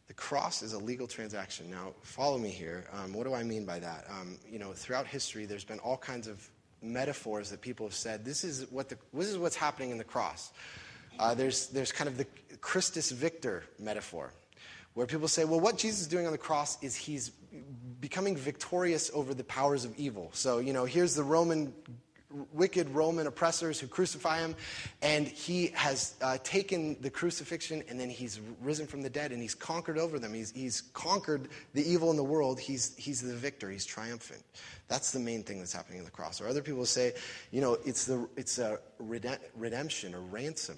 The 0.08 0.14
cross 0.14 0.62
is 0.62 0.72
a 0.72 0.78
legal 0.78 1.06
transaction. 1.06 1.70
Now, 1.70 1.94
follow 2.02 2.38
me 2.38 2.50
here. 2.50 2.84
Um, 2.92 3.12
what 3.12 3.24
do 3.24 3.34
I 3.34 3.42
mean 3.42 3.64
by 3.64 3.78
that? 3.78 4.06
Um, 4.10 4.38
you 4.50 4.58
know, 4.58 4.72
throughout 4.72 5.06
history, 5.06 5.46
there's 5.46 5.64
been 5.64 5.78
all 5.80 5.96
kinds 5.96 6.26
of 6.26 6.48
metaphors 6.82 7.50
that 7.50 7.60
people 7.60 7.86
have 7.86 7.94
said. 7.94 8.24
This 8.24 8.44
is 8.44 8.70
what 8.70 8.88
the, 8.88 8.98
this 9.12 9.28
is 9.28 9.38
what's 9.38 9.56
happening 9.56 9.90
in 9.90 9.98
the 9.98 10.04
cross. 10.04 10.52
Uh, 11.18 11.34
there's 11.34 11.68
there's 11.68 11.92
kind 11.92 12.08
of 12.08 12.16
the 12.18 12.26
Christus 12.60 13.10
Victor 13.10 13.64
metaphor, 13.78 14.32
where 14.94 15.06
people 15.06 15.28
say, 15.28 15.44
well, 15.44 15.60
what 15.60 15.78
Jesus 15.78 16.00
is 16.00 16.06
doing 16.08 16.26
on 16.26 16.32
the 16.32 16.38
cross 16.38 16.82
is 16.82 16.94
he's 16.94 17.32
becoming 18.00 18.36
victorious 18.36 19.10
over 19.14 19.34
the 19.34 19.44
powers 19.44 19.84
of 19.84 19.96
evil. 19.98 20.30
So, 20.32 20.58
you 20.58 20.72
know, 20.72 20.84
here's 20.84 21.14
the 21.14 21.22
Roman, 21.22 21.72
wicked 22.52 22.88
Roman 22.90 23.26
oppressors 23.26 23.80
who 23.80 23.86
crucify 23.86 24.40
him, 24.40 24.54
and 25.02 25.26
he 25.26 25.68
has 25.68 26.14
uh, 26.20 26.38
taken 26.42 26.96
the 27.00 27.10
crucifixion 27.10 27.82
and 27.88 27.98
then 27.98 28.10
he's 28.10 28.40
risen 28.60 28.86
from 28.86 29.02
the 29.02 29.10
dead 29.10 29.32
and 29.32 29.40
he's 29.40 29.54
conquered 29.54 29.98
over 29.98 30.18
them. 30.18 30.34
He's, 30.34 30.50
he's 30.50 30.82
conquered 30.92 31.48
the 31.74 31.88
evil 31.88 32.10
in 32.10 32.16
the 32.16 32.24
world. 32.24 32.60
He's, 32.60 32.94
he's 32.96 33.22
the 33.22 33.34
victor, 33.34 33.70
he's 33.70 33.86
triumphant. 33.86 34.42
That's 34.88 35.12
the 35.12 35.20
main 35.20 35.42
thing 35.42 35.58
that's 35.58 35.72
happening 35.72 35.98
in 35.98 36.04
the 36.04 36.10
cross. 36.10 36.40
Or 36.40 36.48
other 36.48 36.62
people 36.62 36.86
say, 36.86 37.14
you 37.50 37.60
know, 37.60 37.78
it's, 37.84 38.04
the, 38.04 38.28
it's 38.36 38.58
a 38.58 38.78
redemption 38.98 40.14
or 40.14 40.20
ransom 40.20 40.76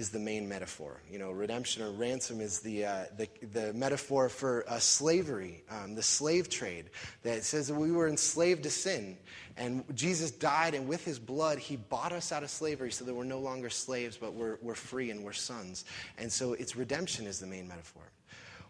is 0.00 0.08
the 0.08 0.18
main 0.18 0.48
metaphor. 0.48 1.02
You 1.10 1.18
know, 1.18 1.30
redemption 1.30 1.82
or 1.82 1.90
ransom 1.90 2.40
is 2.40 2.60
the, 2.60 2.86
uh, 2.86 3.04
the, 3.18 3.28
the, 3.52 3.72
metaphor 3.74 4.30
for 4.30 4.64
uh, 4.66 4.78
slavery, 4.78 5.62
um, 5.70 5.94
the 5.94 6.02
slave 6.02 6.48
trade, 6.48 6.86
that 7.22 7.44
says 7.44 7.68
that 7.68 7.74
we 7.74 7.92
were 7.92 8.08
enslaved 8.08 8.62
to 8.62 8.70
sin. 8.70 9.18
And 9.58 9.84
Jesus 9.94 10.30
died, 10.30 10.74
and 10.74 10.88
with 10.88 11.04
his 11.04 11.18
blood, 11.18 11.58
he 11.58 11.76
bought 11.76 12.12
us 12.12 12.32
out 12.32 12.42
of 12.42 12.48
slavery 12.48 12.90
so 12.90 13.04
that 13.04 13.14
we're 13.14 13.24
no 13.24 13.40
longer 13.40 13.68
slaves, 13.68 14.16
but 14.16 14.32
we're, 14.32 14.56
we're 14.62 14.74
free 14.74 15.10
and 15.10 15.22
we're 15.22 15.34
sons. 15.34 15.84
And 16.16 16.32
so 16.32 16.54
it's 16.54 16.74
redemption 16.74 17.26
is 17.26 17.38
the 17.38 17.46
main 17.46 17.68
metaphor. 17.68 18.10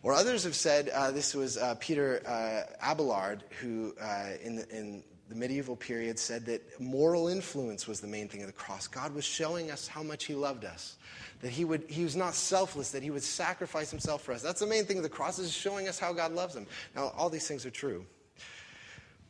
Or 0.03 0.15
others 0.15 0.43
have 0.43 0.57
said, 0.57 0.89
uh, 0.89 1.13
this 1.13 1.33
was 1.33 1.57
uh, 1.57 1.77
Peter 1.79 2.23
uh, 2.27 2.91
Abelard, 2.91 3.45
who 3.61 3.95
uh, 4.01 4.31
in, 4.43 4.57
the, 4.57 4.69
in 4.69 5.05
the 5.31 5.37
medieval 5.37 5.77
period 5.77 6.19
said 6.19 6.45
that 6.47 6.81
moral 6.81 7.29
influence 7.29 7.87
was 7.89 8.01
the 8.01 8.07
main 8.07 8.29
thing 8.29 8.43
of 8.43 8.47
the 8.47 8.53
cross. 8.53 8.87
God 8.87 9.15
was 9.15 9.25
showing 9.25 9.71
us 9.71 9.89
how 9.89 10.03
much 10.03 10.25
he 10.25 10.35
loved 10.35 10.65
us 10.65 10.97
that 11.41 11.51
he, 11.51 11.65
would, 11.65 11.85
he 11.89 12.05
was 12.05 12.17
not 12.17 12.35
selfless, 12.35 12.91
that 12.91 13.03
he 13.03 13.11
would 13.11 13.23
sacrifice 13.23 13.91
himself 13.91 14.23
for 14.23 14.33
us. 14.33 14.43
That's 14.43 14.61
the 14.61 14.67
main 14.67 14.85
thing 14.85 14.99
of 14.99 15.03
the 15.03 15.09
cross, 15.09 15.39
is 15.39 15.53
showing 15.53 15.89
us 15.89 15.99
how 15.99 16.13
God 16.13 16.33
loves 16.33 16.55
him. 16.55 16.67
Now, 16.95 17.13
all 17.17 17.31
these 17.31 17.49
things 17.49 17.65
are 17.65 17.71
true. 17.71 18.05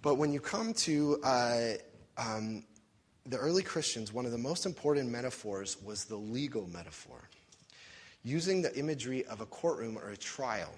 But 0.03 0.17
when 0.17 0.33
you 0.33 0.41
come 0.41 0.75
to 0.75 1.21
uh, 1.23 1.69
um, 2.17 2.65
the 3.27 3.37
early 3.37 3.63
Christians, 3.63 4.13
one 4.13 4.27
of 4.27 4.33
the 4.33 4.39
most 4.39 4.67
important 4.67 5.11
metaphors 5.11 5.81
was 5.83 6.05
the 6.05 6.17
legal 6.17 6.67
metaphor, 6.69 7.29
using 8.25 8.61
the 8.61 8.77
imagery 8.77 9.25
of 9.27 9.41
a 9.41 9.47
courtroom 9.47 9.97
or 9.97 10.11
a 10.11 10.17
trial. 10.17 10.73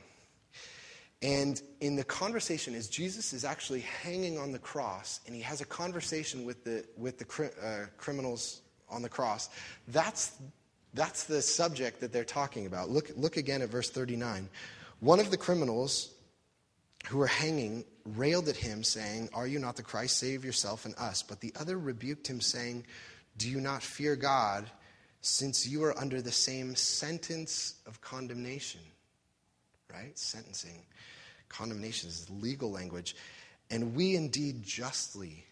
And 1.23 1.63
in 1.81 1.95
the 1.95 2.05
conversation, 2.05 2.75
as 2.75 2.89
Jesus 2.89 3.33
is 3.33 3.45
actually 3.45 3.81
hanging 4.03 4.39
on 4.39 4.51
the 4.51 4.59
cross 4.59 5.21
and 5.27 5.35
he 5.37 5.43
has 5.43 5.61
a 5.61 5.65
conversation 5.65 6.45
with 6.45 6.65
the, 6.65 6.85
with 6.97 7.19
the 7.19 7.51
uh, 7.65 7.87
criminals 7.97 8.63
on 8.91 9.03
the 9.03 9.09
cross, 9.09 9.49
that's 9.89 10.33
that's 10.95 11.25
the 11.25 11.41
subject 11.41 12.01
that 12.01 12.13
they're 12.13 12.25
talking 12.25 12.67
about. 12.67 12.91
Look, 12.91 13.11
look 13.17 13.37
again 13.39 13.63
at 13.63 13.71
verse 13.71 13.89
39. 13.89 14.49
One 15.01 15.21
of 15.21 15.31
the 15.31 15.37
criminals 15.37 16.13
who 17.07 17.19
were 17.19 17.27
hanging 17.27 17.85
railed 18.05 18.49
at 18.49 18.57
him, 18.57 18.85
saying, 18.85 19.31
Are 19.33 19.47
you 19.47 19.59
not 19.59 19.77
the 19.77 19.83
Christ? 19.83 20.19
Save 20.19 20.45
yourself 20.45 20.85
and 20.85 20.95
us. 20.97 21.23
But 21.23 21.41
the 21.41 21.53
other 21.59 21.79
rebuked 21.79 22.27
him, 22.27 22.41
saying, 22.41 22.85
Do 23.39 23.49
you 23.49 23.61
not 23.61 23.83
fear 23.83 24.17
God, 24.17 24.71
since 25.23 25.67
you 25.67 25.83
are 25.85 25.99
under 25.99 26.21
the 26.21 26.33
same 26.33 26.77
sentence 26.77 27.77
of 27.87 28.01
condemnation? 28.01 28.81
Right? 29.93 30.19
Sentencing. 30.19 30.85
Condemnation 31.49 32.09
is 32.09 32.29
legal 32.31 32.71
language. 32.71 33.15
And 33.71 33.95
we 33.95 34.17
indeed 34.17 34.63
justly, 34.63 35.45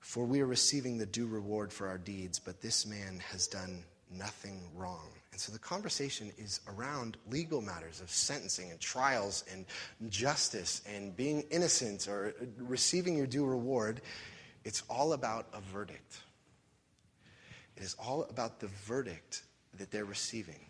for 0.00 0.24
we 0.24 0.40
are 0.40 0.46
receiving 0.46 0.98
the 0.98 1.06
due 1.06 1.26
reward 1.26 1.72
for 1.72 1.88
our 1.88 1.98
deeds, 1.98 2.38
but 2.38 2.60
this 2.60 2.86
man 2.86 3.20
has 3.30 3.46
done 3.46 3.84
nothing 4.10 4.60
wrong. 4.74 5.08
And 5.32 5.40
so 5.40 5.52
the 5.52 5.58
conversation 5.58 6.30
is 6.38 6.60
around 6.68 7.16
legal 7.28 7.60
matters 7.60 8.00
of 8.00 8.10
sentencing 8.10 8.70
and 8.70 8.78
trials 8.78 9.44
and 9.52 9.66
justice 10.08 10.82
and 10.88 11.16
being 11.16 11.42
innocent 11.50 12.06
or 12.06 12.34
receiving 12.58 13.16
your 13.16 13.26
due 13.26 13.44
reward. 13.44 14.00
It's 14.64 14.82
all 14.88 15.12
about 15.12 15.48
a 15.52 15.60
verdict. 15.60 16.20
It 17.76 17.82
is 17.82 17.96
all 17.98 18.24
about 18.30 18.60
the 18.60 18.68
verdict 18.68 19.42
that 19.78 19.90
they're 19.90 20.04
receiving. 20.04 20.60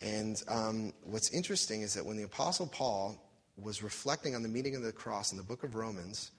And 0.00 0.42
um, 0.48 0.92
what's 1.04 1.30
interesting 1.30 1.82
is 1.82 1.94
that 1.94 2.04
when 2.04 2.16
the 2.16 2.22
Apostle 2.22 2.66
Paul 2.66 3.20
was 3.60 3.82
reflecting 3.82 4.34
on 4.34 4.42
the 4.42 4.48
meaning 4.48 4.76
of 4.76 4.82
the 4.82 4.92
cross 4.92 5.32
in 5.32 5.38
the 5.38 5.44
book 5.44 5.64
of 5.64 5.74
Romans, 5.74 6.30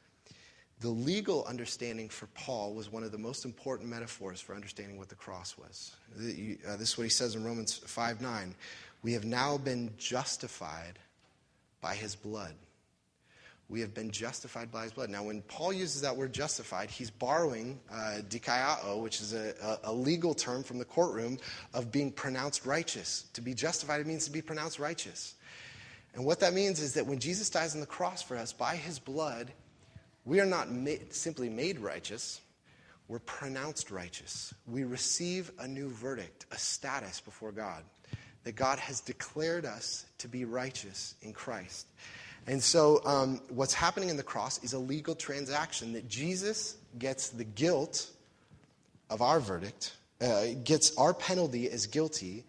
the 0.80 0.90
legal 0.90 1.44
understanding 1.46 2.08
for 2.08 2.28
Paul 2.28 2.74
was 2.74 2.90
one 2.90 3.04
of 3.04 3.12
the 3.12 3.18
most 3.18 3.44
important 3.44 3.90
metaphors 3.90 4.40
for 4.40 4.56
understanding 4.56 4.98
what 4.98 5.10
the 5.10 5.16
cross 5.16 5.58
was. 5.58 5.92
Uh, 6.18 6.78
this 6.78 6.92
is 6.92 6.98
what 6.98 7.04
he 7.04 7.10
says 7.10 7.36
in 7.36 7.44
Romans 7.44 7.78
5 7.78 8.22
9. 8.22 8.56
We 9.02 9.14
have 9.14 9.26
now 9.26 9.58
been 9.58 9.94
justified 9.98 11.00
by 11.82 11.96
his 11.96 12.16
blood. 12.16 12.56
We 13.70 13.82
have 13.82 13.94
been 13.94 14.10
justified 14.10 14.72
by 14.72 14.84
his 14.84 14.94
blood. 14.94 15.12
Now, 15.12 15.24
when 15.24 15.44
Paul 15.44 15.72
uses 15.72 16.02
that 16.02 16.18
word 16.18 16.34
justified, 16.34 16.90
he's 16.90 17.12
borrowing 17.12 17.80
uh, 17.92 18.18
dikaiao, 18.28 19.00
which 19.00 19.22
is 19.22 19.34
a, 19.34 19.80
a, 19.84 19.94
legal 19.94 20.34
term 20.34 20.64
from 20.64 20.80
the 20.80 20.86
courtroom 20.86 21.38
of 21.76 21.92
being 21.92 22.12
pronounced 22.12 22.66
righteous. 22.66 23.26
To 23.34 23.42
be 23.42 23.54
justified, 23.54 24.06
means 24.08 24.26
to 24.26 24.32
be 24.32 24.42
pronounced 24.42 24.80
righteous. 24.80 25.36
And 26.16 26.26
what 26.26 26.40
that 26.40 26.56
means 26.56 26.80
is 26.80 26.96
that 26.96 27.06
when 27.06 27.20
Jesus 27.20 27.48
dies 27.52 27.76
on 27.76 27.82
the 27.82 27.86
cross 27.86 28.24
for 28.24 28.36
us, 28.36 28.52
by 28.52 28.76
his 28.76 28.98
blood, 28.98 29.52
we 30.26 30.40
are 30.40 30.46
not 30.48 30.68
simply 31.12 31.48
made 31.48 31.80
righteous, 31.80 32.42
we're 33.08 33.20
pronounced 33.20 33.92
righteous. 33.92 34.54
We 34.68 34.84
receive 34.84 35.52
a 35.60 35.68
new 35.68 35.90
verdict, 35.90 36.48
a 36.52 36.58
status 36.58 37.22
before 37.22 37.52
God, 37.52 37.84
that 38.44 38.56
God 38.56 38.80
has 38.80 39.02
declared 39.02 39.66
us 39.66 40.06
to 40.20 40.28
be 40.28 40.46
righteous 40.46 41.14
in 41.22 41.34
Christ. 41.34 41.88
And 42.50 42.64
so, 42.64 43.00
um, 43.06 43.42
what's 43.50 43.76
happening 43.76 44.10
in 44.10 44.18
the 44.18 44.24
cross 44.24 44.64
is 44.64 44.74
a 44.74 44.80
legal 44.80 45.14
transaction 45.14 45.94
that 45.94 46.08
Jesus 46.08 46.78
gets 46.98 47.30
the 47.30 47.44
guilt 47.44 48.10
of 49.12 49.22
our 49.22 49.40
verdict, 49.40 49.94
uh, 50.20 50.46
gets 50.64 50.98
our 50.98 51.14
penalty 51.14 51.70
as 51.70 51.86
guilty, 51.86 52.44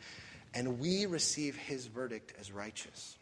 and 0.54 0.80
we 0.80 1.04
receive 1.04 1.54
his 1.54 1.84
verdict 1.84 2.32
as 2.40 2.50
righteous. 2.50 3.18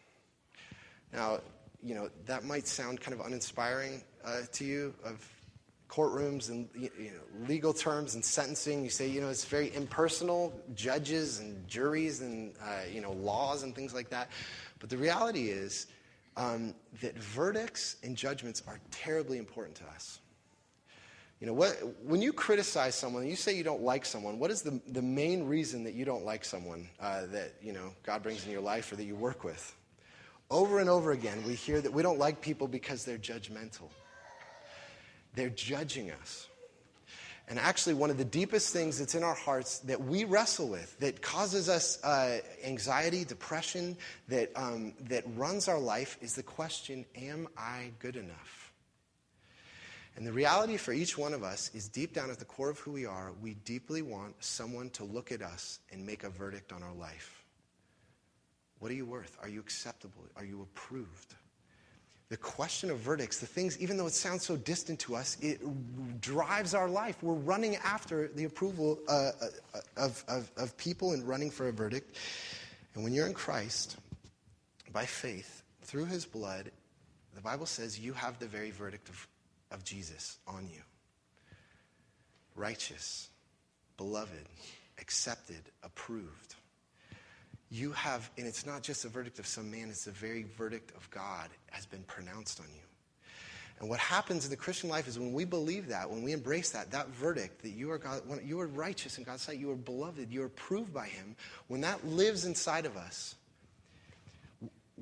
Now, 1.11 1.41
you 1.83 1.95
know, 1.95 2.09
that 2.27 2.45
might 2.45 2.65
sound 2.65 3.01
kind 3.01 3.19
of 3.19 3.25
uninspiring 3.25 4.01
uh, 4.23 4.43
to 4.53 4.63
you 4.63 4.93
of 5.03 5.27
courtrooms 5.89 6.47
and 6.47 6.69
you 6.75 6.89
know, 6.97 7.45
legal 7.45 7.73
terms 7.73 8.15
and 8.15 8.23
sentencing. 8.23 8.85
You 8.85 8.89
say, 8.89 9.09
you 9.09 9.19
know, 9.19 9.27
it's 9.27 9.43
very 9.43 9.75
impersonal, 9.75 10.57
judges 10.75 11.39
and 11.39 11.67
juries 11.67 12.21
and, 12.21 12.53
uh, 12.63 12.83
you 12.89 13.01
know, 13.01 13.11
laws 13.11 13.63
and 13.63 13.75
things 13.75 13.93
like 13.93 14.11
that. 14.11 14.29
But 14.79 14.89
the 14.89 14.97
reality 14.97 15.49
is 15.49 15.87
um, 16.39 16.73
that 17.01 17.15
verdicts 17.17 17.97
and 18.01 18.15
judgments 18.15 18.63
are 18.65 18.79
terribly 18.91 19.37
important 19.37 19.75
to 19.75 19.83
us. 19.93 20.19
You 21.41 21.47
know, 21.47 21.53
what, 21.53 21.77
when 22.03 22.21
you 22.21 22.33
criticize 22.33 22.95
someone, 22.95 23.27
you 23.27 23.35
say 23.35 23.55
you 23.55 23.63
don't 23.63 23.81
like 23.81 24.05
someone, 24.05 24.39
what 24.39 24.49
is 24.49 24.61
the, 24.61 24.81
the 24.87 25.01
main 25.01 25.45
reason 25.47 25.83
that 25.83 25.93
you 25.93 26.05
don't 26.05 26.25
like 26.25 26.43
someone 26.43 26.89
uh, 26.99 27.27
that, 27.27 27.53
you 27.61 27.71
know, 27.71 27.91
God 28.03 28.23
brings 28.23 28.45
in 28.45 28.51
your 28.51 28.61
life 28.61 28.91
or 28.91 28.95
that 28.95 29.03
you 29.03 29.15
work 29.15 29.43
with? 29.43 29.75
Over 30.49 30.79
and 30.79 30.89
over 30.89 31.11
again, 31.11 31.43
we 31.45 31.53
hear 31.53 31.79
that 31.81 31.93
we 31.93 32.03
don't 32.03 32.19
like 32.19 32.41
people 32.41 32.67
because 32.67 33.05
they're 33.05 33.17
judgmental. 33.17 33.89
They're 35.35 35.49
judging 35.49 36.11
us. 36.11 36.48
And 37.49 37.57
actually, 37.57 37.95
one 37.95 38.11
of 38.11 38.19
the 38.19 38.25
deepest 38.25 38.71
things 38.71 38.99
that's 38.99 39.15
in 39.15 39.23
our 39.23 39.33
hearts 39.33 39.79
that 39.79 39.99
we 39.99 40.23
wrestle 40.23 40.69
with, 40.69 40.99
that 40.99 41.23
causes 41.23 41.67
us 41.67 42.01
uh, 42.03 42.41
anxiety, 42.63 43.25
depression, 43.25 43.97
that, 44.27 44.51
um, 44.55 44.93
that 45.09 45.23
runs 45.35 45.67
our 45.67 45.79
life, 45.79 46.19
is 46.21 46.35
the 46.35 46.43
question 46.43 47.05
Am 47.15 47.47
I 47.57 47.91
good 47.97 48.15
enough? 48.15 48.71
And 50.15 50.27
the 50.27 50.31
reality 50.31 50.77
for 50.77 50.93
each 50.93 51.17
one 51.17 51.33
of 51.33 51.43
us 51.43 51.71
is 51.73 51.87
deep 51.87 52.13
down 52.13 52.29
at 52.29 52.37
the 52.37 52.45
core 52.45 52.69
of 52.69 52.77
who 52.77 52.91
we 52.91 53.07
are, 53.07 53.31
we 53.41 53.55
deeply 53.65 54.03
want 54.03 54.35
someone 54.43 54.91
to 54.91 55.03
look 55.03 55.31
at 55.31 55.41
us 55.41 55.79
and 55.91 56.05
make 56.05 56.23
a 56.23 56.29
verdict 56.29 56.71
on 56.71 56.83
our 56.83 56.93
life. 56.93 57.43
What 58.77 58.91
are 58.91 58.95
you 58.95 59.05
worth? 59.05 59.37
Are 59.41 59.49
you 59.49 59.59
acceptable? 59.59 60.23
Are 60.35 60.45
you 60.45 60.61
approved? 60.61 61.33
The 62.29 62.37
question 62.37 62.91
of 62.91 62.99
verdicts, 62.99 63.39
the 63.39 63.47
things, 63.47 63.79
even 63.79 63.97
though 63.97 64.05
it 64.05 64.13
sounds 64.13 64.45
so 64.45 64.55
distant 64.55 64.99
to 64.99 65.15
us, 65.15 65.35
it 65.41 65.59
drives 66.21 66.75
our 66.75 66.87
life. 66.87 67.17
We're 67.23 67.33
running 67.33 67.75
after 67.77 68.27
the 68.27 68.43
approval 68.43 68.99
uh, 69.07 69.31
uh 69.41 69.47
of, 69.97 70.23
of, 70.27 70.51
of 70.55 70.77
people 70.77 71.13
and 71.13 71.27
running 71.27 71.49
for 71.49 71.69
a 71.69 71.71
verdict. 71.71 72.17
And 72.93 73.03
when 73.03 73.13
you're 73.13 73.27
in 73.27 73.33
Christ, 73.33 73.97
by 74.93 75.05
faith, 75.05 75.63
through 75.81 76.05
his 76.05 76.25
blood, 76.25 76.71
the 77.33 77.41
Bible 77.41 77.65
says 77.65 77.99
you 77.99 78.13
have 78.13 78.37
the 78.37 78.45
very 78.45 78.69
verdict 78.69 79.09
of 79.09 79.27
of 79.71 79.83
Jesus 79.83 80.37
on 80.47 80.67
you. 80.67 80.81
Righteous, 82.55 83.29
beloved, 83.97 84.47
accepted, 84.99 85.61
approved. 85.83 86.55
You 87.71 87.91
have, 87.91 88.29
and 88.37 88.47
it's 88.47 88.65
not 88.65 88.81
just 88.81 89.05
a 89.05 89.09
verdict 89.09 89.39
of 89.39 89.45
some 89.45 89.69
man, 89.69 89.89
it's 89.89 90.05
the 90.05 90.11
very 90.11 90.43
verdict 90.57 90.91
of 90.95 91.09
God 91.11 91.49
has 91.71 91.85
been 91.85 92.03
pronounced 92.03 92.59
on 92.59 92.65
you. 92.73 92.81
And 93.79 93.89
what 93.89 93.99
happens 93.99 94.43
in 94.43 94.49
the 94.49 94.57
Christian 94.57 94.89
life 94.89 95.07
is 95.07 95.17
when 95.17 95.31
we 95.31 95.45
believe 95.45 95.87
that, 95.87 96.09
when 96.09 96.21
we 96.21 96.33
embrace 96.33 96.71
that, 96.71 96.91
that 96.91 97.07
verdict 97.09 97.61
that 97.61 97.69
you 97.69 97.91
are 97.91 97.97
God, 97.97 98.21
you 98.43 98.59
are 98.59 98.67
righteous 98.67 99.17
in 99.17 99.23
God's 99.23 99.43
sight, 99.43 99.57
you 99.57 99.71
are 99.71 99.75
beloved, 99.75 100.31
you 100.31 100.41
are 100.41 100.47
approved 100.47 100.93
by 100.93 101.05
Him, 101.05 101.35
when 101.67 101.81
that 101.81 102.05
lives 102.05 102.45
inside 102.45 102.85
of 102.85 102.97
us, 102.97 103.35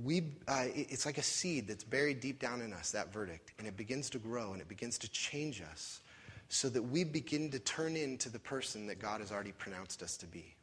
we, 0.03 0.26
uh, 0.47 0.65
it's 0.76 1.07
like 1.07 1.18
a 1.18 1.24
seed 1.24 1.68
that's 1.68 1.84
buried 1.84 2.20
deep 2.20 2.39
down 2.39 2.61
in 2.61 2.72
us, 2.72 2.91
that 2.91 3.11
verdict, 3.11 3.51
and 3.57 3.68
it 3.68 3.76
begins 3.76 4.11
to 4.11 4.20
grow 4.20 4.53
and 4.53 4.61
it 4.61 4.68
begins 4.68 4.99
to 4.99 5.09
change 5.09 5.61
us 5.61 6.01
so 6.49 6.70
that 6.70 6.84
we 6.84 7.03
begin 7.03 7.49
to 7.51 7.59
turn 7.59 7.95
into 7.95 8.30
the 8.30 8.39
person 8.39 8.88
that 8.88 8.99
God 8.99 9.22
has 9.22 9.32
already 9.32 9.53
pronounced 9.53 10.03
us 10.03 10.18
to 10.18 10.28
be. 10.28 10.57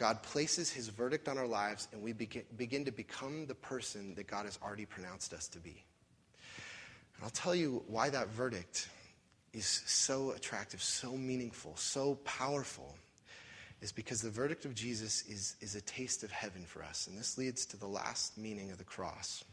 God 0.00 0.22
places 0.22 0.72
his 0.72 0.88
verdict 0.88 1.28
on 1.28 1.36
our 1.36 1.46
lives, 1.46 1.86
and 1.92 2.00
we 2.00 2.14
begin, 2.14 2.86
to 2.86 2.90
become 2.90 3.44
the 3.44 3.54
person 3.54 4.14
that 4.14 4.26
God 4.26 4.46
has 4.46 4.58
already 4.62 4.86
pronounced 4.86 5.34
us 5.34 5.46
to 5.48 5.58
be. 5.58 5.84
And 7.14 7.24
I'll 7.24 7.30
tell 7.30 7.54
you 7.54 7.84
why 7.86 8.08
that 8.08 8.30
verdict 8.30 8.88
is 9.52 9.66
so 9.66 10.30
attractive, 10.30 10.82
so 10.82 11.12
meaningful, 11.12 11.76
so 11.76 12.14
powerful 12.24 12.96
is 13.82 13.92
because 13.92 14.22
the 14.22 14.30
verdict 14.30 14.64
of 14.64 14.74
Jesus 14.74 15.22
is, 15.28 15.56
is 15.60 15.74
a 15.74 15.82
taste 15.82 16.24
of 16.24 16.30
heaven 16.30 16.64
for 16.64 16.82
us. 16.82 17.06
And 17.06 17.18
this 17.18 17.36
leads 17.36 17.66
to 17.66 17.76
the 17.76 17.86
last 17.86 18.38
meaning 18.38 18.70
of 18.70 18.78
the 18.78 18.84
cross 18.84 19.44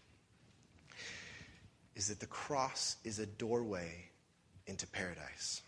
is 1.98 2.08
that 2.08 2.22
the 2.22 2.26
cross 2.26 2.96
is 3.04 3.20
a 3.20 3.26
doorway 3.26 4.10
into 4.66 4.88
paradise. 4.88 5.62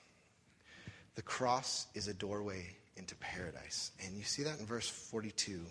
The 1.16 1.22
cross 1.22 1.88
is 1.96 2.08
a 2.08 2.14
doorway 2.14 2.78
into 3.00 3.16
paradise. 3.16 3.92
And 4.06 4.16
you 4.18 4.24
see 4.24 4.44
that 4.44 4.60
in 4.60 4.66
verse 4.66 4.88
42. 4.88 5.62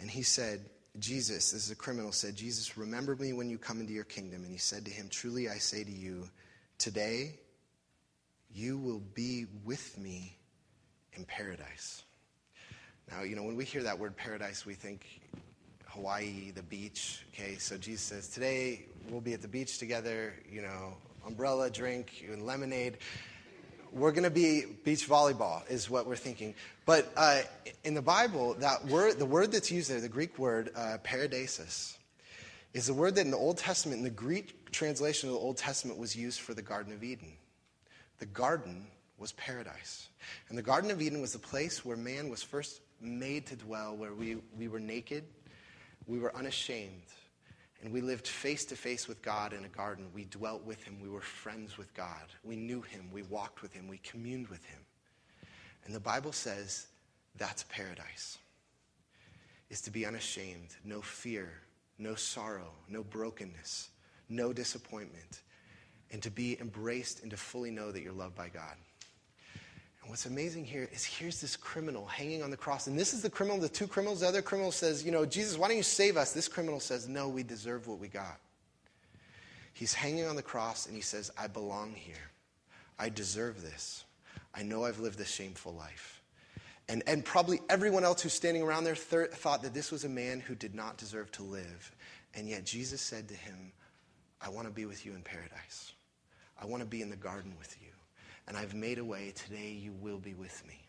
And 0.00 0.10
he 0.10 0.22
said, 0.22 0.60
Jesus, 0.98 1.52
this 1.52 1.64
is 1.64 1.70
a 1.70 1.76
criminal, 1.76 2.12
said, 2.12 2.36
Jesus, 2.36 2.76
remember 2.76 3.16
me 3.16 3.32
when 3.32 3.48
you 3.48 3.58
come 3.58 3.80
into 3.80 3.92
your 3.92 4.04
kingdom. 4.04 4.42
And 4.42 4.52
he 4.52 4.58
said 4.58 4.84
to 4.84 4.90
him, 4.90 5.08
Truly 5.08 5.48
I 5.48 5.56
say 5.58 5.82
to 5.82 5.90
you, 5.90 6.28
today 6.78 7.38
you 8.52 8.78
will 8.78 9.02
be 9.14 9.46
with 9.64 9.96
me 9.98 10.36
in 11.14 11.24
paradise. 11.24 12.02
Now, 13.10 13.22
you 13.22 13.36
know, 13.36 13.42
when 13.42 13.56
we 13.56 13.64
hear 13.64 13.82
that 13.82 13.98
word 13.98 14.16
paradise, 14.16 14.64
we 14.64 14.74
think 14.74 15.20
Hawaii, 15.86 16.50
the 16.52 16.62
beach. 16.62 17.24
Okay, 17.32 17.56
so 17.56 17.76
Jesus 17.76 18.02
says, 18.02 18.28
Today 18.28 18.86
we'll 19.08 19.20
be 19.20 19.32
at 19.32 19.42
the 19.42 19.48
beach 19.48 19.78
together, 19.78 20.34
you 20.50 20.62
know, 20.62 20.94
umbrella, 21.26 21.70
drink, 21.70 22.24
and 22.30 22.46
lemonade. 22.46 22.98
We're 23.94 24.10
going 24.10 24.24
to 24.24 24.30
be 24.30 24.64
beach 24.82 25.08
volleyball, 25.08 25.62
is 25.70 25.88
what 25.88 26.04
we're 26.04 26.16
thinking. 26.16 26.56
But 26.84 27.12
uh, 27.16 27.42
in 27.84 27.94
the 27.94 28.02
Bible, 28.02 28.54
that 28.54 28.84
word, 28.86 29.20
the 29.20 29.24
word 29.24 29.52
that's 29.52 29.70
used 29.70 29.88
there, 29.88 30.00
the 30.00 30.08
Greek 30.08 30.36
word 30.36 30.70
uh, 30.74 30.98
paradisos, 31.04 31.96
is 32.72 32.88
a 32.88 32.94
word 32.94 33.14
that 33.14 33.20
in 33.20 33.30
the 33.30 33.36
Old 33.36 33.56
Testament, 33.56 33.98
in 33.98 34.04
the 34.04 34.10
Greek 34.10 34.72
translation 34.72 35.28
of 35.28 35.36
the 35.36 35.40
Old 35.40 35.56
Testament, 35.56 35.96
was 35.96 36.16
used 36.16 36.40
for 36.40 36.54
the 36.54 36.60
Garden 36.60 36.92
of 36.92 37.04
Eden. 37.04 37.34
The 38.18 38.26
garden 38.26 38.84
was 39.16 39.30
paradise. 39.32 40.08
And 40.48 40.58
the 40.58 40.62
Garden 40.62 40.90
of 40.90 41.00
Eden 41.00 41.20
was 41.20 41.32
the 41.32 41.38
place 41.38 41.84
where 41.84 41.96
man 41.96 42.28
was 42.28 42.42
first 42.42 42.80
made 43.00 43.46
to 43.46 43.54
dwell, 43.54 43.94
where 43.94 44.12
we, 44.12 44.38
we 44.58 44.66
were 44.66 44.80
naked, 44.80 45.22
we 46.08 46.18
were 46.18 46.34
unashamed, 46.34 47.04
and 47.82 47.92
we 47.92 48.00
lived 48.00 48.26
face 48.26 48.64
to 48.66 48.76
face 48.76 49.08
with 49.08 49.22
God 49.22 49.52
in 49.52 49.64
a 49.64 49.68
garden. 49.68 50.06
We 50.14 50.24
dwelt 50.24 50.64
with 50.64 50.82
him, 50.82 50.98
we 51.02 51.08
were 51.08 51.20
friends 51.20 51.76
with 51.76 51.92
God, 51.94 52.24
we 52.42 52.56
knew 52.56 52.82
him, 52.82 53.10
we 53.12 53.22
walked 53.22 53.62
with 53.62 53.72
him, 53.72 53.88
we 53.88 53.98
communed 53.98 54.48
with 54.48 54.64
him. 54.64 54.80
And 55.84 55.94
the 55.94 56.00
Bible 56.00 56.32
says 56.32 56.86
that's 57.36 57.64
paradise. 57.64 58.38
Is 59.70 59.80
to 59.82 59.90
be 59.90 60.06
unashamed, 60.06 60.76
no 60.84 61.00
fear, 61.00 61.50
no 61.98 62.14
sorrow, 62.14 62.70
no 62.88 63.02
brokenness, 63.02 63.90
no 64.28 64.52
disappointment, 64.52 65.42
and 66.10 66.22
to 66.22 66.30
be 66.30 66.58
embraced 66.60 67.22
and 67.22 67.30
to 67.30 67.36
fully 67.36 67.70
know 67.70 67.90
that 67.90 68.02
you're 68.02 68.12
loved 68.12 68.36
by 68.36 68.48
God. 68.48 68.76
And 70.04 70.10
what's 70.10 70.26
amazing 70.26 70.66
here 70.66 70.86
is 70.92 71.02
here's 71.02 71.40
this 71.40 71.56
criminal 71.56 72.04
hanging 72.04 72.42
on 72.42 72.50
the 72.50 72.58
cross. 72.58 72.88
And 72.88 72.98
this 72.98 73.14
is 73.14 73.22
the 73.22 73.30
criminal, 73.30 73.58
the 73.58 73.70
two 73.70 73.86
criminals. 73.86 74.20
The 74.20 74.28
other 74.28 74.42
criminal 74.42 74.70
says, 74.70 75.02
You 75.02 75.10
know, 75.10 75.24
Jesus, 75.24 75.56
why 75.56 75.66
don't 75.68 75.78
you 75.78 75.82
save 75.82 76.18
us? 76.18 76.34
This 76.34 76.46
criminal 76.46 76.78
says, 76.78 77.08
No, 77.08 77.30
we 77.30 77.42
deserve 77.42 77.88
what 77.88 77.98
we 77.98 78.08
got. 78.08 78.38
He's 79.72 79.94
hanging 79.94 80.26
on 80.26 80.36
the 80.36 80.42
cross 80.42 80.84
and 80.84 80.94
he 80.94 81.00
says, 81.00 81.30
I 81.38 81.46
belong 81.46 81.94
here. 81.94 82.30
I 82.98 83.08
deserve 83.08 83.62
this. 83.62 84.04
I 84.54 84.62
know 84.62 84.84
I've 84.84 85.00
lived 85.00 85.20
a 85.20 85.24
shameful 85.24 85.72
life. 85.72 86.22
And, 86.86 87.02
and 87.06 87.24
probably 87.24 87.62
everyone 87.70 88.04
else 88.04 88.20
who's 88.20 88.34
standing 88.34 88.62
around 88.62 88.84
there 88.84 88.94
thir- 88.94 89.28
thought 89.28 89.62
that 89.62 89.72
this 89.72 89.90
was 89.90 90.04
a 90.04 90.08
man 90.08 90.38
who 90.38 90.54
did 90.54 90.74
not 90.74 90.98
deserve 90.98 91.32
to 91.32 91.42
live. 91.42 91.96
And 92.34 92.46
yet 92.46 92.66
Jesus 92.66 93.00
said 93.00 93.26
to 93.28 93.34
him, 93.34 93.72
I 94.42 94.50
want 94.50 94.66
to 94.68 94.72
be 94.72 94.84
with 94.84 95.06
you 95.06 95.14
in 95.14 95.22
paradise. 95.22 95.94
I 96.60 96.66
want 96.66 96.82
to 96.82 96.86
be 96.86 97.00
in 97.00 97.08
the 97.08 97.16
garden 97.16 97.54
with 97.58 97.74
you 97.80 97.93
and 98.46 98.56
I've 98.56 98.74
made 98.74 98.98
a 98.98 99.04
way. 99.04 99.32
Today 99.34 99.70
you 99.70 99.92
will 100.00 100.18
be 100.18 100.34
with 100.34 100.62
me. 100.66 100.80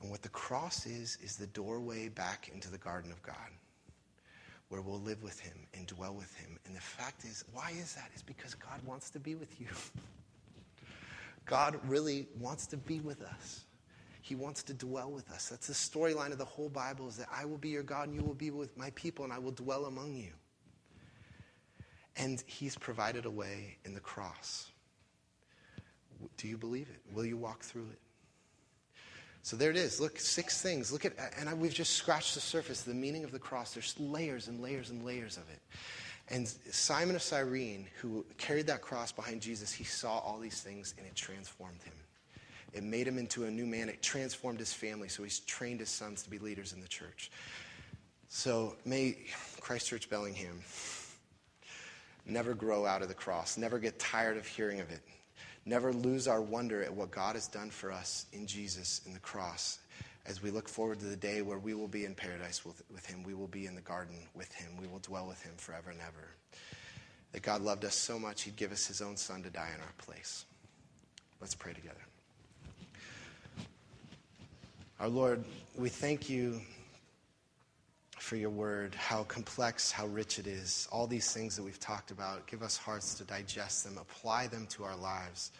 And 0.00 0.10
what 0.10 0.22
the 0.22 0.28
cross 0.28 0.86
is, 0.86 1.18
is 1.22 1.36
the 1.36 1.48
doorway 1.48 2.08
back 2.08 2.50
into 2.52 2.70
the 2.70 2.78
garden 2.78 3.10
of 3.10 3.20
God, 3.22 3.34
where 4.68 4.80
we'll 4.80 5.00
live 5.00 5.22
with 5.22 5.40
him 5.40 5.66
and 5.74 5.86
dwell 5.86 6.14
with 6.14 6.32
him. 6.36 6.58
And 6.66 6.76
the 6.76 6.80
fact 6.80 7.24
is, 7.24 7.44
why 7.52 7.72
is 7.78 7.94
that? 7.94 8.10
It's 8.12 8.22
because 8.22 8.54
God 8.54 8.80
wants 8.86 9.10
to 9.10 9.18
be 9.18 9.34
with 9.34 9.60
you. 9.60 9.66
God 11.46 11.80
really 11.88 12.28
wants 12.38 12.66
to 12.68 12.76
be 12.76 13.00
with 13.00 13.22
us. 13.22 13.64
He 14.20 14.34
wants 14.34 14.62
to 14.64 14.74
dwell 14.74 15.10
with 15.10 15.30
us. 15.30 15.48
That's 15.48 15.68
the 15.68 15.72
storyline 15.72 16.32
of 16.32 16.38
the 16.38 16.44
whole 16.44 16.68
Bible 16.68 17.08
is 17.08 17.16
that 17.16 17.28
I 17.34 17.46
will 17.46 17.56
be 17.56 17.70
your 17.70 17.82
God 17.82 18.08
and 18.08 18.14
you 18.14 18.22
will 18.22 18.34
be 18.34 18.50
with 18.50 18.76
my 18.76 18.90
people 18.90 19.24
and 19.24 19.32
I 19.32 19.38
will 19.38 19.52
dwell 19.52 19.86
among 19.86 20.14
you. 20.14 20.32
And 22.16 22.42
he's 22.46 22.76
provided 22.76 23.24
a 23.24 23.30
way 23.30 23.78
in 23.84 23.94
the 23.94 24.00
cross 24.00 24.70
do 26.36 26.48
you 26.48 26.56
believe 26.56 26.88
it? 26.88 27.00
Will 27.14 27.24
you 27.24 27.36
walk 27.36 27.62
through 27.62 27.86
it? 27.92 27.98
So 29.42 29.56
there 29.56 29.70
it 29.70 29.76
is. 29.76 30.00
Look, 30.00 30.18
six 30.18 30.60
things. 30.60 30.92
Look 30.92 31.04
at, 31.04 31.14
and 31.38 31.60
we've 31.60 31.72
just 31.72 31.94
scratched 31.94 32.34
the 32.34 32.40
surface, 32.40 32.82
the 32.82 32.92
meaning 32.92 33.24
of 33.24 33.32
the 33.32 33.38
cross. 33.38 33.72
There's 33.72 33.98
layers 33.98 34.48
and 34.48 34.60
layers 34.60 34.90
and 34.90 35.04
layers 35.04 35.36
of 35.36 35.44
it. 35.50 35.60
And 36.28 36.46
Simon 36.70 37.16
of 37.16 37.22
Cyrene, 37.22 37.86
who 38.00 38.26
carried 38.36 38.66
that 38.66 38.82
cross 38.82 39.12
behind 39.12 39.40
Jesus, 39.40 39.72
he 39.72 39.84
saw 39.84 40.18
all 40.18 40.38
these 40.38 40.60
things 40.60 40.94
and 40.98 41.06
it 41.06 41.14
transformed 41.14 41.82
him. 41.82 41.94
It 42.74 42.82
made 42.82 43.08
him 43.08 43.16
into 43.16 43.44
a 43.44 43.50
new 43.50 43.64
man. 43.64 43.88
It 43.88 44.02
transformed 44.02 44.58
his 44.58 44.72
family, 44.72 45.08
so 45.08 45.22
he's 45.22 45.40
trained 45.40 45.80
his 45.80 45.88
sons 45.88 46.22
to 46.24 46.30
be 46.30 46.38
leaders 46.38 46.74
in 46.74 46.80
the 46.82 46.88
church. 46.88 47.30
So 48.28 48.76
may 48.84 49.16
Christchurch 49.60 50.10
Bellingham 50.10 50.60
never 52.26 52.52
grow 52.52 52.84
out 52.84 53.00
of 53.00 53.08
the 53.08 53.14
cross, 53.14 53.56
never 53.56 53.78
get 53.78 53.98
tired 53.98 54.36
of 54.36 54.46
hearing 54.46 54.80
of 54.80 54.90
it, 54.90 55.00
never 55.68 55.92
lose 55.92 56.26
our 56.26 56.40
wonder 56.40 56.82
at 56.82 56.92
what 56.92 57.10
God 57.10 57.34
has 57.34 57.46
done 57.46 57.70
for 57.70 57.92
us 57.92 58.26
in 58.32 58.46
Jesus 58.46 59.02
in 59.06 59.12
the 59.12 59.18
cross. 59.20 59.78
As 60.26 60.42
we 60.42 60.50
look 60.50 60.68
forward 60.68 60.98
to 61.00 61.06
the 61.06 61.16
day 61.16 61.42
where 61.42 61.58
we 61.58 61.74
will 61.74 61.88
be 61.88 62.04
in 62.04 62.14
paradise 62.14 62.64
with, 62.64 62.82
with 62.92 63.06
Him, 63.06 63.22
we 63.22 63.34
will 63.34 63.46
be 63.46 63.66
in 63.66 63.74
the 63.74 63.80
garden 63.80 64.16
with 64.34 64.52
Him, 64.52 64.72
we 64.80 64.86
will 64.86 64.98
dwell 64.98 65.26
with 65.26 65.42
Him 65.42 65.52
forever 65.56 65.90
and 65.90 66.00
ever. 66.00 66.28
That 67.32 67.42
God 67.42 67.62
loved 67.62 67.84
us 67.84 67.94
so 67.94 68.18
much, 68.18 68.42
He'd 68.42 68.56
give 68.56 68.72
us 68.72 68.86
His 68.86 69.00
own 69.00 69.16
Son 69.16 69.42
to 69.42 69.50
die 69.50 69.70
in 69.74 69.80
our 69.80 69.92
place. 69.98 70.44
Let's 71.40 71.54
pray 71.54 71.72
together. 71.72 71.96
Our 75.00 75.08
Lord, 75.08 75.44
we 75.76 75.88
thank 75.88 76.28
you 76.28 76.60
for 78.28 78.36
your 78.36 78.50
word, 78.50 78.94
how 78.94 79.22
complex, 79.22 79.90
how 79.90 80.06
rich 80.06 80.38
it 80.38 80.46
is. 80.46 80.86
All 80.92 81.06
these 81.06 81.32
things 81.32 81.56
that 81.56 81.62
we've 81.62 81.80
talked 81.80 82.10
about, 82.10 82.46
give 82.46 82.62
us 82.62 82.76
hearts 82.76 83.14
to 83.14 83.24
digest 83.24 83.84
them, 83.84 83.96
apply 83.96 84.48
them 84.48 84.66
to 84.72 84.84
our 84.84 84.96
lives, 84.96 85.50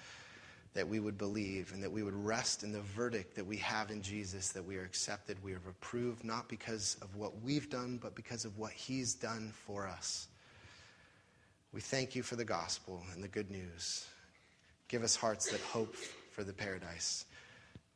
that 0.74 0.86
we 0.86 1.00
would 1.00 1.16
believe 1.16 1.72
and 1.72 1.82
that 1.82 1.90
we 1.90 2.02
would 2.02 2.14
rest 2.14 2.64
in 2.64 2.70
the 2.70 2.82
verdict 2.82 3.34
that 3.36 3.46
we 3.46 3.56
have 3.56 3.90
in 3.90 4.02
Jesus, 4.02 4.50
that 4.50 4.62
we 4.62 4.76
are 4.76 4.84
accepted, 4.84 5.42
we 5.42 5.54
are 5.54 5.62
approved, 5.66 6.24
not 6.24 6.46
because 6.46 6.98
of 7.00 7.16
what 7.16 7.40
we've 7.42 7.70
done, 7.70 7.98
but 8.02 8.14
because 8.14 8.44
of 8.44 8.58
what 8.58 8.72
he's 8.72 9.14
done 9.14 9.50
for 9.64 9.88
us. 9.88 10.28
We 11.72 11.80
thank 11.80 12.14
you 12.14 12.22
for 12.22 12.36
the 12.36 12.44
gospel 12.44 13.02
and 13.14 13.24
the 13.24 13.28
good 13.28 13.50
news. 13.50 14.06
Give 14.88 15.02
us 15.02 15.16
hearts 15.16 15.50
that 15.52 15.60
hope 15.62 15.96
for 16.32 16.44
the 16.44 16.52
paradise 16.52 17.24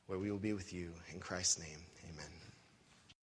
where 0.07 0.19
we 0.19 0.31
will 0.31 0.39
be 0.39 0.55
with 0.55 0.73
you. 0.73 0.93
In 1.13 1.21
Christ's 1.21 1.59
name. 1.59 1.92